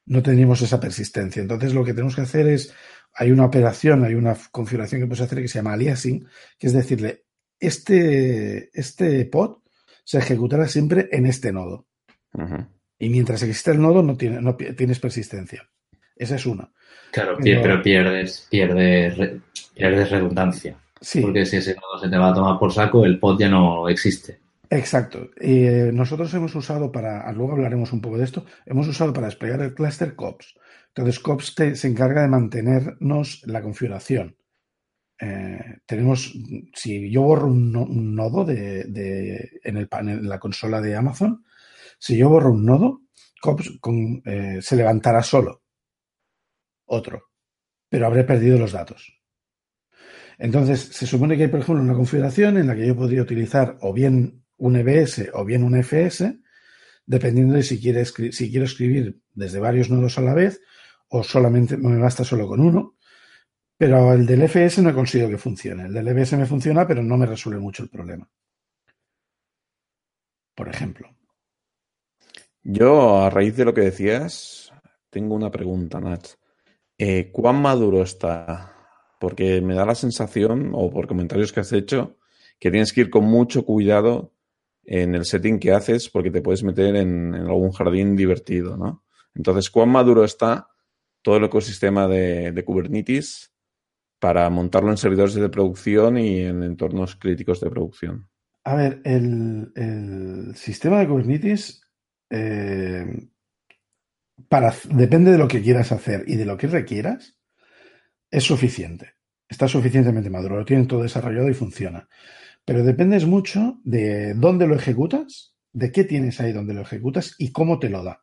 No 0.07 0.23
tenemos 0.23 0.61
esa 0.63 0.81
persistencia. 0.81 1.41
Entonces, 1.41 1.75
lo 1.75 1.85
que 1.85 1.93
tenemos 1.93 2.17
que 2.17 2.23
hacer 2.23 2.49
es 2.49 2.75
hay 3.15 3.31
una 3.31 3.45
operación, 3.45 4.05
hay 4.05 4.15
una 4.15 4.37
configuración 4.51 5.01
que 5.01 5.07
puedes 5.07 5.23
hacer 5.23 5.41
que 5.41 5.49
se 5.49 5.59
llama 5.59 5.73
aliasing, 5.73 6.27
que 6.59 6.67
es 6.67 6.73
decirle, 6.73 7.25
este, 7.59 8.71
este 8.79 9.25
pod 9.27 9.59
se 10.05 10.19
ejecutará 10.19 10.67
siempre 10.69 11.09
en 11.13 11.27
este 11.27 11.53
nodo. 11.53 11.87
Y 12.99 13.09
mientras 13.09 13.43
existe 13.43 13.73
el 13.73 13.81
nodo, 13.81 14.03
no, 14.03 14.17
tiene, 14.17 14.41
no 14.41 14.57
tienes 14.57 15.01
persistencia. 15.01 15.69
Esa 16.19 16.37
es 16.37 16.47
una. 16.47 16.71
Claro, 17.11 17.39
pero, 17.43 17.83
pierdes, 17.83 18.47
pierdes, 18.51 19.41
pierdes 19.75 20.11
redundancia. 20.11 20.77
Sí. 21.01 21.21
Porque 21.21 21.47
si 21.47 21.57
ese 21.57 21.75
nodo 21.75 21.99
se 22.01 22.09
te 22.09 22.19
va 22.19 22.31
a 22.31 22.35
tomar 22.35 22.59
por 22.59 22.73
saco, 22.73 23.05
el 23.05 23.19
pod 23.19 23.39
ya 23.39 23.49
no 23.49 23.89
existe. 23.89 24.41
Exacto. 24.71 25.31
Eh, 25.41 25.91
nosotros 25.93 26.33
hemos 26.35 26.55
usado 26.55 26.93
para, 26.93 27.31
luego 27.33 27.53
hablaremos 27.53 27.93
un 27.93 28.01
poco 28.01 28.19
de 28.19 28.25
esto, 28.25 28.45
hemos 28.67 28.87
usado 28.89 29.13
para 29.13 29.29
desplegar 29.29 29.63
el 29.63 29.75
cluster 29.75 30.15
COPS. 30.15 30.55
Entonces, 30.89 31.21
COPS 31.21 31.55
se 31.75 31.89
encarga 31.89 32.23
de 32.23 32.29
mantenernos 32.29 33.43
la 33.47 33.63
configuración. 33.63 34.37
Eh, 35.21 35.79
tenemos, 35.87 36.33
si 36.75 37.11
yo 37.11 37.23
borro 37.23 37.49
un, 37.49 38.15
nodo 38.15 38.45
de, 38.45 38.81
en, 39.65 39.77
el, 39.77 39.89
en 39.91 40.29
la 40.29 40.39
consola 40.39 40.81
de 40.81 40.95
Amazon, 40.97 41.45
si 41.99 42.17
yo 42.17 42.29
borro 42.29 42.53
un 42.53 42.65
nodo, 42.65 43.03
COPS 43.41 43.79
eh, 44.25 44.59
se 44.61 44.77
levantará 44.77 45.23
solo. 45.23 45.63
Otro. 46.89 47.31
Pero 47.89 48.07
habré 48.07 48.25
perdido 48.25 48.59
los 48.59 48.73
datos. 48.73 49.19
Entonces, 50.39 50.81
se 50.81 51.07
supone 51.07 51.37
que 51.37 51.45
hay, 51.45 51.49
por 51.49 51.61
ejemplo, 51.61 51.83
una 51.83 51.95
configuración 51.95 52.59
en 52.59 52.67
la 52.67 52.77
que 52.77 52.87
yo 52.87 52.97
podría 52.97 53.23
utilizar 53.23 53.77
o 53.81 53.93
bien 53.93 54.45
un 54.57 54.77
EBS 54.77 55.31
o 55.35 55.45
bien 55.45 55.65
un 55.65 55.77
FS, 55.83 56.41
dependiendo 57.07 57.55
de 57.55 57.63
si, 57.63 57.81
quiero 57.81 58.65
escribir 58.65 59.21
desde 59.35 59.59
varios 59.59 59.91
nodos 59.91 60.19
a 60.19 60.23
la 60.23 60.35
vez 60.35 60.61
o 61.09 61.25
solamente 61.25 61.77
me 61.77 61.99
basta 61.99 62.25
solo 62.25 62.47
con 62.47 62.61
uno. 62.61 62.97
Pero 63.77 64.13
el 64.13 64.27
del 64.27 64.43
FS 64.43 64.83
no 64.83 64.91
he 64.91 64.95
conseguido 64.95 65.31
que 65.31 65.39
funcione. 65.39 65.87
El 65.87 65.93
del 65.93 66.09
EBS 66.09 66.37
me 66.37 66.47
funciona, 66.47 66.87
pero 66.87 67.03
no 67.03 67.17
me 67.17 67.27
resuelve 67.27 67.61
mucho 67.61 67.85
el 67.85 67.89
problema. 67.89 68.29
Por 70.55 70.69
ejemplo. 70.69 71.09
Yo, 72.63 73.23
a 73.23 73.31
raíz 73.31 73.57
de 73.57 73.65
lo 73.65 73.73
que 73.73 73.83
decías, 73.83 74.73
tengo 75.11 75.37
una 75.37 75.51
pregunta, 75.51 76.01
Nat. 76.01 76.27
Eh, 76.99 77.31
¿Cuán 77.33 77.63
maduro 77.63 78.03
está? 78.03 78.75
Porque 79.21 79.61
me 79.61 79.75
da 79.75 79.87
la 79.87 79.95
sensación, 79.95 80.73
o 80.75 80.91
por 80.91 81.07
comentarios 81.07 81.53
que 81.53 81.61
has 81.61 81.73
hecho, 81.73 82.19
que 82.59 82.71
tienes 82.71 82.93
que 82.93 83.03
ir 83.03 83.11
con 83.11 83.25
mucho 83.25 83.65
cuidado 83.65 84.35
en 84.85 85.15
el 85.15 85.25
setting 85.25 85.59
que 85.61 85.73
haces 85.73 86.09
porque 86.09 86.31
te 86.31 86.41
puedes 86.41 86.65
meter 86.65 86.97
en, 86.97 87.35
algún 87.35 87.73
jardín 87.73 88.17
divertido, 88.17 88.77
¿no? 88.77 89.05
Entonces, 89.35 89.71
¿cuán 89.71 89.91
maduro 89.91 90.25
está 90.25 90.69
todo 91.23 91.37
el 91.37 91.45
ecosistema 91.45 92.09
de, 92.09 92.65
Kubernetes 92.65 93.53
para 94.19 94.49
montarlo 94.51 94.91
en 94.91 94.97
servidores 94.97 95.35
de 95.35 95.49
producción 95.49 96.19
y 96.19 96.41
en 96.41 96.63
entornos 96.63 97.15
críticos 97.17 97.61
de 97.61 97.71
producción? 97.71 98.29
A 98.65 98.75
ver, 98.75 99.01
el, 99.05 100.53
sistema 100.57 100.99
de 100.99 101.07
Kubernetes 101.07 101.83
eh, 102.31 103.29
depende 104.91 105.33
de 105.33 105.39
lo 105.39 105.49
que 105.49 105.63
quieras 105.63 105.93
hacer 105.93 106.25
y 106.27 106.37
de 106.37 106.45
lo 106.45 106.57
que 106.57 106.67
requieras, 106.67 107.39
es 108.31 108.45
suficiente. 108.45 109.15
Está 109.49 109.67
suficientemente 109.69 110.31
maduro, 110.31 110.59
lo 110.59 110.65
tienen 110.65 110.87
todo 110.87 111.03
desarrollado 111.03 111.49
y 111.49 111.55
funciona. 111.55 112.09
Pero 112.65 112.85
dependes 112.85 113.27
mucho 113.27 113.81
de 113.85 114.35
dónde 114.35 114.67
lo 114.67 114.75
ejecutas, 114.75 115.55
de 115.73 115.91
qué 115.91 116.05
tienes 116.05 116.41
ahí 116.41 116.53
donde 116.53 116.75
lo 116.75 116.83
ejecutas 116.83 117.35
y 117.39 117.51
cómo 117.51 117.79
te 117.79 117.89
lo 117.89 118.05
da. 118.05 118.23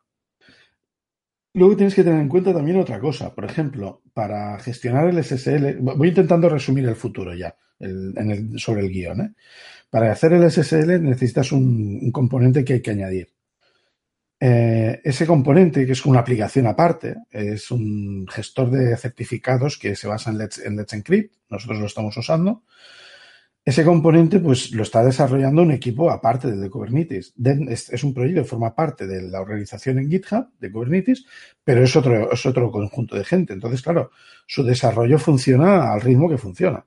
Luego 1.54 1.78
tienes 1.78 1.96
que 1.96 2.04
tener 2.04 2.20
en 2.20 2.28
cuenta 2.28 2.54
también 2.54 2.78
otra 2.78 3.00
cosa. 3.00 3.34
Por 3.34 3.46
ejemplo, 3.46 4.04
para 4.14 4.60
gestionar 4.60 5.08
el 5.08 5.24
SSL, 5.24 5.78
voy 5.80 6.10
intentando 6.10 6.50
resumir 6.50 6.86
el 6.86 6.96
futuro 6.96 7.34
ya 7.34 7.56
sobre 8.58 8.82
el 8.82 8.90
guion. 8.90 9.22
¿eh? 9.22 9.34
Para 9.90 10.12
hacer 10.12 10.34
el 10.34 10.52
SSL 10.52 11.02
necesitas 11.02 11.52
un, 11.52 12.12
componente 12.12 12.66
que 12.66 12.74
hay 12.74 12.82
que 12.82 12.92
añadir. 12.92 13.35
Eh, 14.40 15.02
ese 15.04 15.26
componente, 15.26 15.86
que 15.86 15.94
es 15.94 16.06
una 16.06 16.20
aplicación 16.20 16.68
aparte, 16.68 17.16
es 17.32 17.72
un 17.72 18.28
gestor 18.28 18.70
de 18.70 18.98
certificados 18.98 19.78
que 19.78 19.96
se 19.96 20.08
basa 20.08 20.32
en 20.32 20.38
Let's 20.38 20.94
Encrypt. 20.94 21.36
Nosotros 21.50 21.80
lo 21.80 21.86
estamos 21.86 22.16
usando. 22.18 22.64
Ese 23.66 23.84
componente, 23.84 24.40
pues, 24.40 24.72
lo 24.74 24.84
está 24.84 25.04
desarrollando 25.04 25.64
un 25.64 25.72
equipo 25.72 26.12
aparte 26.12 26.52
de 26.52 26.70
Kubernetes. 26.70 27.34
es, 27.68 28.04
un 28.04 28.14
proyecto 28.14 28.46
forma 28.46 28.76
parte 28.76 29.08
de 29.08 29.24
la 29.24 29.42
organización 29.42 29.98
en 29.98 30.12
GitHub 30.12 30.50
de 30.60 30.72
Kubernetes, 30.72 31.26
pero 31.64 31.84
es 31.84 31.96
otro, 31.96 32.32
es 32.32 32.46
otro 32.46 32.70
conjunto 32.70 33.16
de 33.16 33.26
gente. 33.26 33.54
Entonces, 33.54 33.82
claro, 33.82 34.12
su 34.46 34.64
desarrollo 34.64 35.18
funciona 35.18 35.92
al 35.92 36.02
ritmo 36.02 36.30
que 36.30 36.38
funciona. 36.38 36.86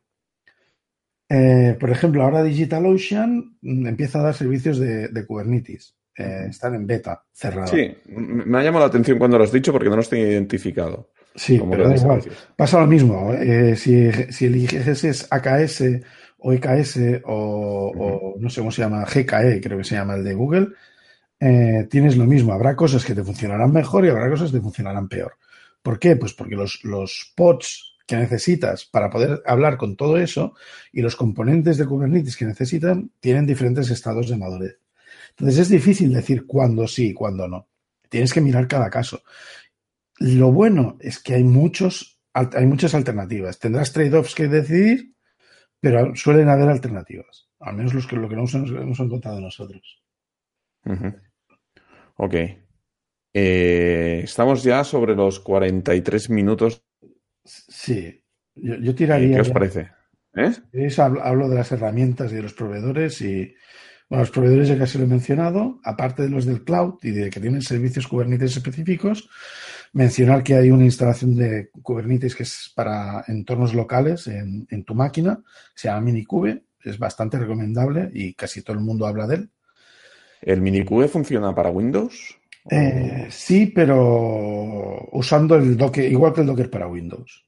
Eh, 1.29 1.77
por 1.81 1.91
ejemplo, 1.91 2.23
ahora 2.23 2.45
DigitalOcean 2.45 3.57
mm, 3.61 3.87
empieza 3.89 4.21
a 4.21 4.23
dar 4.23 4.35
servicios 4.35 4.79
de, 4.79 5.27
Kubernetes. 5.27 5.98
Eh, 6.19 6.47
están 6.51 6.75
en 6.75 6.87
beta, 6.87 7.23
cerrado. 7.33 7.69
Sí, 7.69 7.97
me 8.09 8.59
ha 8.59 8.63
llamado 8.63 8.85
la 8.85 8.89
atención 8.89 9.19
cuando 9.19 9.39
lo 9.39 9.45
has 9.45 9.53
dicho 9.53 9.73
porque 9.73 9.89
no 9.89 9.97
los 9.97 10.09
tenía 10.09 10.29
identificado. 10.29 11.11
Sí, 11.35 11.63
pero 11.71 11.89
da 11.89 11.95
igual. 11.95 12.23
Pasa 12.57 12.81
lo 12.81 12.87
mismo. 12.89 13.33
Eh, 13.33 13.77
si, 13.77 14.11
si 14.33 14.47
eliges 14.47 15.05
es 15.05 15.29
AKS 15.31 15.85
o 16.39 16.53
EKS 16.53 17.23
o, 17.25 18.35
no 18.39 18.51
sé 18.51 18.61
cómo 18.61 18.73
se 18.73 18.83
llama, 18.83 19.05
GKE, 19.05 19.61
creo 19.61 19.79
que 19.79 19.85
se 19.85 19.95
llama 19.95 20.17
el 20.17 20.25
de 20.25 20.35
Google, 20.35 20.69
eh, 21.39 21.87
tienes 21.89 22.17
lo 22.17 22.25
mismo. 22.25 22.53
Habrá 22.53 22.75
cosas 22.75 23.05
que 23.05 23.15
te 23.15 23.23
funcionarán 23.23 23.73
mejor 23.73 24.05
y 24.05 24.09
habrá 24.09 24.29
cosas 24.29 24.51
que 24.51 24.59
te 24.59 24.63
funcionarán 24.63 25.09
peor. 25.09 25.35
¿Por 25.83 26.01
qué? 26.01 26.17
Pues 26.17 26.35
porque 26.35 26.57
los, 26.57 26.83
los 26.83 27.33
pods 27.37 27.97
que 28.09 28.17
necesitas 28.17 28.87
para 28.87 29.11
poder 29.11 29.43
hablar 29.47 29.77
con 29.77 29.95
todo 29.95 30.19
eso 30.19 30.55
y 30.93 31.03
los 31.03 31.15
componentes 31.15 31.77
de 31.77 31.87
Kubernetes 31.87 32.37
que 32.37 32.47
necesitan 32.47 33.13
tienen 33.21 33.47
diferentes 33.47 33.91
estados 33.91 34.29
de 34.29 34.37
madurez. 34.37 34.79
Entonces 35.39 35.61
es 35.61 35.69
difícil 35.69 36.13
decir 36.13 36.47
cuándo 36.47 36.87
sí 36.87 37.09
y 37.09 37.15
cuándo 37.15 37.47
no. 37.49 37.69
Tienes 38.09 38.33
que 38.33 38.41
mirar 38.41 38.67
cada 38.67 38.91
caso. 38.91 39.23
Lo 40.19 40.51
bueno 40.53 40.97
es 41.01 41.19
que 41.21 41.35
hay 41.35 41.45
muchos, 41.45 42.21
hay 42.33 42.67
muchas 42.67 42.95
alternativas. 42.95 43.59
Tendrás 43.59 43.93
trade-offs 43.93 44.35
que 44.35 44.49
decidir 44.49 45.15
pero 45.81 46.15
suelen 46.15 46.49
haber 46.49 46.69
alternativas. 46.69 47.49
Al 47.61 47.77
menos 47.77 47.95
los 47.95 48.07
que, 48.07 48.17
lo 48.17 48.29
que 48.29 48.37
no 48.37 48.45
hemos, 48.53 49.01
encontrado 49.01 49.41
nosotros. 49.41 50.03
Ok. 52.17 52.35
Eh, 53.35 54.21
estamos 54.25 54.63
ya 54.63 54.85
sobre 54.85 55.15
los 55.15 55.41
43 55.41 56.31
minutos. 56.31 56.85
Sí. 57.45 58.23
Yo, 58.55 58.95
tiraría. 58.95 59.37
¿Qué 59.37 59.41
os 59.41 59.51
parece? 59.51 59.91
¿Eh? 60.35 60.89
Hablo, 60.99 61.49
de 61.49 61.55
las 61.55 61.71
herramientas 61.73 62.33
y 62.33 62.37
de 62.37 62.43
los 62.43 62.55
proveedores 62.55 63.21
y. 63.23 63.55
Bueno, 64.09 64.23
los 64.23 64.31
proveedores 64.31 64.69
ya 64.69 64.79
casi 64.79 64.97
lo 64.97 65.05
he 65.05 65.09
mencionado, 65.09 65.81
aparte 65.85 66.23
de 66.23 66.31
los 66.31 66.47
del 66.47 66.65
cloud 66.65 66.95
y 67.03 67.11
de 67.11 67.29
que 67.29 67.41
tienen 67.41 67.61
servicios 67.61 68.09
Kubernetes 68.09 68.57
específicos, 68.57 69.29
mencionar 69.93 70.43
que 70.43 70.55
hay 70.55 70.71
una 70.71 70.85
instalación 70.85 71.37
de 71.37 71.71
Kubernetes 71.83 72.35
que 72.35 72.45
es 72.45 72.73
para 72.75 73.25
entornos 73.29 73.75
locales 73.75 74.27
en, 74.27 74.85
tu 74.85 74.95
máquina, 74.95 75.43
se 75.75 75.89
llama 75.89 76.03
Minikube, 76.03 76.65
es 76.83 76.99
bastante 76.99 77.39
recomendable 77.39 78.11
y 78.15 78.33
casi 78.33 78.63
todo 78.63 78.79
el 78.79 78.83
mundo 78.83 79.07
habla 79.07 79.27
de 79.27 79.35
él. 79.37 79.51
¿El 80.41 80.63
Minikube 80.63 81.09
funciona 81.09 81.55
para 81.55 81.71
Windows? 81.71 82.39
Eh, 82.71 83.27
sí, 83.31 83.67
pero 83.67 85.09
usando 85.13 85.57
el 85.57 85.77
Docker, 85.77 86.11
igual 86.11 86.33
que 86.33 86.41
el 86.43 86.47
Docker 86.47 86.71
para 86.71 86.87
Windows. 86.87 87.45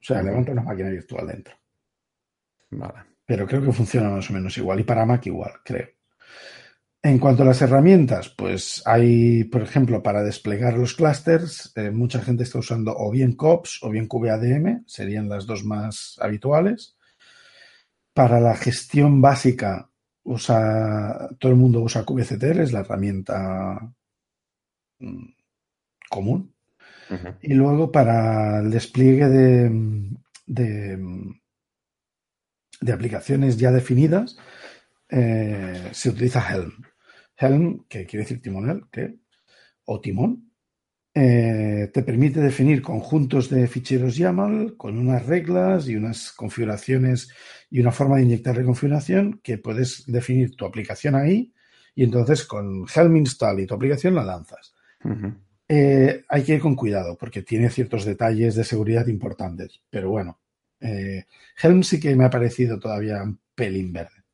O 0.00 0.04
sea, 0.04 0.22
levanta 0.22 0.52
una 0.52 0.62
máquina 0.62 0.90
virtual 0.90 1.26
dentro. 1.26 1.54
Vale. 2.70 3.07
Pero 3.28 3.46
creo 3.46 3.62
que 3.62 3.72
funciona 3.72 4.08
más 4.08 4.30
o 4.30 4.32
menos 4.32 4.56
igual. 4.56 4.80
Y 4.80 4.84
para 4.84 5.04
Mac 5.04 5.26
igual, 5.26 5.52
creo. 5.62 5.86
En 7.02 7.18
cuanto 7.18 7.42
a 7.42 7.46
las 7.46 7.60
herramientas, 7.60 8.30
pues 8.30 8.82
hay, 8.86 9.44
por 9.44 9.60
ejemplo, 9.60 10.02
para 10.02 10.22
desplegar 10.22 10.78
los 10.78 10.94
clusters, 10.94 11.70
eh, 11.76 11.90
mucha 11.90 12.22
gente 12.22 12.44
está 12.44 12.58
usando 12.58 12.96
o 12.96 13.10
bien 13.10 13.34
COPS 13.34 13.80
o 13.82 13.90
bien 13.90 14.08
QBADM, 14.08 14.84
serían 14.86 15.28
las 15.28 15.44
dos 15.44 15.62
más 15.62 16.16
habituales. 16.22 16.96
Para 18.14 18.40
la 18.40 18.56
gestión 18.56 19.20
básica, 19.20 19.90
usa, 20.22 21.28
todo 21.38 21.52
el 21.52 21.58
mundo 21.58 21.82
usa 21.82 22.06
kubectl, 22.06 22.60
es 22.60 22.72
la 22.72 22.80
herramienta 22.80 23.92
mm, 25.00 25.24
común. 26.08 26.54
Y 27.42 27.52
luego 27.52 27.92
para 27.92 28.60
el 28.60 28.70
despliegue 28.70 29.28
de, 29.28 29.70
de, 30.46 30.98
de 32.80 32.92
aplicaciones 32.92 33.56
ya 33.56 33.70
definidas, 33.72 34.36
eh, 35.08 35.88
se 35.92 36.10
utiliza 36.10 36.44
Helm. 36.48 36.72
Helm, 37.36 37.84
que 37.88 38.06
quiere 38.06 38.24
decir 38.24 38.42
timonel, 38.42 38.84
o 39.84 40.00
timón, 40.00 40.48
eh, 41.14 41.90
te 41.92 42.02
permite 42.02 42.40
definir 42.40 42.82
conjuntos 42.82 43.48
de 43.50 43.66
ficheros 43.66 44.16
YAML 44.16 44.76
con 44.76 44.98
unas 44.98 45.26
reglas 45.26 45.88
y 45.88 45.96
unas 45.96 46.32
configuraciones 46.32 47.28
y 47.70 47.80
una 47.80 47.90
forma 47.90 48.16
de 48.16 48.22
inyectar 48.22 48.62
configuración 48.64 49.40
que 49.42 49.58
puedes 49.58 50.04
definir 50.06 50.54
tu 50.54 50.64
aplicación 50.64 51.14
ahí 51.14 51.52
y 51.94 52.04
entonces 52.04 52.44
con 52.44 52.86
Helm 52.94 53.16
install 53.16 53.60
y 53.60 53.66
tu 53.66 53.74
aplicación 53.74 54.14
la 54.14 54.24
lanzas. 54.24 54.74
Eh, 55.68 56.24
hay 56.28 56.42
que 56.44 56.54
ir 56.54 56.60
con 56.60 56.76
cuidado 56.76 57.16
porque 57.18 57.42
tiene 57.42 57.70
ciertos 57.70 58.04
detalles 58.04 58.54
de 58.54 58.62
seguridad 58.62 59.08
importantes. 59.08 59.80
Pero 59.90 60.10
bueno, 60.10 60.38
eh, 60.80 61.26
Helm 61.60 61.82
sí 61.82 61.98
que 61.98 62.14
me 62.14 62.24
ha 62.24 62.30
parecido 62.30 62.78
todavía 62.78 63.22
un 63.22 63.38
pelín 63.54 63.92
verde. 63.92 64.24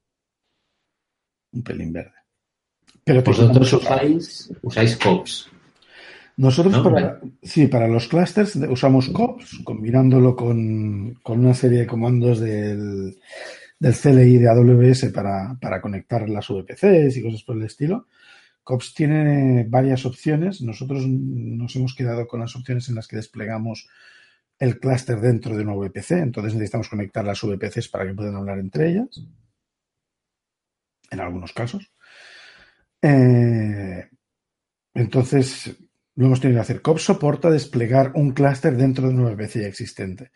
Un 1.53 1.63
pelín 1.63 1.93
verde. 1.93 2.13
Pero 3.05 3.23
vosotros 3.23 3.73
usáis, 3.73 4.53
usáis 4.63 4.97
COPS. 4.97 5.51
Nosotros, 6.37 6.81
para, 6.81 7.21
sí, 7.43 7.69
para 7.69 7.87
los 7.87 8.09
clusters 8.09 8.57
usamos 8.57 9.09
COPS, 9.11 9.61
combinándolo 9.63 10.35
con, 10.35 11.17
una 11.25 11.55
serie 11.55 11.81
de 11.81 11.87
comandos 11.87 12.41
del, 12.41 13.17
del 13.79 13.95
CLI 13.95 14.39
de 14.39 14.49
AWS 14.49 15.13
para, 15.15 15.57
para, 15.61 15.81
conectar 15.81 16.29
las 16.29 16.49
VPCs 16.49 17.17
y 17.17 17.23
cosas 17.23 17.43
por 17.45 17.57
el 17.57 17.63
estilo. 17.63 18.09
COPS 18.65 18.95
tiene 18.95 19.67
varias 19.69 20.07
opciones. 20.07 20.61
Nosotros 20.63 21.07
nos 21.07 21.77
hemos 21.77 21.95
quedado 21.95 22.27
con 22.27 22.41
las 22.41 22.57
opciones 22.57 22.89
en 22.89 22.97
las 22.97 23.07
que 23.07 23.17
desplegamos 23.17 23.89
el 24.59 24.79
clúster 24.79 25.21
dentro 25.21 25.57
de 25.57 25.63
una 25.63 25.75
VPC. 25.75 26.13
Entonces 26.13 26.55
necesitamos 26.55 26.89
conectar 26.89 27.25
las 27.25 27.41
VPCs 27.43 27.89
para 27.89 28.07
que 28.07 28.15
puedan 28.15 28.37
hablar 28.37 28.59
entre 28.59 28.91
ellas. 28.91 29.09
En 31.11 31.21
algunos 31.21 31.53
casos. 31.53 31.93
Eh, 33.03 34.09
entonces, 34.95 35.77
lo 36.17 36.27
hemos 36.27 36.41
tenido 36.41 36.59
que 36.59 36.63
hacer. 36.63 36.83
COPS 36.83 37.03
soporta 37.03 37.51
desplegar 37.51 38.13
un 38.15 38.33
clúster 38.33 38.77
dentro 38.77 39.09
de 39.09 39.15
una 39.15 39.31
VPC 39.31 39.61
ya 39.61 39.67
existente. 39.67 40.31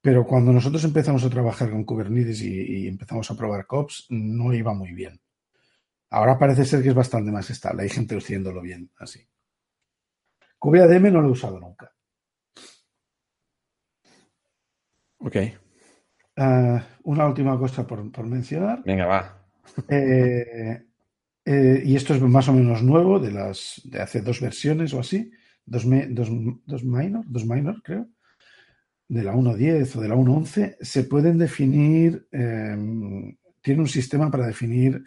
Pero 0.00 0.24
cuando 0.24 0.52
nosotros 0.52 0.84
empezamos 0.84 1.24
a 1.24 1.30
trabajar 1.30 1.70
con 1.70 1.84
Kubernetes 1.84 2.42
y, 2.42 2.84
y 2.84 2.88
empezamos 2.88 3.30
a 3.30 3.36
probar 3.36 3.66
COPS, 3.66 4.06
no 4.10 4.52
iba 4.52 4.74
muy 4.74 4.92
bien. 4.92 5.20
Ahora 6.10 6.38
parece 6.38 6.64
ser 6.64 6.82
que 6.82 6.90
es 6.90 6.94
bastante 6.94 7.32
más 7.32 7.50
estable. 7.50 7.82
Hay 7.82 7.88
gente 7.88 8.16
haciéndolo 8.16 8.60
bien 8.62 8.90
así. 8.98 9.26
QBADM 10.58 11.12
no 11.12 11.20
lo 11.20 11.28
he 11.28 11.32
usado 11.32 11.58
nunca. 11.58 11.95
Ok. 15.18 15.36
Uh, 16.38 16.78
una 17.04 17.26
última 17.26 17.58
cosa 17.58 17.86
por, 17.86 18.10
por, 18.12 18.26
mencionar. 18.26 18.82
Venga, 18.84 19.06
va. 19.06 19.42
Eh, 19.88 20.86
eh, 21.44 21.82
y 21.84 21.94
esto 21.96 22.14
es 22.14 22.20
más 22.20 22.48
o 22.48 22.52
menos 22.52 22.82
nuevo, 22.82 23.18
de 23.18 23.30
las 23.30 23.80
de 23.84 24.00
hace 24.00 24.20
dos 24.20 24.40
versiones 24.40 24.92
o 24.92 25.00
así. 25.00 25.30
Dos, 25.64 25.84
dos, 26.10 26.28
dos 26.66 26.84
minor, 26.84 27.24
dos 27.26 27.46
minor, 27.46 27.82
creo. 27.82 28.08
De 29.08 29.22
la 29.22 29.32
1.10 29.34 29.96
o 29.96 30.00
de 30.00 30.08
la 30.08 30.16
1.11. 30.16 30.76
Se 30.80 31.04
pueden 31.04 31.38
definir. 31.38 32.26
Eh, 32.32 32.76
tiene 33.62 33.80
un 33.80 33.88
sistema 33.88 34.30
para 34.30 34.46
definir 34.46 35.02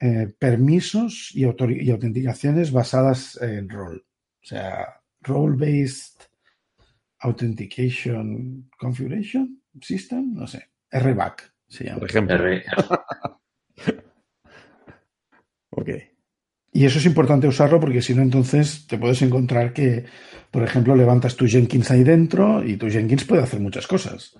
eh, 0.00 0.32
permisos 0.38 1.30
y, 1.34 1.42
y, 1.44 1.90
autenticaciones 1.90 2.72
basadas 2.72 3.38
en 3.42 3.68
role. 3.68 4.00
O 4.42 4.46
sea, 4.46 5.02
role-based 5.20 6.29
authentication 7.20 8.70
configuration 8.78 9.62
system, 9.80 10.34
no 10.34 10.46
sé, 10.46 10.70
RBAC 10.90 11.52
se 11.68 11.84
llama. 11.84 12.00
Por 12.00 12.10
ejemplo. 12.10 12.36
ok. 15.70 15.88
Y 16.72 16.84
eso 16.84 16.98
es 16.98 17.06
importante 17.06 17.48
usarlo 17.48 17.80
porque 17.80 18.00
si 18.00 18.14
no, 18.14 18.22
entonces 18.22 18.86
te 18.86 18.96
puedes 18.96 19.20
encontrar 19.22 19.72
que, 19.72 20.04
por 20.50 20.62
ejemplo, 20.62 20.94
levantas 20.94 21.36
tu 21.36 21.46
Jenkins 21.46 21.90
ahí 21.90 22.04
dentro 22.04 22.64
y 22.64 22.76
tu 22.76 22.88
Jenkins 22.88 23.24
puede 23.24 23.42
hacer 23.42 23.60
muchas 23.60 23.86
cosas. 23.86 24.38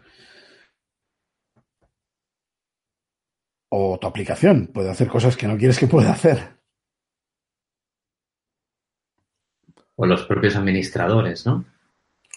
O 3.68 3.99
tu 3.99 4.07
aplicación 4.07 4.68
puede 4.68 4.91
hacer 4.91 5.09
cosas 5.09 5.37
que 5.37 5.49
no 5.49 5.57
quieres 5.57 5.78
que 5.78 5.87
pueda 5.87 6.12
hacer. 6.12 6.61
O 9.97 10.07
los 10.07 10.24
propios 10.24 10.57
administradores, 10.57 11.47
¿no? 11.47 11.64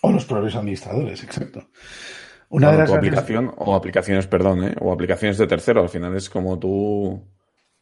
O 0.05 0.11
los 0.11 0.25
propios 0.25 0.55
administradores, 0.55 1.23
exacto. 1.23 1.69
Una 2.49 2.73
de 2.73 2.77
las 2.79 2.91
aplicación 2.91 3.53
o 3.55 3.73
aplicaciones, 3.73 4.27
perdón, 4.27 4.65
¿eh? 4.65 4.75
o 4.81 4.91
aplicaciones 4.91 5.37
de 5.37 5.47
tercero. 5.47 5.81
Al 5.81 5.87
final 5.87 6.13
es 6.17 6.29
como 6.29 6.59
tú, 6.59 7.25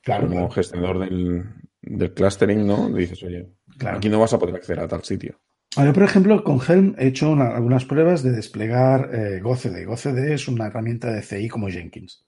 claro, 0.04 0.28
como 0.28 0.48
gestionador 0.52 1.00
del, 1.00 1.46
del, 1.82 2.14
clustering, 2.14 2.66
¿no? 2.68 2.90
Dices, 2.90 3.24
oye, 3.24 3.50
claro. 3.76 3.98
aquí 3.98 4.08
no 4.08 4.20
vas 4.20 4.34
a 4.34 4.38
poder 4.40 4.56
acceder 4.56 4.82
a 4.82 4.88
tal 4.88 5.04
sitio. 5.04 5.40
Yo, 5.76 5.94
por 5.94 6.04
ejemplo, 6.04 6.44
con 6.44 6.60
Helm 6.62 6.94
he 7.00 7.08
hecho 7.08 7.32
una, 7.32 7.56
algunas 7.56 7.86
pruebas 7.86 8.22
de 8.22 8.34
desplegar 8.34 9.10
eh, 9.16 9.40
GoCD. 9.42 9.86
GoCD 9.88 10.32
es 10.32 10.48
una 10.48 10.68
herramienta 10.68 11.12
de 11.12 11.24
CI 11.24 11.50
como 11.50 11.68
Jenkins 11.68 12.24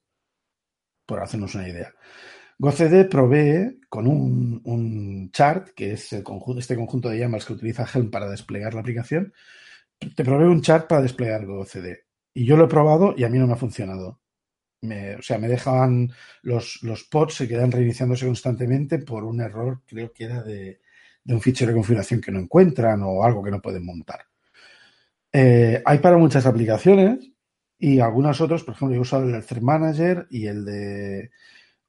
por 1.05 1.21
hacernos 1.21 1.53
una 1.53 1.69
idea. 1.69 1.93
GoCD 2.57 3.07
provee 3.09 3.79
con 3.89 4.07
un, 4.07 4.59
un 4.63 5.29
chart, 5.31 5.69
que 5.75 5.93
es 5.93 6.13
el 6.13 6.23
conjunto, 6.23 6.59
este 6.59 6.75
conjunto 6.75 7.09
de 7.09 7.19
llamas 7.19 7.45
que 7.45 7.53
utiliza 7.53 7.85
Helm 7.93 8.09
para 8.09 8.27
desplegar 8.27 8.73
la 8.73 8.79
aplicación, 8.79 9.33
te 10.15 10.23
provee 10.23 10.45
un 10.45 10.61
chart 10.61 10.87
para 10.87 11.01
desplegar 11.01 11.45
GoCD. 11.45 11.97
Y 12.33 12.45
yo 12.45 12.57
lo 12.57 12.65
he 12.65 12.69
probado 12.69 13.13
y 13.15 13.23
a 13.23 13.29
mí 13.29 13.37
no 13.37 13.47
me 13.47 13.53
ha 13.53 13.57
funcionado. 13.57 14.19
O 15.17 15.21
sea, 15.21 15.37
me 15.37 15.47
dejaban 15.47 16.11
los, 16.41 16.79
los 16.83 17.05
pods, 17.05 17.35
se 17.35 17.47
quedan 17.47 17.71
reiniciándose 17.71 18.25
constantemente 18.25 18.99
por 18.99 19.23
un 19.23 19.39
error, 19.39 19.81
creo 19.87 20.11
que 20.11 20.25
era 20.25 20.43
de, 20.43 20.81
un 21.25 21.39
fichero 21.39 21.71
de 21.71 21.75
configuración 21.75 22.19
que 22.19 22.31
no 22.31 22.39
encuentran 22.39 23.01
o 23.03 23.23
algo 23.23 23.41
que 23.41 23.51
no 23.51 23.61
pueden 23.61 23.85
montar. 23.85 24.25
Eh, 25.31 25.81
hay 25.85 25.97
para 25.99 26.17
muchas 26.17 26.45
aplicaciones 26.45 27.31
y 27.79 27.99
algunas 27.99 28.41
otras, 28.41 28.63
por 28.63 28.75
ejemplo, 28.75 28.95
yo 28.95 28.99
he 28.99 29.01
usado 29.01 29.29
el 29.29 29.45
Thread 29.45 29.61
Manager 29.61 30.27
y 30.29 30.47
el 30.47 30.65
de 30.65 31.31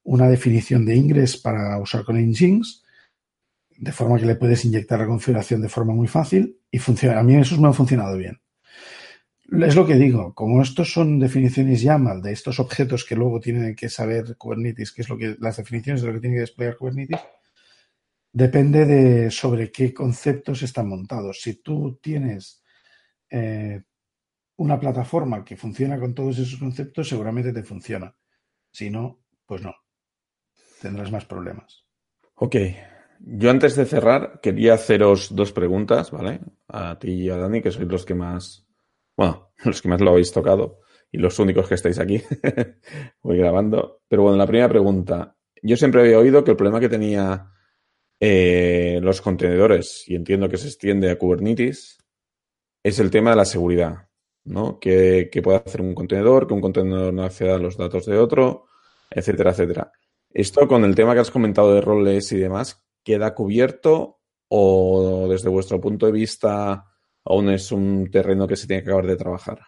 una 0.04 0.28
definición 0.28 0.84
de 0.86 0.94
ingress 0.94 1.36
para 1.36 1.78
usar 1.78 2.04
con 2.04 2.16
Nginx, 2.16 2.83
de 3.76 3.92
forma 3.92 4.18
que 4.18 4.26
le 4.26 4.36
puedes 4.36 4.64
inyectar 4.64 4.98
la 4.98 5.06
configuración 5.06 5.62
de 5.62 5.68
forma 5.68 5.94
muy 5.94 6.08
fácil 6.08 6.58
y 6.70 6.78
funciona. 6.78 7.18
A 7.18 7.22
mí 7.22 7.34
esos 7.34 7.58
me 7.58 7.66
han 7.66 7.74
funcionado 7.74 8.16
bien. 8.16 8.40
Es 9.60 9.76
lo 9.76 9.86
que 9.86 9.94
digo, 9.94 10.34
como 10.34 10.62
estos 10.62 10.92
son 10.92 11.18
definiciones 11.18 11.82
YAML 11.82 12.22
de 12.22 12.32
estos 12.32 12.58
objetos 12.60 13.04
que 13.04 13.14
luego 13.14 13.40
tienen 13.40 13.74
que 13.76 13.90
saber 13.90 14.36
Kubernetes, 14.36 14.90
que 14.90 15.02
es 15.02 15.08
lo 15.08 15.18
que 15.18 15.36
las 15.38 15.58
definiciones 15.58 16.00
de 16.00 16.08
lo 16.08 16.14
que 16.14 16.20
tiene 16.20 16.36
que 16.36 16.40
desplegar 16.40 16.76
Kubernetes, 16.76 17.20
depende 18.32 18.86
de 18.86 19.30
sobre 19.30 19.70
qué 19.70 19.92
conceptos 19.92 20.62
están 20.62 20.88
montados. 20.88 21.42
Si 21.42 21.62
tú 21.62 21.98
tienes 22.02 22.62
eh, 23.30 23.82
una 24.56 24.80
plataforma 24.80 25.44
que 25.44 25.56
funciona 25.56 26.00
con 26.00 26.14
todos 26.14 26.38
esos 26.38 26.58
conceptos, 26.58 27.08
seguramente 27.08 27.52
te 27.52 27.62
funciona. 27.62 28.16
Si 28.72 28.90
no, 28.90 29.20
pues 29.46 29.62
no. 29.62 29.74
Tendrás 30.80 31.12
más 31.12 31.26
problemas. 31.26 31.84
Ok. 32.36 32.56
Yo 33.26 33.50
antes 33.50 33.74
de 33.74 33.86
cerrar 33.86 34.40
quería 34.42 34.74
haceros 34.74 35.34
dos 35.34 35.52
preguntas, 35.52 36.10
¿vale? 36.10 36.40
A 36.68 36.98
ti 36.98 37.12
y 37.12 37.30
a 37.30 37.38
Dani, 37.38 37.62
que 37.62 37.70
sois 37.70 37.88
los 37.88 38.04
que 38.04 38.14
más, 38.14 38.66
bueno, 39.16 39.52
los 39.64 39.80
que 39.80 39.88
más 39.88 40.00
lo 40.00 40.10
habéis 40.10 40.30
tocado 40.32 40.80
y 41.10 41.18
los 41.18 41.38
únicos 41.38 41.66
que 41.68 41.74
estáis 41.74 41.98
aquí. 41.98 42.20
Voy 43.22 43.38
grabando. 43.38 44.02
Pero 44.08 44.22
bueno, 44.24 44.36
la 44.36 44.46
primera 44.46 44.68
pregunta. 44.68 45.36
Yo 45.62 45.76
siempre 45.76 46.02
había 46.02 46.18
oído 46.18 46.44
que 46.44 46.50
el 46.50 46.56
problema 46.56 46.80
que 46.80 46.88
tenía 46.90 47.50
eh, 48.20 48.98
los 49.02 49.22
contenedores, 49.22 50.04
y 50.06 50.16
entiendo 50.16 50.48
que 50.48 50.58
se 50.58 50.66
extiende 50.66 51.10
a 51.10 51.16
Kubernetes, 51.16 51.98
es 52.82 52.98
el 52.98 53.10
tema 53.10 53.30
de 53.30 53.36
la 53.36 53.44
seguridad. 53.46 54.08
¿no? 54.44 54.78
Que, 54.78 55.30
puede 55.42 55.58
hacer 55.58 55.80
un 55.80 55.94
contenedor, 55.94 56.46
que 56.46 56.54
un 56.54 56.60
contenedor 56.60 57.12
no 57.12 57.24
acceda 57.24 57.54
a 57.54 57.58
los 57.58 57.76
datos 57.76 58.06
de 58.06 58.18
otro, 58.18 58.66
etcétera, 59.10 59.50
etcétera. 59.50 59.92
Esto 60.30 60.68
con 60.68 60.84
el 60.84 60.94
tema 60.94 61.14
que 61.14 61.20
has 61.20 61.30
comentado 61.30 61.74
de 61.74 61.80
roles 61.80 62.30
y 62.32 62.38
demás, 62.38 62.83
¿queda 63.04 63.34
cubierto 63.34 64.20
o 64.48 65.28
desde 65.28 65.48
vuestro 65.48 65.80
punto 65.80 66.06
de 66.06 66.12
vista 66.12 66.86
aún 67.24 67.50
es 67.50 67.70
un 67.70 68.10
terreno 68.10 68.46
que 68.48 68.56
se 68.56 68.66
tiene 68.66 68.82
que 68.82 68.88
acabar 68.88 69.06
de 69.06 69.16
trabajar? 69.16 69.60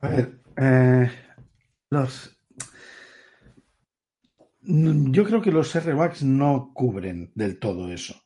A 0.00 0.08
ver, 0.08 0.40
eh, 0.56 1.10
los... 1.90 2.34
Yo 4.60 5.24
creo 5.24 5.40
que 5.40 5.50
los 5.50 5.74
RBACs 5.74 6.22
no 6.22 6.72
cubren 6.74 7.32
del 7.34 7.58
todo 7.58 7.90
eso. 7.90 8.20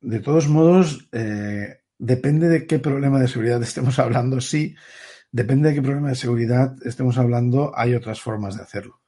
De 0.00 0.20
todos 0.20 0.48
modos, 0.48 1.08
eh, 1.12 1.82
depende 1.98 2.48
de 2.48 2.66
qué 2.66 2.78
problema 2.78 3.20
de 3.20 3.28
seguridad 3.28 3.62
estemos 3.62 3.98
hablando, 3.98 4.40
sí, 4.40 4.74
depende 5.30 5.68
de 5.68 5.76
qué 5.76 5.82
problema 5.82 6.08
de 6.08 6.14
seguridad 6.14 6.74
estemos 6.84 7.18
hablando, 7.18 7.72
hay 7.76 7.94
otras 7.94 8.20
formas 8.20 8.56
de 8.56 8.62
hacerlo. 8.62 9.03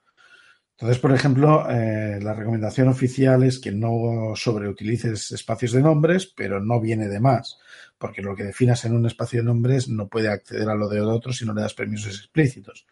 Entonces, 0.79 0.99
por 0.99 1.13
ejemplo, 1.13 1.67
eh, 1.71 2.19
la 2.21 2.35
recomendación 2.35 2.89
oficial 2.89 3.43
es 3.45 3.59
que 3.59 3.73
no 3.73 4.35
sobreutilices 4.35 5.33
espacios 5.33 5.73
de 5.73 5.81
nombres, 5.81 6.27
pero 6.27 6.61
no 6.61 6.81
viene 6.83 7.09
de 7.09 7.19
más, 7.19 7.59
porque 7.97 8.21
lo 8.21 8.37
que 8.37 8.45
definas 8.45 8.85
en 8.85 8.95
un 8.95 9.07
espacio 9.07 9.41
de 9.41 9.47
nombres 9.47 9.89
no 9.89 10.07
puede 10.09 10.29
acceder 10.29 10.69
a 10.69 10.75
lo 10.75 10.89
de 10.89 11.01
otro 11.01 11.33
si 11.33 11.47
no 11.47 11.55
le 11.55 11.63
das 11.63 11.73
permisos 11.73 12.19
explícitos. 12.19 12.87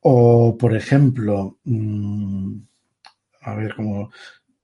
O, 0.00 0.58
por 0.58 0.76
ejemplo, 0.76 1.58
mmm, 1.62 2.56
a 3.42 3.54
ver, 3.54 3.76
como 3.76 4.10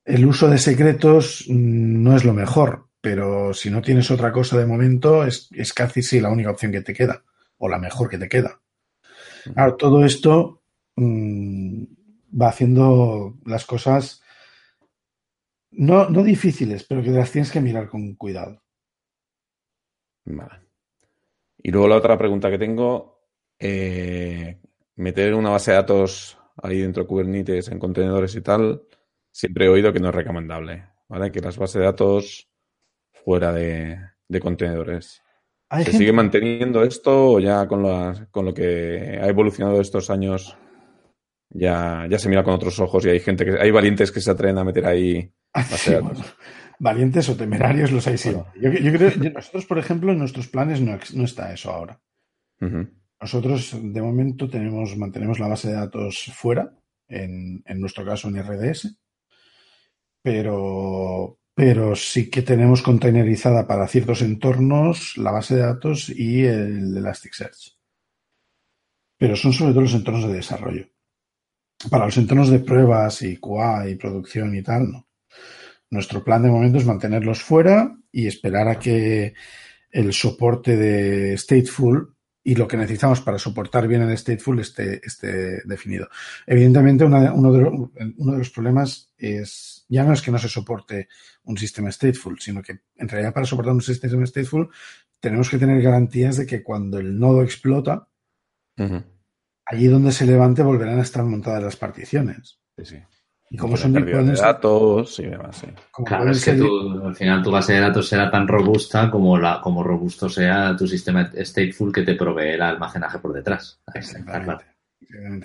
el 0.04 0.26
uso 0.26 0.48
de 0.48 0.58
secretos 0.58 1.44
mm, 1.48 2.02
no 2.02 2.16
es 2.16 2.24
lo 2.24 2.34
mejor, 2.34 2.88
pero 3.00 3.54
si 3.54 3.70
no 3.70 3.80
tienes 3.80 4.10
otra 4.10 4.32
cosa 4.32 4.58
de 4.58 4.66
momento, 4.66 5.24
es, 5.24 5.48
es 5.52 5.72
casi 5.72 6.02
sí 6.02 6.18
la 6.18 6.30
única 6.30 6.50
opción 6.50 6.72
que 6.72 6.80
te 6.80 6.94
queda, 6.94 7.22
o 7.58 7.68
la 7.68 7.78
mejor 7.78 8.08
que 8.08 8.18
te 8.18 8.28
queda. 8.28 8.60
Claro, 9.54 9.76
todo 9.76 10.04
esto 10.04 10.62
mmm, 10.96 11.84
va 12.40 12.48
haciendo 12.48 13.34
las 13.44 13.64
cosas 13.64 14.22
no, 15.70 16.08
no 16.08 16.22
difíciles, 16.22 16.84
pero 16.84 17.02
que 17.02 17.10
las 17.10 17.32
tienes 17.32 17.50
que 17.50 17.60
mirar 17.60 17.88
con 17.88 18.14
cuidado. 18.14 18.62
Vale. 20.24 20.60
Y 21.58 21.70
luego 21.70 21.88
la 21.88 21.96
otra 21.96 22.16
pregunta 22.16 22.50
que 22.50 22.58
tengo, 22.58 23.20
eh, 23.58 24.60
meter 24.96 25.34
una 25.34 25.50
base 25.50 25.72
de 25.72 25.76
datos 25.78 26.38
ahí 26.62 26.80
dentro 26.80 27.02
de 27.02 27.08
Kubernetes 27.08 27.68
en 27.68 27.78
contenedores 27.78 28.34
y 28.36 28.40
tal, 28.40 28.82
siempre 29.32 29.66
he 29.66 29.68
oído 29.68 29.92
que 29.92 30.00
no 30.00 30.08
es 30.08 30.14
recomendable, 30.14 30.86
¿vale? 31.08 31.32
Que 31.32 31.40
las 31.40 31.56
bases 31.56 31.80
de 31.80 31.84
datos 31.84 32.48
fuera 33.12 33.52
de, 33.52 33.98
de 34.28 34.40
contenedores. 34.40 35.22
¿Se 35.84 35.92
sigue 35.92 36.12
manteniendo 36.12 36.84
esto 36.84 37.32
o 37.32 37.40
ya 37.40 37.66
con, 37.66 38.28
con 38.30 38.44
lo 38.44 38.54
que 38.54 39.18
ha 39.20 39.26
evolucionado 39.26 39.80
estos 39.80 40.08
años 40.08 40.56
ya, 41.50 42.06
ya 42.10 42.18
se 42.18 42.28
mira 42.28 42.44
con 42.44 42.54
otros 42.54 42.78
ojos 42.80 43.04
y 43.04 43.10
hay 43.10 43.20
gente 43.20 43.44
que 43.44 43.58
hay 43.60 43.70
valientes 43.70 44.10
que 44.10 44.20
se 44.20 44.30
atreven 44.30 44.58
a 44.58 44.64
meter 44.64 44.86
ahí 44.86 45.32
valientes 46.78 47.28
o 47.28 47.36
temerarios 47.36 47.92
los 47.92 48.06
hay 48.06 48.18
sido. 48.18 48.46
Yo, 48.60 48.70
creo 48.70 49.10
nosotros, 49.32 49.66
por 49.66 49.78
ejemplo, 49.78 50.12
en 50.12 50.18
nuestros 50.18 50.48
planes 50.48 50.80
no, 50.80 50.98
no 51.14 51.24
está 51.24 51.52
eso 51.52 51.70
ahora. 51.70 52.00
Nosotros, 53.20 53.76
de 53.80 54.02
momento, 54.02 54.48
tenemos, 54.48 54.96
mantenemos 54.96 55.38
la 55.38 55.48
base 55.48 55.68
de 55.68 55.74
datos 55.74 56.30
fuera, 56.34 56.74
en, 57.08 57.62
en 57.66 57.80
nuestro 57.80 58.04
caso 58.04 58.28
en 58.28 58.42
RDS, 58.42 58.98
pero, 60.22 61.38
pero 61.54 61.94
sí 61.94 62.30
que 62.30 62.42
tenemos 62.42 62.82
containerizada 62.82 63.66
para 63.66 63.86
ciertos 63.86 64.22
entornos 64.22 65.16
la 65.18 65.30
base 65.30 65.56
de 65.56 65.62
datos 65.62 66.08
y 66.08 66.44
el 66.44 66.96
Elasticsearch. 66.96 67.78
Pero 69.18 69.36
son 69.36 69.52
sobre 69.52 69.72
todo 69.72 69.82
los 69.82 69.94
entornos 69.94 70.26
de 70.26 70.34
desarrollo. 70.34 70.88
Para 71.90 72.06
los 72.06 72.16
entornos 72.16 72.50
de 72.50 72.60
pruebas 72.60 73.22
y 73.22 73.36
QA 73.36 73.88
y 73.88 73.96
producción 73.96 74.54
y 74.54 74.62
tal, 74.62 74.90
no. 74.90 75.08
Nuestro 75.90 76.24
plan 76.24 76.42
de 76.42 76.50
momento 76.50 76.78
es 76.78 76.86
mantenerlos 76.86 77.42
fuera 77.42 77.96
y 78.10 78.26
esperar 78.26 78.68
a 78.68 78.78
que 78.78 79.34
el 79.90 80.12
soporte 80.12 80.76
de 80.76 81.36
Stateful 81.38 82.14
y 82.46 82.54
lo 82.54 82.68
que 82.68 82.76
necesitamos 82.76 83.22
para 83.22 83.38
soportar 83.38 83.88
bien 83.88 84.02
el 84.02 84.16
stateful 84.18 84.60
esté, 84.60 85.00
esté 85.02 85.62
definido. 85.64 86.08
Evidentemente, 86.46 87.04
uno, 87.04 87.20
de, 87.20 87.30
uno, 87.30 87.52
de, 88.32 88.38
los 88.38 88.50
problemas 88.50 89.10
es, 89.16 89.86
ya 89.88 90.04
no 90.04 90.12
es 90.12 90.20
que 90.20 90.30
no 90.30 90.38
se 90.38 90.50
soporte 90.50 91.08
un 91.44 91.56
sistema 91.56 91.90
stateful, 91.90 92.38
sino 92.38 92.62
que 92.62 92.80
en 92.96 93.08
realidad 93.08 93.32
para 93.32 93.46
soportar 93.46 93.72
un 93.72 93.80
sistema 93.80 94.26
stateful 94.26 94.68
tenemos 95.18 95.48
que 95.48 95.56
tener 95.56 95.80
garantías 95.80 96.36
de 96.36 96.44
que 96.44 96.62
cuando 96.62 96.98
el 96.98 97.18
nodo 97.18 97.42
explota, 97.42 98.08
allí 99.66 99.86
donde 99.86 100.12
se 100.12 100.26
levante 100.26 100.62
volverán 100.62 100.98
a 100.98 101.02
estar 101.02 101.24
montadas 101.24 101.62
las 101.62 101.76
particiones. 101.76 102.60
Sí, 102.76 102.84
sí. 102.84 102.96
Y 103.50 103.56
como 103.56 103.76
son 103.76 103.92
de 103.92 104.34
datos 104.34 105.18
y 105.20 105.26
demás, 105.26 105.58
sí. 105.58 105.66
Claro, 106.04 106.30
es 106.30 106.44
que 106.44 106.50
al 106.50 107.14
final 107.14 107.42
tu 107.42 107.50
base 107.50 107.74
de 107.74 107.80
datos 107.80 108.08
será 108.08 108.30
tan 108.30 108.48
robusta 108.48 109.10
como, 109.10 109.38
la, 109.38 109.60
como 109.60 109.82
robusto 109.82 110.28
sea 110.28 110.74
tu 110.76 110.88
sistema 110.88 111.30
stateful 111.36 111.92
que 111.92 112.02
te 112.02 112.14
provee 112.14 112.54
el 112.54 112.62
almacenaje 112.62 113.18
por 113.18 113.32
detrás. 113.32 113.80
Exactamente. 113.94 114.64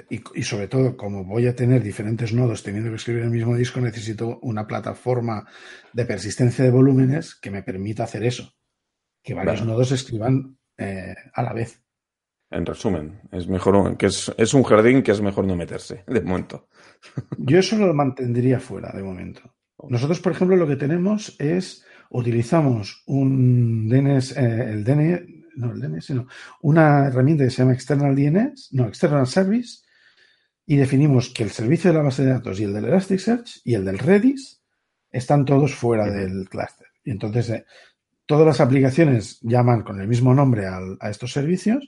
Y, 0.09 0.23
y, 0.33 0.43
sobre 0.43 0.67
todo, 0.67 0.95
como 0.95 1.25
voy 1.25 1.45
a 1.47 1.55
tener 1.55 1.83
diferentes 1.83 2.33
nodos 2.33 2.63
teniendo 2.63 2.89
que 2.89 2.95
escribir 2.95 3.23
el 3.23 3.29
mismo 3.29 3.55
disco, 3.55 3.81
necesito 3.81 4.39
una 4.41 4.65
plataforma 4.65 5.45
de 5.91 6.05
persistencia 6.05 6.63
de 6.63 6.71
volúmenes 6.71 7.35
que 7.35 7.51
me 7.51 7.61
permita 7.61 8.05
hacer 8.05 8.23
eso. 8.23 8.55
Que 9.21 9.33
varios 9.33 9.63
nodos 9.65 9.91
escriban 9.91 10.57
eh, 10.77 11.13
a 11.33 11.43
la 11.43 11.53
vez. 11.53 11.83
En 12.51 12.65
resumen, 12.65 13.21
es 13.31 13.47
mejor 13.47 13.95
que 13.97 14.07
es, 14.07 14.31
es, 14.37 14.53
un 14.55 14.63
jardín 14.63 15.03
que 15.03 15.11
es 15.11 15.21
mejor 15.21 15.45
no 15.45 15.55
meterse, 15.55 16.03
de 16.07 16.21
momento. 16.21 16.67
Yo 17.37 17.59
eso 17.59 17.77
lo 17.77 17.93
mantendría 17.93 18.59
fuera, 18.59 18.91
de 18.91 19.03
momento. 19.03 19.41
Nosotros, 19.87 20.19
por 20.19 20.31
ejemplo, 20.31 20.57
lo 20.57 20.67
que 20.67 20.75
tenemos 20.75 21.35
es, 21.39 21.85
utilizamos 22.09 23.03
un 23.05 23.87
DNS, 23.87 24.35
eh, 24.35 24.71
el 24.71 24.83
DNS, 24.83 25.21
no, 25.55 25.71
el 25.71 25.79
DNS, 25.79 26.09
no, 26.11 26.27
una 26.61 27.05
herramienta 27.05 27.43
que 27.43 27.51
se 27.51 27.61
llama 27.61 27.73
External 27.73 28.15
DNS, 28.15 28.73
no, 28.73 28.87
External 28.87 29.27
Service, 29.27 29.83
y 30.65 30.75
definimos 30.75 31.29
que 31.29 31.43
el 31.43 31.51
servicio 31.51 31.91
de 31.91 31.97
la 31.97 32.03
base 32.03 32.23
de 32.23 32.31
datos 32.31 32.59
y 32.59 32.63
el 32.63 32.73
del 32.73 32.85
Elasticsearch 32.85 33.61
y 33.63 33.75
el 33.75 33.85
del 33.85 33.99
Redis 33.99 34.61
están 35.11 35.45
todos 35.45 35.73
fuera 35.75 36.09
del 36.09 36.49
clúster. 36.49 36.87
Y 37.03 37.11
entonces, 37.11 37.49
eh, 37.51 37.65
todas 38.25 38.45
las 38.45 38.59
aplicaciones 38.59 39.39
llaman 39.41 39.83
con 39.83 40.01
el 40.01 40.07
mismo 40.07 40.33
nombre 40.33 40.65
a 40.67 41.09
estos 41.09 41.31
servicios, 41.31 41.87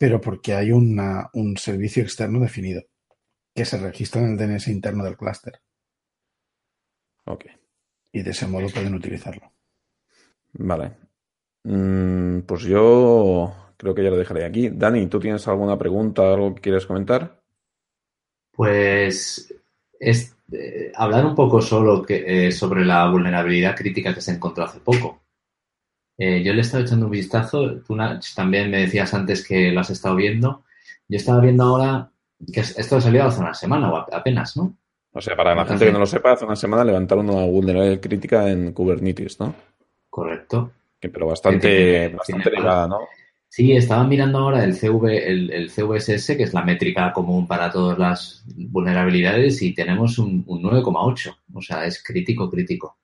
pero 0.00 0.18
porque 0.18 0.54
hay 0.54 0.72
una, 0.72 1.28
un 1.34 1.58
servicio 1.58 2.02
externo 2.02 2.40
definido 2.40 2.80
que 3.54 3.66
se 3.66 3.76
registra 3.76 4.22
en 4.22 4.30
el 4.30 4.36
DNS 4.38 4.68
interno 4.68 5.04
del 5.04 5.18
clúster. 5.18 5.60
Ok. 7.26 7.44
Y 8.10 8.22
de 8.22 8.30
ese 8.30 8.46
modo 8.46 8.68
pueden 8.70 8.94
utilizarlo. 8.94 9.52
Vale. 10.54 10.96
Mm, 11.64 12.40
pues 12.46 12.62
yo 12.62 13.74
creo 13.76 13.94
que 13.94 14.02
ya 14.02 14.08
lo 14.08 14.16
dejaré 14.16 14.46
aquí. 14.46 14.70
Dani, 14.70 15.06
¿tú 15.06 15.20
tienes 15.20 15.46
alguna 15.46 15.76
pregunta, 15.76 16.32
algo 16.32 16.54
que 16.54 16.62
quieres 16.62 16.86
comentar? 16.86 17.42
Pues 18.52 19.54
es, 19.98 20.34
eh, 20.50 20.92
hablar 20.94 21.26
un 21.26 21.34
poco 21.34 21.60
solo 21.60 22.02
que, 22.02 22.46
eh, 22.46 22.52
sobre 22.52 22.86
la 22.86 23.06
vulnerabilidad 23.10 23.76
crítica 23.76 24.14
que 24.14 24.22
se 24.22 24.32
encontró 24.32 24.64
hace 24.64 24.80
poco. 24.80 25.19
Eh, 26.22 26.42
yo 26.42 26.52
le 26.52 26.58
he 26.58 26.60
estado 26.60 26.84
echando 26.84 27.06
un 27.06 27.12
vistazo. 27.12 27.80
Tú 27.80 27.96
también 28.36 28.70
me 28.70 28.82
decías 28.82 29.14
antes 29.14 29.46
que 29.46 29.72
lo 29.72 29.80
has 29.80 29.88
estado 29.88 30.16
viendo. 30.16 30.64
Yo 31.08 31.16
estaba 31.16 31.40
viendo 31.40 31.64
ahora 31.64 32.10
que 32.52 32.60
esto 32.60 32.96
ha 32.96 33.00
salido 33.00 33.24
hace 33.24 33.40
una 33.40 33.54
semana 33.54 33.90
o 33.90 33.96
apenas, 33.96 34.54
¿no? 34.54 34.76
O 35.12 35.20
sea, 35.22 35.34
para 35.34 35.54
la 35.54 35.64
gente 35.64 35.86
que 35.86 35.92
no 35.92 35.98
lo 35.98 36.04
sepa, 36.04 36.32
hace 36.32 36.44
una 36.44 36.56
semana 36.56 36.84
levantaron 36.84 37.30
una 37.30 37.46
vulnerabilidad 37.46 38.02
crítica 38.02 38.50
en 38.50 38.72
Kubernetes, 38.72 39.40
¿no? 39.40 39.54
Correcto. 40.10 40.72
pero 41.00 41.26
bastante, 41.26 42.08
bastante 42.08 42.50
elevada, 42.50 42.86
¿no? 42.86 42.98
Sí, 43.48 43.72
estaba 43.72 44.04
mirando 44.04 44.38
ahora 44.38 44.62
el, 44.62 44.74
CV, 44.74 45.26
el, 45.26 45.50
el, 45.50 45.70
CVSS, 45.70 46.36
que 46.36 46.42
es 46.42 46.52
la 46.52 46.62
métrica 46.62 47.12
común 47.14 47.48
para 47.48 47.70
todas 47.72 47.98
las 47.98 48.44
vulnerabilidades, 48.46 49.62
y 49.62 49.74
tenemos 49.74 50.18
un, 50.18 50.44
un 50.46 50.62
9,8. 50.62 51.34
O 51.54 51.62
sea, 51.62 51.86
es 51.86 52.04
crítico, 52.04 52.50
crítico. 52.50 52.99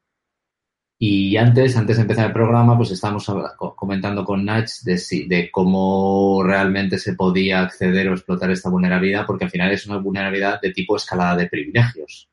Y 0.99 1.37
antes, 1.37 1.77
antes 1.77 1.97
de 1.97 2.03
empezar 2.03 2.27
el 2.27 2.33
programa, 2.33 2.77
pues 2.77 2.91
estábamos 2.91 3.31
comentando 3.77 4.25
con 4.25 4.45
Nach 4.47 4.71
de, 4.83 4.99
de 5.29 5.51
cómo 5.51 6.43
realmente 6.43 6.99
se 6.99 7.15
podía 7.15 7.61
acceder 7.61 8.09
o 8.09 8.15
explotar 8.15 8.51
esta 8.51 8.71
vulnerabilidad, 8.71 9.27
porque 9.27 9.45
al 9.45 9.51
final 9.51 9.73
es 9.73 9.87
una 9.87 9.99
vulnerabilidad 9.99 10.59
de 10.61 10.73
tipo 10.73 10.97
escalada 10.97 11.37
de 11.37 11.49
privilegios, 11.49 12.31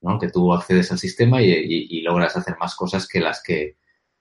¿no? 0.00 0.18
Que 0.18 0.30
tú 0.30 0.52
accedes 0.52 0.90
al 0.90 0.98
sistema 0.98 1.40
y, 1.42 2.00
logras 2.02 2.36
hacer 2.36 2.56
más 2.58 2.74
cosas 2.74 3.06
que 3.06 3.20
las 3.20 3.40
que, 3.40 3.76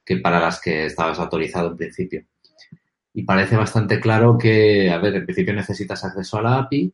que 0.05 0.17
para 0.17 0.39
las 0.39 0.61
que 0.61 0.85
estabas 0.85 1.17
autorizado 1.19 1.71
en 1.71 1.77
principio. 1.77 2.25
Y 3.13 3.23
parece 3.23 3.57
bastante 3.57 3.99
claro 3.99 4.37
que, 4.37 4.91
a 4.91 4.99
ver, 4.99 5.15
en 5.15 5.25
principio 5.25 5.55
necesitas 5.55 6.05
acceso 6.05 6.37
a 6.37 6.43
la 6.43 6.57
API, 6.59 6.93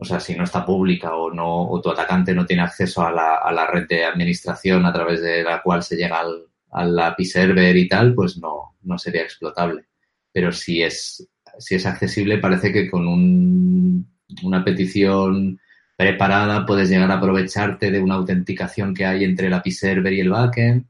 o 0.00 0.04
sea, 0.04 0.20
si 0.20 0.34
no 0.36 0.44
está 0.44 0.64
pública 0.64 1.14
o 1.16 1.32
no, 1.32 1.68
o 1.68 1.80
tu 1.80 1.90
atacante 1.90 2.32
no 2.32 2.46
tiene 2.46 2.62
acceso 2.62 3.04
a 3.04 3.10
la, 3.10 3.66
red 3.66 3.88
de 3.88 4.04
administración 4.04 4.86
a 4.86 4.92
través 4.92 5.20
de 5.20 5.42
la 5.42 5.60
cual 5.60 5.82
se 5.82 5.96
llega 5.96 6.20
al, 6.20 6.46
al 6.70 6.98
API 6.98 7.24
server 7.24 7.76
y 7.76 7.88
tal, 7.88 8.14
pues 8.14 8.38
no, 8.38 8.76
no 8.82 8.98
sería 8.98 9.22
explotable. 9.22 9.86
Pero 10.32 10.52
si 10.52 10.82
es, 10.82 11.28
si 11.58 11.74
es 11.74 11.84
accesible, 11.84 12.38
parece 12.38 12.72
que 12.72 12.88
con 12.88 13.08
un, 13.08 14.08
una 14.44 14.64
petición 14.64 15.60
preparada 15.96 16.64
puedes 16.64 16.88
llegar 16.88 17.10
a 17.10 17.14
aprovecharte 17.14 17.90
de 17.90 18.00
una 18.00 18.14
autenticación 18.14 18.94
que 18.94 19.04
hay 19.04 19.24
entre 19.24 19.48
el 19.48 19.54
API 19.54 19.72
server 19.72 20.12
y 20.12 20.20
el 20.20 20.30
backend 20.30 20.86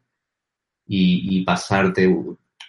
y, 0.87 1.39
y 1.39 1.45
pasarte, 1.45 2.15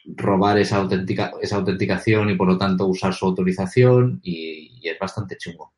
robar 0.05 0.57
esa, 0.57 0.77
autentica, 0.77 1.33
esa 1.41 1.57
autenticación 1.57 2.29
y 2.29 2.35
por 2.35 2.47
lo 2.47 2.57
tanto 2.57 2.87
usar 2.87 3.13
su 3.13 3.25
autorización 3.25 4.21
y 4.23 4.87
es 4.87 4.97
bastante 4.97 5.35
chungo. 5.37 5.73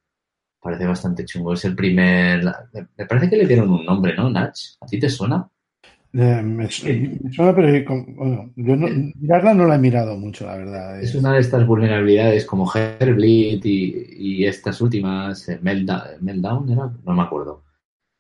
Parece 0.61 0.85
bastante 0.85 1.25
chungo. 1.25 1.53
Es 1.53 1.65
el 1.65 1.75
primer. 1.75 2.43
Me 2.97 3.05
parece 3.05 3.29
que 3.29 3.37
le 3.37 3.47
dieron 3.47 3.71
un 3.71 3.85
nombre, 3.85 4.15
¿no, 4.15 4.29
Nach? 4.29 4.55
¿A 4.79 4.85
ti 4.85 4.99
te 4.99 5.09
suena? 5.09 5.47
Eh, 6.13 6.41
me, 6.41 6.69
suena, 6.69 7.55
pero 7.55 7.85
bueno, 8.15 8.51
yo 8.57 8.75
no, 8.75 8.87
mirarla 9.15 9.53
no 9.53 9.65
la 9.65 9.75
he 9.75 9.79
mirado 9.79 10.17
mucho, 10.17 10.45
la 10.45 10.57
verdad. 10.57 11.01
Es, 11.01 11.15
una 11.15 11.33
de 11.33 11.39
estas 11.39 11.65
vulnerabilidades 11.65 12.45
como 12.45 12.69
Herblit 12.71 13.65
y, 13.65 14.07
y 14.17 14.45
estas 14.45 14.81
últimas, 14.81 15.47
eh, 15.47 15.59
Meltdown, 15.61 16.69
¿era? 16.69 16.91
No 17.05 17.13
me 17.13 17.21
acuerdo. 17.23 17.63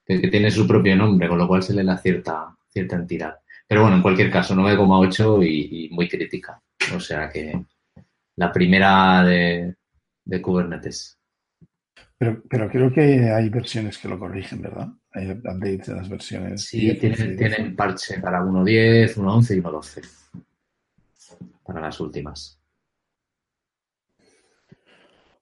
Que, 0.05 0.19
tiene 0.29 0.49
su 0.51 0.65
propio 0.65 0.95
nombre, 0.95 1.27
con 1.27 1.37
lo 1.37 1.47
cual 1.47 1.63
se 1.63 1.73
le 1.73 1.83
da 1.83 1.97
cierta, 1.97 2.55
cierta 2.69 2.95
entidad. 2.95 3.35
Pero 3.67 3.81
bueno, 3.81 3.97
en 3.97 4.01
cualquier 4.01 4.31
caso, 4.31 4.55
9,8 4.55 5.45
y, 5.45 5.85
y 5.85 5.89
muy 5.89 6.07
crítica. 6.07 6.61
O 6.95 6.99
sea 6.99 7.29
que 7.29 7.61
la 8.37 8.51
primera 8.51 9.23
de, 9.23 9.75
de 10.25 10.41
Kubernetes. 10.41 11.17
Pero, 12.21 12.43
pero 12.47 12.69
creo 12.69 12.93
que 12.93 13.31
hay 13.31 13.49
versiones 13.49 13.97
que 13.97 14.07
lo 14.07 14.19
corrigen, 14.19 14.61
¿verdad? 14.61 14.89
Hay 15.11 15.31
updates 15.31 15.87
de 15.87 15.95
las 15.95 16.07
versiones. 16.07 16.63
Sí, 16.65 16.95
tienen, 16.99 17.35
tienen 17.35 17.75
parche 17.75 18.19
para 18.19 18.43
1.10, 18.43 19.15
1.11 19.15 19.57
y 19.57 19.61
1.12. 19.63 20.07
Para 21.65 21.81
las 21.81 21.99
últimas. 21.99 22.61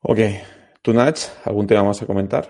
Ok. 0.04 0.20
¿Tú, 0.82 0.94
Nach, 0.94 1.20
algún 1.44 1.68
tema 1.68 1.84
más 1.84 2.02
a 2.02 2.06
comentar? 2.06 2.48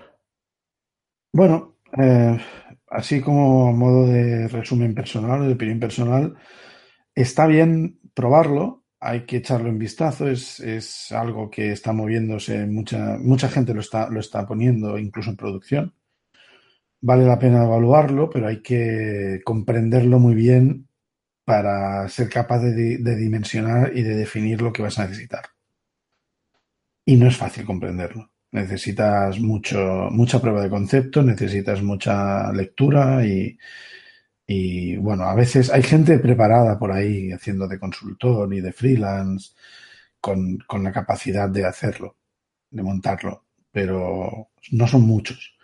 Bueno, 1.32 1.78
eh, 2.00 2.38
así 2.86 3.20
como 3.20 3.72
modo 3.72 4.06
de 4.06 4.46
resumen 4.46 4.94
personal 4.94 5.40
o 5.40 5.46
de 5.48 5.54
opinión 5.54 5.80
personal, 5.80 6.36
está 7.16 7.48
bien 7.48 7.98
probarlo, 8.14 8.79
hay 9.00 9.24
que 9.24 9.38
echarlo 9.38 9.70
en 9.70 9.78
vistazo, 9.78 10.28
es, 10.28 10.60
es 10.60 11.10
algo 11.12 11.50
que 11.50 11.72
está 11.72 11.92
moviéndose, 11.92 12.66
mucha, 12.66 13.16
mucha 13.18 13.48
gente 13.48 13.72
lo 13.72 13.80
está, 13.80 14.10
lo 14.10 14.20
está 14.20 14.46
poniendo 14.46 14.98
incluso 14.98 15.30
en 15.30 15.36
producción. 15.36 15.94
Vale 17.00 17.24
la 17.24 17.38
pena 17.38 17.64
evaluarlo, 17.64 18.28
pero 18.28 18.46
hay 18.48 18.60
que 18.62 19.40
comprenderlo 19.42 20.18
muy 20.18 20.34
bien 20.34 20.88
para 21.44 22.06
ser 22.08 22.28
capaz 22.28 22.60
de, 22.60 22.98
de 22.98 23.16
dimensionar 23.16 23.96
y 23.96 24.02
de 24.02 24.16
definir 24.16 24.60
lo 24.60 24.72
que 24.72 24.82
vas 24.82 24.98
a 24.98 25.06
necesitar. 25.06 25.44
Y 27.06 27.16
no 27.16 27.26
es 27.26 27.36
fácil 27.38 27.64
comprenderlo. 27.64 28.30
Necesitas 28.52 29.40
mucho, 29.40 30.08
mucha 30.10 30.40
prueba 30.40 30.62
de 30.62 30.68
concepto, 30.68 31.22
necesitas 31.22 31.82
mucha 31.82 32.52
lectura 32.52 33.24
y, 33.24 33.56
y 34.52 34.96
bueno, 34.96 35.26
a 35.26 35.34
veces 35.36 35.70
hay 35.70 35.84
gente 35.84 36.18
preparada 36.18 36.76
por 36.76 36.90
ahí 36.90 37.30
haciendo 37.30 37.68
de 37.68 37.78
consultor 37.78 38.52
y 38.52 38.60
de 38.60 38.72
freelance 38.72 39.52
con, 40.20 40.58
con 40.66 40.82
la 40.82 40.90
capacidad 40.90 41.48
de 41.48 41.64
hacerlo, 41.64 42.16
de 42.68 42.82
montarlo, 42.82 43.44
pero 43.70 44.48
no 44.72 44.88
son 44.88 45.02
muchos. 45.02 45.54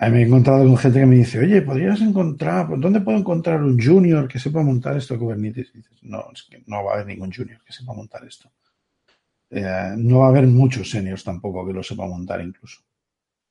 A 0.00 0.08
mí 0.08 0.16
me 0.16 0.22
he 0.22 0.26
encontrado 0.26 0.64
con 0.64 0.76
gente 0.76 0.98
que 0.98 1.06
me 1.06 1.14
dice, 1.14 1.38
oye, 1.38 1.62
¿podrías 1.62 2.00
encontrar, 2.00 2.66
¿dónde 2.76 3.02
puedo 3.02 3.18
encontrar 3.18 3.62
un 3.62 3.80
junior 3.80 4.26
que 4.26 4.40
sepa 4.40 4.64
montar 4.64 4.96
esto 4.96 5.14
de 5.14 5.20
Kubernetes? 5.20 5.70
Y 5.72 5.76
dices, 5.78 6.02
no, 6.02 6.24
es 6.34 6.42
que 6.42 6.60
no 6.66 6.82
va 6.82 6.90
a 6.90 6.94
haber 6.94 7.06
ningún 7.06 7.32
junior 7.32 7.62
que 7.64 7.72
sepa 7.72 7.92
montar 7.92 8.24
esto. 8.26 8.50
Eh, 9.48 9.94
no 9.96 10.18
va 10.18 10.26
a 10.26 10.30
haber 10.30 10.48
muchos 10.48 10.90
seniors 10.90 11.22
tampoco 11.22 11.64
que 11.64 11.72
lo 11.72 11.84
sepa 11.84 12.04
montar 12.08 12.40
incluso. 12.40 12.82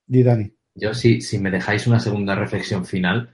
Di, 0.05 0.23
Dani. 0.23 0.51
Yo, 0.75 0.93
si, 0.93 1.21
si 1.21 1.39
me 1.39 1.51
dejáis 1.51 1.87
una 1.87 2.01
segunda 2.01 2.35
reflexión 2.35 2.85
final, 2.85 3.33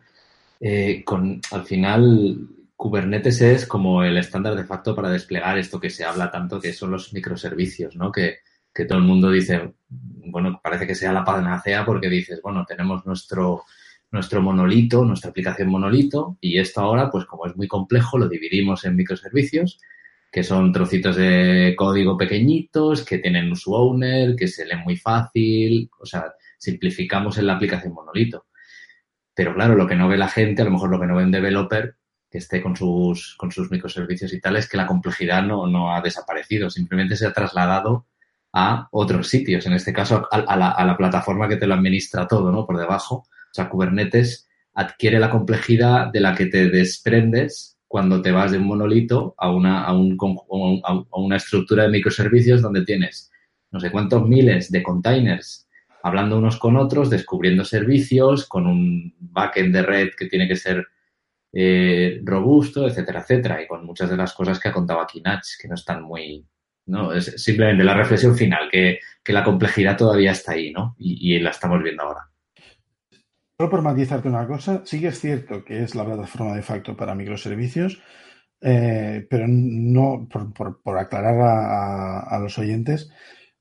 eh, 0.66 1.04
con, 1.04 1.42
al 1.52 1.66
final, 1.66 2.48
Kubernetes 2.78 3.42
es 3.42 3.68
como 3.68 4.02
el 4.02 4.18
estándar 4.18 4.56
de 4.56 4.64
facto 4.64 4.96
para 4.96 5.10
desplegar 5.10 5.58
esto 5.58 5.78
que 5.78 5.90
se 5.90 6.06
habla 6.06 6.32
tanto, 6.32 6.62
que 6.62 6.72
son 6.72 6.92
los 6.92 7.12
microservicios, 7.12 7.98
¿no? 7.98 8.14
Que, 8.14 8.38
que 8.74 8.86
todo 8.86 8.98
el 9.00 9.04
mundo 9.04 9.30
dice, 9.30 9.74
bueno, 9.90 10.62
parece 10.64 10.88
que 10.88 10.96
sea 10.96 11.12
la 11.12 11.26
panacea 11.26 11.86
porque 11.86 12.08
dices, 12.08 12.40
bueno, 12.42 12.64
tenemos 12.66 13.06
nuestro, 13.06 13.64
nuestro 14.10 14.42
monolito, 14.42 15.04
nuestra 15.04 15.32
aplicación 15.32 15.68
monolito, 15.68 16.38
y 16.40 16.58
esto 16.58 16.80
ahora, 16.80 17.12
pues 17.12 17.26
como 17.26 17.46
es 17.46 17.58
muy 17.58 17.68
complejo, 17.68 18.18
lo 18.18 18.30
dividimos 18.30 18.86
en 18.86 18.96
microservicios, 18.96 19.82
que 20.32 20.44
son 20.44 20.72
trocitos 20.72 21.18
de 21.18 21.76
código 21.78 22.18
pequeñitos, 22.18 23.04
que 23.04 23.18
tienen 23.18 23.54
su 23.58 23.74
owner, 23.76 24.34
que 24.38 24.48
se 24.48 24.66
leen 24.66 24.80
muy 24.80 24.96
fácil, 24.96 25.90
o 26.00 26.06
sea, 26.06 26.34
simplificamos 26.58 27.38
en 27.38 27.48
la 27.48 27.56
aplicación 27.56 27.94
monolito. 27.94 28.46
Pero 29.36 29.54
claro, 29.54 29.76
lo 29.76 29.88
que 29.88 29.96
no 29.96 30.08
ve 30.08 30.18
la 30.18 30.30
gente, 30.30 30.62
a 30.62 30.66
lo 30.66 30.72
mejor 30.72 30.90
lo 30.90 31.00
que 31.00 31.08
no 31.08 31.16
ve 31.16 31.24
un 31.24 31.32
developer 31.32 31.96
que 32.30 32.38
esté 32.38 32.62
con 32.62 32.76
sus, 32.76 33.36
con 33.38 33.52
sus 33.52 33.70
microservicios 33.72 34.34
y 34.34 34.42
tal, 34.42 34.56
es 34.58 34.68
que 34.68 34.78
la 34.78 34.88
complejidad 34.88 35.44
no, 35.44 35.68
no 35.68 35.96
ha 35.96 36.02
desaparecido, 36.02 36.70
simplemente 36.70 37.16
se 37.16 37.28
ha 37.28 37.34
trasladado 37.34 38.08
a 38.54 38.88
otros 38.92 39.30
sitios, 39.30 39.66
en 39.66 39.74
este 39.74 39.94
caso 39.94 40.28
a, 40.32 40.56
la, 40.56 40.70
a, 40.70 40.86
la, 40.86 40.98
plataforma 40.98 41.48
que 41.48 41.58
te 41.58 41.66
lo 41.66 41.74
administra 41.74 42.28
todo, 42.28 42.52
¿no? 42.52 42.66
Por 42.66 42.78
debajo. 42.78 43.16
O 43.16 43.54
sea, 43.54 43.70
Kubernetes 43.70 44.48
adquiere 44.76 45.20
la 45.20 45.30
complejidad 45.30 46.12
de 46.12 46.20
la 46.20 46.36
que 46.36 46.46
te 46.48 46.70
desprendes 46.70 47.78
cuando 47.88 48.22
te 48.22 48.32
vas 48.32 48.52
de 48.52 48.58
un 48.58 48.66
monolito 48.66 49.36
a 49.38 49.52
una, 49.52 49.84
a, 49.84 49.94
un, 49.94 50.18
a 50.84 51.18
una 51.18 51.38
estructura 51.38 51.84
de 51.84 51.90
microservicios 51.90 52.62
donde 52.62 52.84
tienes 52.84 53.32
no 53.74 53.80
sé 53.80 53.92
cuántos 53.92 54.26
miles 54.28 54.72
de 54.72 54.84
containers 54.84 55.63
hablando 56.04 56.38
unos 56.38 56.58
con 56.58 56.76
otros, 56.76 57.10
descubriendo 57.10 57.64
servicios, 57.64 58.46
con 58.46 58.68
un 58.68 59.16
backend 59.20 59.74
de 59.74 59.82
red 59.82 60.10
que 60.18 60.28
tiene 60.28 60.48
que 60.50 60.58
ser 60.58 60.86
eh, 61.54 62.20
robusto, 62.24 62.86
etcétera, 62.86 63.22
etcétera, 63.22 63.64
y 63.64 63.68
con 63.68 63.86
muchas 63.86 64.10
de 64.10 64.18
las 64.18 64.34
cosas 64.34 64.60
que 64.60 64.68
ha 64.68 64.74
contado 64.74 65.00
aquí 65.00 65.22
Nach, 65.22 65.46
que 65.60 65.68
no 65.68 65.76
están 65.76 66.04
muy... 66.04 66.46
¿no? 66.86 67.14
Es 67.14 67.42
simplemente 67.42 67.86
la 67.86 67.96
reflexión 67.96 68.36
final, 68.36 68.70
que, 68.70 69.00
que 69.24 69.32
la 69.32 69.46
complejidad 69.46 69.96
todavía 69.96 70.32
está 70.32 70.52
ahí, 70.52 70.74
¿no? 70.74 70.96
Y, 71.00 71.40
la 71.40 71.52
estamos 71.52 71.82
viendo 71.82 72.04
ahora. 72.04 72.30
Solo 73.58 73.70
por 73.70 73.82
matizarte 73.82 74.28
una 74.28 74.46
cosa, 74.46 74.82
sí 74.84 75.00
que 75.00 75.08
es 75.08 75.20
cierto 75.22 75.64
que 75.64 75.84
es 75.84 75.96
la 75.96 76.04
plataforma 76.04 76.54
de 76.54 76.64
facto 76.64 76.98
para 76.98 77.16
microservicios, 77.16 78.02
eh, 78.60 79.26
pero 79.30 79.46
no, 79.48 80.28
por, 80.30 80.54
por, 80.54 80.82
por 80.82 80.98
aclarar 80.98 82.26
a 82.28 82.40
los 82.40 82.60
oyentes, 82.60 83.10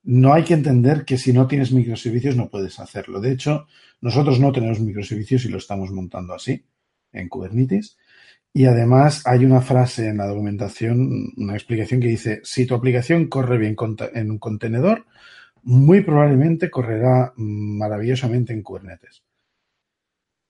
no 0.05 0.32
hay 0.34 0.44
que 0.44 0.55
entender 0.55 1.05
que 1.05 1.18
si 1.18 1.32
no 1.32 1.46
tienes 1.46 1.72
microservicios 1.72 2.36
no 2.36 2.48
puedes 2.48 2.80
hacerlo. 2.80 3.20
De 3.20 3.32
hecho, 3.32 3.66
nosotros 4.00 4.40
no 4.40 4.53
tenemos 4.53 4.80
microservicios 4.80 5.44
y 5.44 5.48
lo 5.48 5.59
estamos 5.59 5.90
montando 5.92 6.34
así 6.34 6.64
en 7.12 7.28
Kubernetes. 7.28 7.98
Y 8.53 8.66
además 8.66 9.22
hay 9.26 9.44
una 9.44 9.61
frase 9.61 10.09
en 10.09 10.18
la 10.18 10.26
documentación, 10.26 11.32
una 11.36 11.55
explicación 11.55 12.00
que 12.00 12.09
dice, 12.09 12.40
si 12.44 12.66
tu 12.66 12.74
aplicación 12.74 13.28
corre 13.28 13.57
bien 13.57 13.76
en 14.14 14.30
un 14.30 14.38
contenedor, 14.38 15.07
muy 15.62 16.03
probablemente 16.03 16.70
correrá 16.70 17.32
maravillosamente 17.36 18.53
en 18.53 18.62
Kubernetes. 18.62 19.22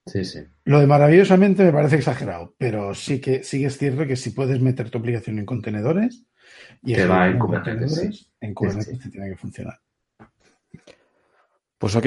Sí, 0.07 0.25
sí. 0.25 0.41
Lo 0.65 0.81
de 0.81 0.89
maravillosamente 0.89 1.63
me 1.63 1.73
parece 1.73 1.97
exagerado, 1.97 2.57
pero 2.59 2.93
sí 2.95 3.21
que, 3.21 3.45
sí 3.45 3.61
que 3.61 3.67
es 3.67 3.79
cierto 3.79 4.07
que 4.07 4.17
si 4.17 4.31
puedes 4.31 4.61
meter 4.61 4.91
tu 4.91 4.99
aplicación 4.99 5.39
en 5.39 5.47
contenedores, 5.47 6.25
y 6.83 6.95
que 6.95 7.07
va 7.07 7.29
en 7.29 7.39
Kubernetes. 7.39 7.95
Sí. 7.95 8.27
En 8.41 8.55
Kubernetes 8.55 8.99
sí, 9.01 9.11
tiene 9.11 9.31
que 9.31 9.37
funcionar. 9.37 9.81
Pues 11.79 11.97
ok. 11.97 12.07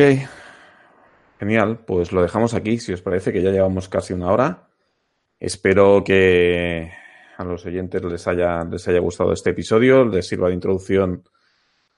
Genial. 1.40 1.80
Pues 1.86 2.12
lo 2.12 2.22
dejamos 2.22 2.54
aquí, 2.54 2.78
si 2.80 2.94
os 2.94 3.02
parece, 3.02 3.32
que 3.32 3.42
ya 3.42 3.52
llevamos 3.52 3.90
casi 3.90 4.14
una 4.14 4.32
hora. 4.32 4.68
Espero 5.40 6.04
que 6.04 6.92
a 7.38 7.44
los 7.44 7.66
oyentes 7.66 8.04
les 8.04 8.28
haya, 8.28 8.64
les 8.64 8.88
haya 8.88 9.00
gustado 9.00 9.34
este 9.34 9.50
episodio, 9.50 10.06
les 10.06 10.28
sirva 10.28 10.48
de 10.48 10.54
introducción 10.54 11.24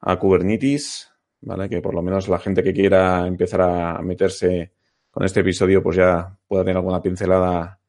a 0.01 0.17
Kubernetes, 0.17 1.11
¿vale? 1.41 1.69
Que 1.69 1.81
por 1.81 1.93
lo 1.93 2.01
menos 2.01 2.27
la 2.27 2.39
gente 2.39 2.63
que 2.63 2.73
quiera 2.73 3.25
empezar 3.27 3.61
a 3.61 4.01
meterse 4.01 4.73
con 5.11 5.23
este 5.25 5.41
episodio, 5.41 5.81
pues 5.81 5.97
ya 5.97 6.37
pueda 6.47 6.63
tener 6.63 6.77
alguna 6.77 7.01
pincelada 7.01 7.79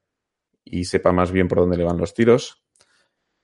y 0.64 0.84
sepa 0.84 1.12
más 1.12 1.30
bien 1.32 1.49
por 1.49 1.59
dónde 1.59 1.76
le 1.76 1.84
van 1.84 1.99
los 1.99 2.14
tiros. 2.14 2.62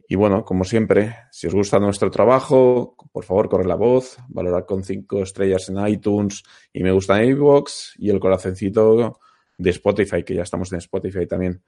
Y 0.06 0.16
bueno, 0.16 0.44
como 0.44 0.64
siempre, 0.64 1.16
si 1.30 1.46
os 1.46 1.54
gusta 1.54 1.78
nuestro 1.78 2.10
trabajo, 2.10 2.94
por 3.10 3.24
favor, 3.24 3.48
corre 3.48 3.66
la 3.66 3.74
voz, 3.74 4.18
valorad 4.28 4.66
con 4.66 4.84
cinco 4.84 5.22
estrellas 5.22 5.68
en 5.70 5.86
iTunes 5.86 6.42
y 6.72 6.82
me 6.82 6.92
gusta 6.92 7.22
en 7.22 7.30
iVoox 7.30 7.96
y 7.96 8.10
el 8.10 8.20
corazoncito 8.20 9.18
de 9.56 9.70
Spotify, 9.70 10.22
que 10.22 10.34
ya 10.34 10.42
estamos 10.42 10.70
en 10.72 10.78
Spotify 10.78 11.26
también. 11.26 11.62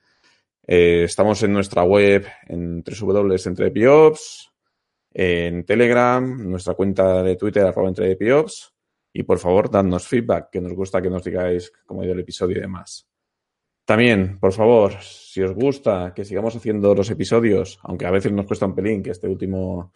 Eh, 0.66 1.04
estamos 1.04 1.42
en 1.44 1.52
nuestra 1.52 1.84
web 1.84 2.26
en 2.46 2.82
www.entrepiops, 2.82 4.52
en 5.14 5.64
Telegram, 5.64 6.50
nuestra 6.50 6.74
cuenta 6.74 7.22
de 7.22 7.36
Twitter, 7.36 7.64
arroba 7.64 7.88
entrepiops, 7.88 8.74
y 9.12 9.22
por 9.22 9.38
favor, 9.38 9.70
dadnos 9.70 10.06
feedback, 10.06 10.50
que 10.50 10.60
nos 10.60 10.74
gusta 10.74 11.00
que 11.00 11.08
nos 11.08 11.24
digáis 11.24 11.72
cómo 11.86 12.02
ha 12.02 12.04
ido 12.04 12.12
el 12.12 12.20
episodio 12.20 12.58
y 12.58 12.60
demás. 12.60 13.08
También, 13.86 14.38
por 14.40 14.52
favor, 14.52 14.94
si 15.00 15.40
os 15.42 15.54
gusta 15.54 16.12
que 16.12 16.24
sigamos 16.24 16.54
haciendo 16.56 16.94
los 16.94 17.08
episodios, 17.08 17.78
aunque 17.84 18.04
a 18.04 18.10
veces 18.10 18.32
nos 18.32 18.44
cuesta 18.44 18.66
un 18.66 18.74
pelín, 18.74 19.02
que 19.02 19.12
este 19.12 19.28
último, 19.28 19.92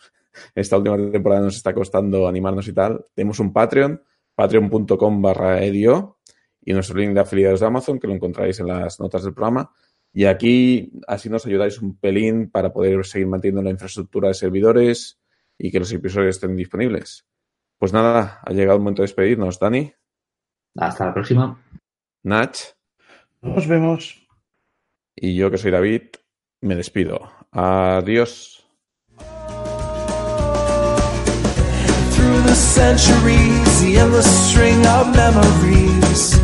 esta 0.54 0.78
última 0.78 0.96
temporada 1.10 1.42
nos 1.42 1.56
está 1.56 1.74
costando 1.74 2.28
animarnos 2.28 2.68
y 2.68 2.72
tal, 2.72 3.04
tenemos 3.14 3.40
un 3.40 3.52
Patreon, 3.52 4.00
patreon.com 4.34 5.20
barra 5.20 5.62
edio, 5.64 6.18
y 6.62 6.72
nuestro 6.72 6.98
link 6.98 7.14
de 7.14 7.20
afiliados 7.20 7.60
de 7.60 7.66
Amazon, 7.66 7.98
que 7.98 8.06
lo 8.06 8.14
encontráis 8.14 8.60
en 8.60 8.68
las 8.68 9.00
notas 9.00 9.24
del 9.24 9.34
programa. 9.34 9.72
Y 10.12 10.24
aquí 10.24 10.92
así 11.06 11.28
nos 11.28 11.46
ayudáis 11.46 11.80
un 11.80 11.96
pelín 11.96 12.50
para 12.50 12.72
poder 12.72 13.04
seguir 13.04 13.28
manteniendo 13.28 13.62
la 13.62 13.70
infraestructura 13.70 14.28
de 14.28 14.34
servidores 14.34 15.20
y 15.56 15.70
que 15.70 15.78
los 15.78 15.92
episodios 15.92 16.36
estén 16.36 16.56
disponibles. 16.56 17.26
Pues 17.78 17.92
nada, 17.92 18.40
ha 18.44 18.52
llegado 18.52 18.76
el 18.76 18.82
momento 18.82 19.02
de 19.02 19.04
despedirnos, 19.04 19.58
Dani. 19.58 19.92
Hasta 20.76 21.06
la 21.06 21.14
próxima. 21.14 21.64
Nach. 22.22 22.79
Nos 23.42 23.66
vemos. 23.66 24.16
Y 25.16 25.34
yo 25.34 25.50
que 25.50 25.58
soy 25.58 25.70
David, 25.70 26.02
me 26.60 26.74
despido. 26.76 27.30
Adiós. 27.52 28.62
Through 32.12 32.42
the 32.42 32.54
centuries, 32.54 33.80
the 33.80 33.98
endless 33.98 34.28
string 34.50 34.86
of 34.86 35.14
memories, 35.16 36.38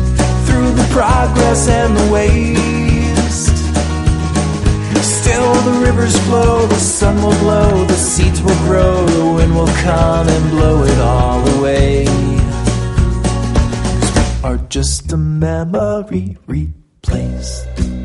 through 0.47 0.71
the 0.71 0.87
progress 0.91 1.67
and 1.69 1.95
the 1.95 2.11
waste. 2.11 3.57
Still 5.03 5.53
the 5.53 5.79
rivers 5.85 6.17
flow, 6.25 6.65
the 6.65 6.79
sun 6.79 7.21
will 7.21 7.37
blow, 7.39 7.85
the 7.85 7.93
seeds 7.93 8.41
will 8.41 8.57
grow, 8.65 9.05
the 9.05 9.33
wind 9.33 9.55
will 9.55 9.73
come 9.83 10.27
and 10.27 10.49
blow 10.49 10.83
it 10.83 10.97
all 10.99 11.47
away. 11.59 12.07
Are 14.43 14.57
just 14.69 15.11
a 15.11 15.17
memory 15.17 16.37
place. 17.07 17.96